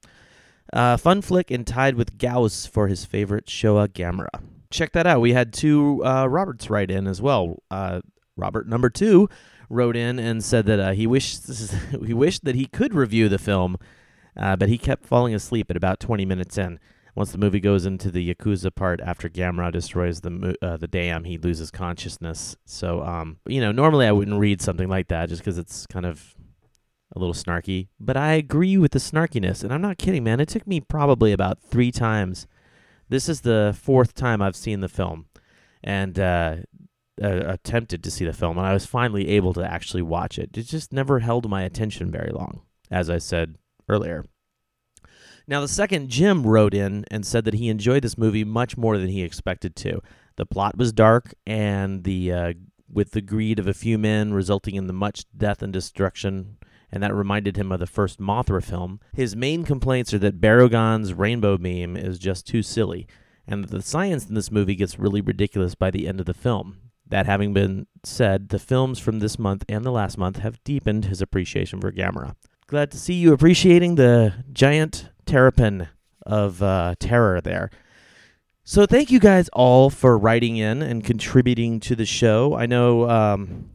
[0.72, 4.30] Uh, fun flick and tied with Gyaos for his favorite Showa Gamera.
[4.70, 5.20] Check that out.
[5.20, 7.62] We had two uh, Roberts write in as well.
[7.70, 8.00] Uh,
[8.36, 9.28] Robert number two
[9.72, 11.48] wrote in and said that uh, he wished
[12.06, 13.76] he wished that he could review the film,
[14.36, 16.78] uh, but he kept falling asleep at about 20 minutes in.
[17.14, 21.24] Once the movie goes into the Yakuza part after Gamera destroys the uh, the dam,
[21.24, 22.56] he loses consciousness.
[22.64, 26.06] So, um, you know, normally I wouldn't read something like that just because it's kind
[26.06, 26.34] of
[27.14, 27.88] a little snarky.
[28.00, 30.40] But I agree with the snarkiness, and I'm not kidding, man.
[30.40, 32.46] It took me probably about three times.
[33.10, 35.26] This is the fourth time I've seen the film,
[35.84, 36.18] and
[37.22, 40.56] uh, attempted to see the film, and I was finally able to actually watch it.
[40.56, 43.56] It just never held my attention very long, as I said
[43.88, 44.24] earlier.
[45.46, 48.96] Now, the second, Jim wrote in and said that he enjoyed this movie much more
[48.96, 50.00] than he expected to.
[50.36, 52.52] The plot was dark, and the uh,
[52.90, 56.58] with the greed of a few men resulting in the much death and destruction,
[56.90, 59.00] and that reminded him of the first Mothra film.
[59.14, 63.06] His main complaints are that Barugon's rainbow beam is just too silly,
[63.46, 66.34] and that the science in this movie gets really ridiculous by the end of the
[66.34, 66.76] film.
[67.12, 71.04] That having been said, the films from this month and the last month have deepened
[71.04, 72.36] his appreciation for Gamera.
[72.68, 75.88] Glad to see you appreciating the giant terrapin
[76.24, 77.68] of uh, terror there.
[78.64, 82.54] So thank you guys all for writing in and contributing to the show.
[82.54, 83.68] I know um,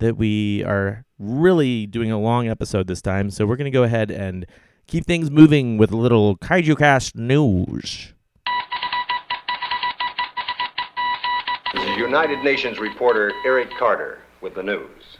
[0.00, 3.84] that we are really doing a long episode this time, so we're going to go
[3.84, 4.46] ahead and
[4.88, 8.14] keep things moving with a little Kaiju Cast news.
[11.72, 15.18] This is United Nations reporter Eric Carter with the news.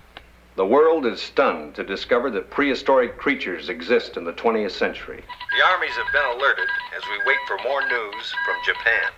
[0.56, 5.22] The world is stunned to discover that prehistoric creatures exist in the 20th century.
[5.56, 6.66] The armies have been alerted
[6.96, 9.12] as we wait for more news from Japan.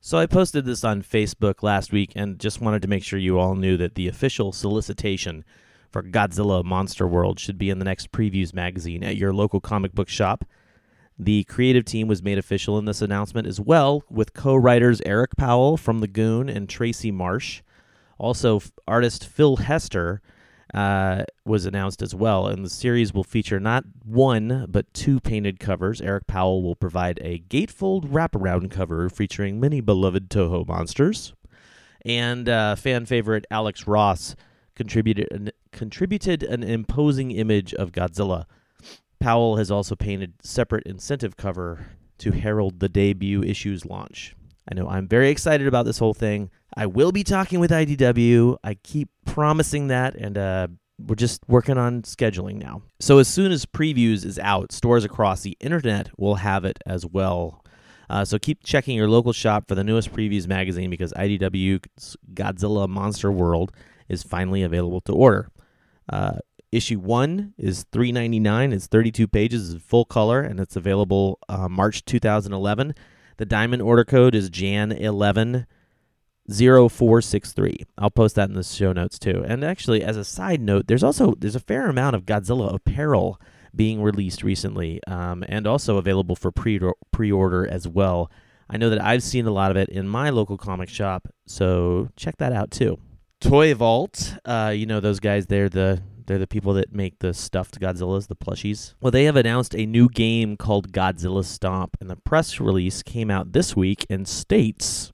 [0.00, 3.38] So I posted this on Facebook last week and just wanted to make sure you
[3.38, 5.44] all knew that the official solicitation
[5.92, 9.94] for Godzilla Monster World should be in the next previews magazine at your local comic
[9.94, 10.44] book shop.
[11.18, 15.76] The creative team was made official in this announcement as well, with co-writers Eric Powell
[15.76, 17.62] from The Goon and Tracy Marsh.
[18.18, 20.20] Also, artist Phil Hester
[20.74, 25.58] uh, was announced as well, and the series will feature not one but two painted
[25.58, 26.00] covers.
[26.00, 31.32] Eric Powell will provide a gatefold wraparound cover featuring many beloved Toho monsters,
[32.04, 34.36] and uh, fan favorite Alex Ross
[34.74, 38.44] contributed an, contributed an imposing image of Godzilla.
[39.20, 41.86] Powell has also painted separate incentive cover
[42.18, 44.34] to herald the debut issue's launch.
[44.70, 46.50] I know I'm very excited about this whole thing.
[46.76, 48.56] I will be talking with IDW.
[48.64, 50.68] I keep promising that, and uh,
[50.98, 52.82] we're just working on scheduling now.
[53.00, 57.06] So as soon as previews is out, stores across the internet will have it as
[57.06, 57.64] well.
[58.08, 62.88] Uh, so keep checking your local shop for the newest previews magazine because IDW's Godzilla
[62.88, 63.72] Monster World
[64.08, 65.48] is finally available to order.
[66.08, 66.38] Uh,
[66.72, 68.72] issue one is three ninety nine.
[68.72, 72.94] It's thirty two pages, it's full color, and it's available uh, March two thousand eleven.
[73.38, 75.66] The diamond order code is Jan eleven
[76.48, 77.84] 0463.
[77.98, 79.44] I'll post that in the show notes too.
[79.46, 83.40] And actually, as a side note, there's also there's a fair amount of Godzilla apparel
[83.74, 86.80] being released recently, um, and also available for pre
[87.10, 88.30] pre order as well.
[88.68, 92.08] I know that I've seen a lot of it in my local comic shop, so
[92.16, 92.98] check that out too.
[93.40, 95.46] Toy Vault, uh, you know those guys.
[95.46, 98.94] They're the they're the people that make the stuffed Godzillas, the plushies.
[99.00, 103.30] Well, they have announced a new game called Godzilla Stomp, and the press release came
[103.30, 105.12] out this week and states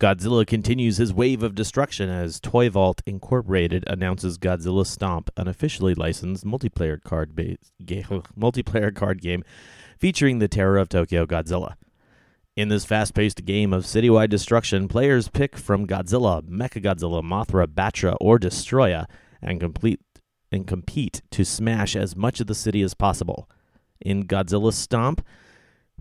[0.00, 5.92] Godzilla continues his wave of destruction as Toy Vault Incorporated announces Godzilla Stomp, an officially
[5.92, 8.04] licensed multiplayer card based ga-
[8.38, 9.42] multiplayer card game
[9.98, 11.74] featuring the terror of Tokyo Godzilla.
[12.54, 18.38] In this fast-paced game of citywide destruction, players pick from Godzilla, Mechagodzilla, Mothra, Battra, or
[18.38, 19.06] Destoroyah
[19.42, 20.00] and complete
[20.50, 23.48] and compete to smash as much of the city as possible.
[24.00, 25.22] In Godzilla Stomp,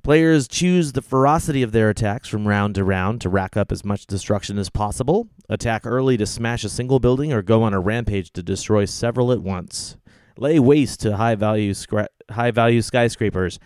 [0.04, 3.84] Players choose the ferocity of their attacks from round to round to rack up as
[3.84, 7.80] much destruction as possible, attack early to smash a single building, or go on a
[7.82, 9.98] rampage to destroy several at once.
[10.38, 13.60] Lay waste to high value, scra- high value skyscrapers,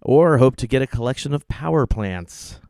[0.00, 2.60] or hope to get a collection of power plants.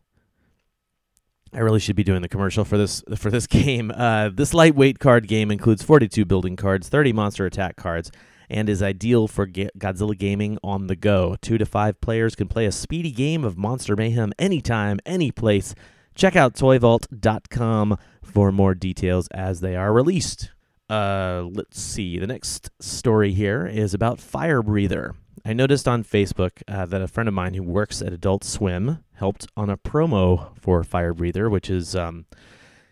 [1.53, 3.91] I really should be doing the commercial for this for this game.
[3.91, 8.11] Uh, this lightweight card game includes 42 building cards, 30 monster attack cards,
[8.51, 11.37] and is ideal for Ga- Godzilla gaming on the go.
[11.41, 15.75] Two to five players can play a speedy game of Monster Mayhem anytime, any place.
[16.15, 20.51] Check out toyvault.com for more details as they are released.
[20.91, 22.19] Uh, let's see.
[22.19, 25.15] The next story here is about Fire Breather.
[25.45, 29.05] I noticed on Facebook uh, that a friend of mine who works at Adult Swim
[29.15, 32.27] helped on a promo for Fire Breather, which is um,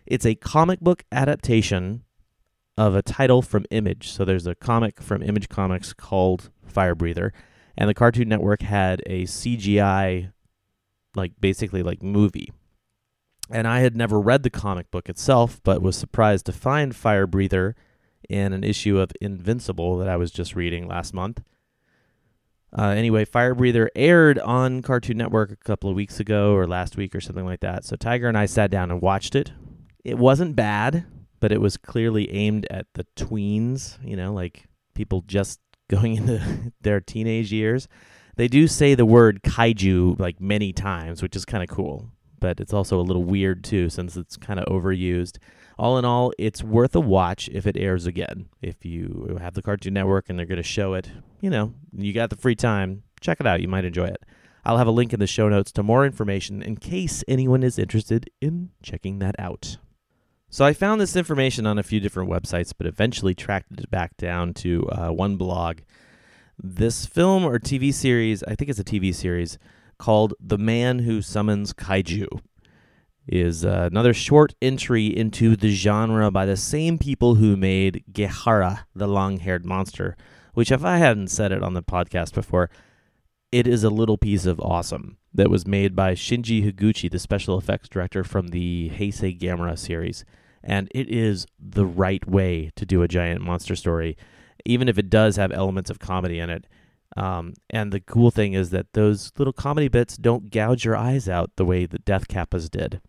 [0.04, 2.04] it's a comic book adaptation
[2.76, 4.10] of a title from Image.
[4.10, 7.32] So there's a comic from Image Comics called Fire Breather,
[7.76, 10.32] and the Cartoon Network had a CGI,
[11.14, 12.52] like basically like movie.
[13.50, 17.26] And I had never read the comic book itself, but was surprised to find Fire
[17.26, 17.76] Breather
[18.28, 21.42] in an issue of Invincible that I was just reading last month.
[22.78, 26.96] Uh, anyway, Fire Breather aired on Cartoon Network a couple of weeks ago or last
[26.96, 27.86] week or something like that.
[27.86, 29.52] So Tiger and I sat down and watched it.
[30.04, 31.06] It wasn't bad,
[31.40, 35.58] but it was clearly aimed at the tweens, you know, like people just
[35.88, 37.88] going into their teenage years.
[38.36, 42.60] They do say the word kaiju like many times, which is kind of cool, but
[42.60, 45.38] it's also a little weird too since it's kind of overused.
[45.78, 48.48] All in all, it's worth a watch if it airs again.
[48.62, 52.12] If you have the Cartoon Network and they're going to show it, you know, you
[52.12, 53.60] got the free time, check it out.
[53.60, 54.22] You might enjoy it.
[54.64, 57.78] I'll have a link in the show notes to more information in case anyone is
[57.78, 59.76] interested in checking that out.
[60.48, 64.16] So I found this information on a few different websites, but eventually tracked it back
[64.16, 65.80] down to uh, one blog.
[66.58, 69.58] This film or TV series, I think it's a TV series,
[69.98, 72.40] called The Man Who Summons Kaiju,
[73.26, 78.84] is uh, another short entry into the genre by the same people who made Gehara,
[78.94, 80.16] the long haired monster,
[80.54, 82.70] which, if I hadn't said it on the podcast before,
[83.52, 87.58] it is a little piece of awesome that was made by Shinji Higuchi, the special
[87.58, 90.24] effects director from the Heisei Gamera series.
[90.62, 94.16] And it is the right way to do a giant monster story,
[94.64, 96.66] even if it does have elements of comedy in it.
[97.16, 101.28] Um, and the cool thing is that those little comedy bits don't gouge your eyes
[101.28, 103.00] out the way the Death Kappas did.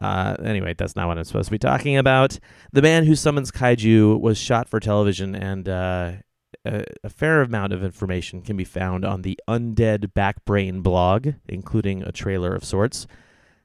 [0.00, 2.38] Uh, anyway, that's not what I'm supposed to be talking about.
[2.72, 6.12] The Man Who Summons Kaiju was shot for television, and uh,
[6.64, 12.02] a, a, fair amount of information can be found on the Undead Backbrain blog, including
[12.02, 13.06] a trailer of sorts.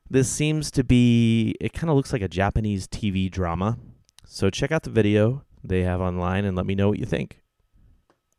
[0.10, 3.77] This seems to be, it kind of looks like a Japanese TV drama.
[4.26, 7.41] So check out the video they have online and let me know what you think.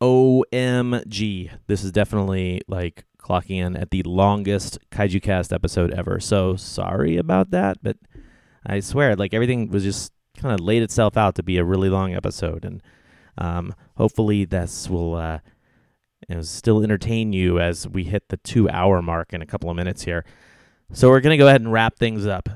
[0.01, 1.51] OMG.
[1.67, 6.19] This is definitely like clocking in at the longest Kaiju Cast episode ever.
[6.19, 7.97] So sorry about that, but
[8.65, 11.89] I swear, like everything was just kind of laid itself out to be a really
[11.89, 12.63] long episode.
[12.63, 12.81] And
[13.37, 15.39] um, hopefully, this will uh,
[16.41, 20.03] still entertain you as we hit the two hour mark in a couple of minutes
[20.03, 20.23] here.
[20.93, 22.49] So we're to go ahead and wrap things up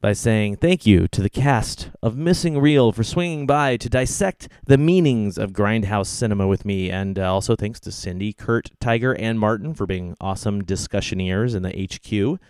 [0.00, 4.48] by saying thank you to the cast of Missing Reel for swinging by to dissect
[4.64, 9.14] the meanings of Grindhouse cinema with me, and uh, also thanks to Cindy, Kurt, Tiger,
[9.14, 12.40] and Martin for being awesome discussioneers in the HQ.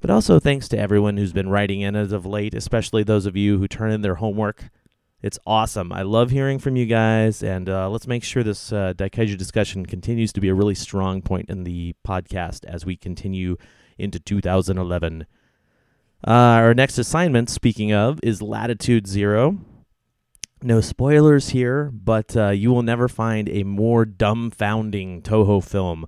[0.00, 3.36] But also thanks to everyone who's been writing in as of late, especially those of
[3.36, 4.70] you who turn in their homework.
[5.22, 5.92] It's awesome.
[5.92, 9.86] I love hearing from you guys, and uh, let's make sure this uh, Daikaiju discussion
[9.86, 13.56] continues to be a really strong point in the podcast as we continue
[13.98, 15.26] into 2011.
[16.24, 19.58] Uh, our next assignment, speaking of, is Latitude Zero.
[20.62, 26.06] No spoilers here, but uh, you will never find a more dumbfounding Toho film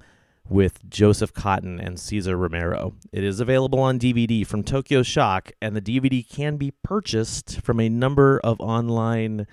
[0.48, 2.94] with Joseph Cotten and Cesar Romero.
[3.12, 7.80] It is available on DVD from Tokyo Shock, and the DVD can be purchased from
[7.80, 9.48] a number of online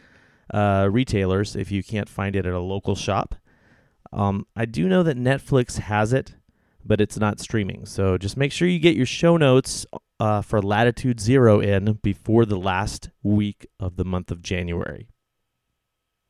[0.53, 3.33] uh, retailers if you can't find it at a local shop.
[4.13, 6.35] Um, I do know that Netflix has it,
[6.85, 7.85] but it's not streaming.
[7.85, 9.85] So just make sure you get your show notes
[10.19, 15.07] uh, for Latitude Zero in before the last week of the month of January.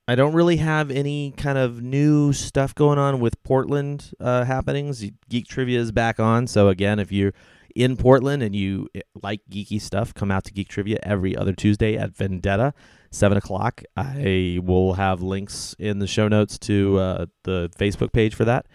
[0.07, 5.05] I don't really have any kind of new stuff going on with Portland uh, happenings.
[5.29, 6.47] Geek Trivia is back on.
[6.47, 7.33] So, again, if you're
[7.75, 11.53] in Portland and you eh, like geeky stuff, come out to Geek Trivia every other
[11.53, 12.73] Tuesday at Vendetta,
[13.11, 13.83] 7 o'clock.
[13.95, 18.65] I will have links in the show notes to uh, the Facebook page for that.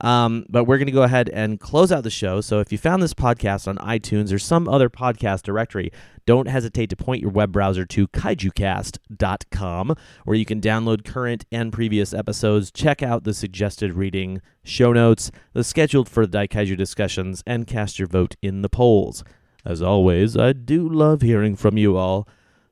[0.00, 2.40] Um, but we're going to go ahead and close out the show.
[2.40, 5.90] So if you found this podcast on iTunes or some other podcast directory,
[6.26, 11.72] don't hesitate to point your web browser to kaijucast.com, where you can download current and
[11.72, 17.42] previous episodes, check out the suggested reading, show notes, the scheduled for the Daikaiju discussions,
[17.46, 19.24] and cast your vote in the polls.
[19.64, 22.28] As always, I do love hearing from you all.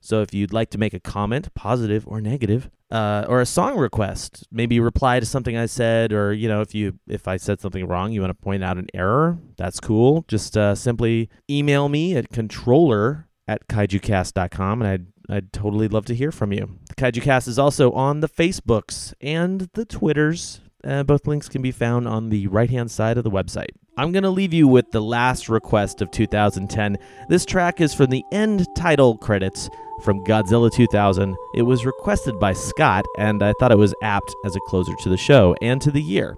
[0.07, 3.77] So if you'd like to make a comment, positive or negative, uh, or a song
[3.77, 7.61] request, maybe reply to something I said, or you know, if you if I said
[7.61, 10.25] something wrong, you want to point out an error, that's cool.
[10.29, 16.15] Just uh, simply email me at controller at kaijucast.com, and I'd I'd totally love to
[16.15, 16.79] hear from you.
[16.89, 20.61] The KaijuCast is also on the Facebooks and the Twitters.
[20.87, 23.71] Uh, both links can be found on the right hand side of the website.
[23.97, 26.99] I'm going to leave you with the last request of 2010.
[27.29, 29.69] This track is from the end title credits
[30.03, 31.35] from Godzilla 2000.
[31.55, 35.09] It was requested by Scott, and I thought it was apt as a closer to
[35.09, 36.37] the show and to the year.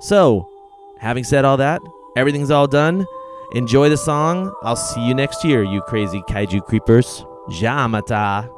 [0.00, 0.48] So,
[0.98, 1.80] having said all that,
[2.16, 3.06] everything's all done.
[3.52, 4.52] Enjoy the song.
[4.62, 7.24] I'll see you next year, you crazy kaiju creepers.
[7.48, 8.57] Jamata.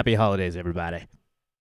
[0.00, 1.09] Happy holidays, everybody.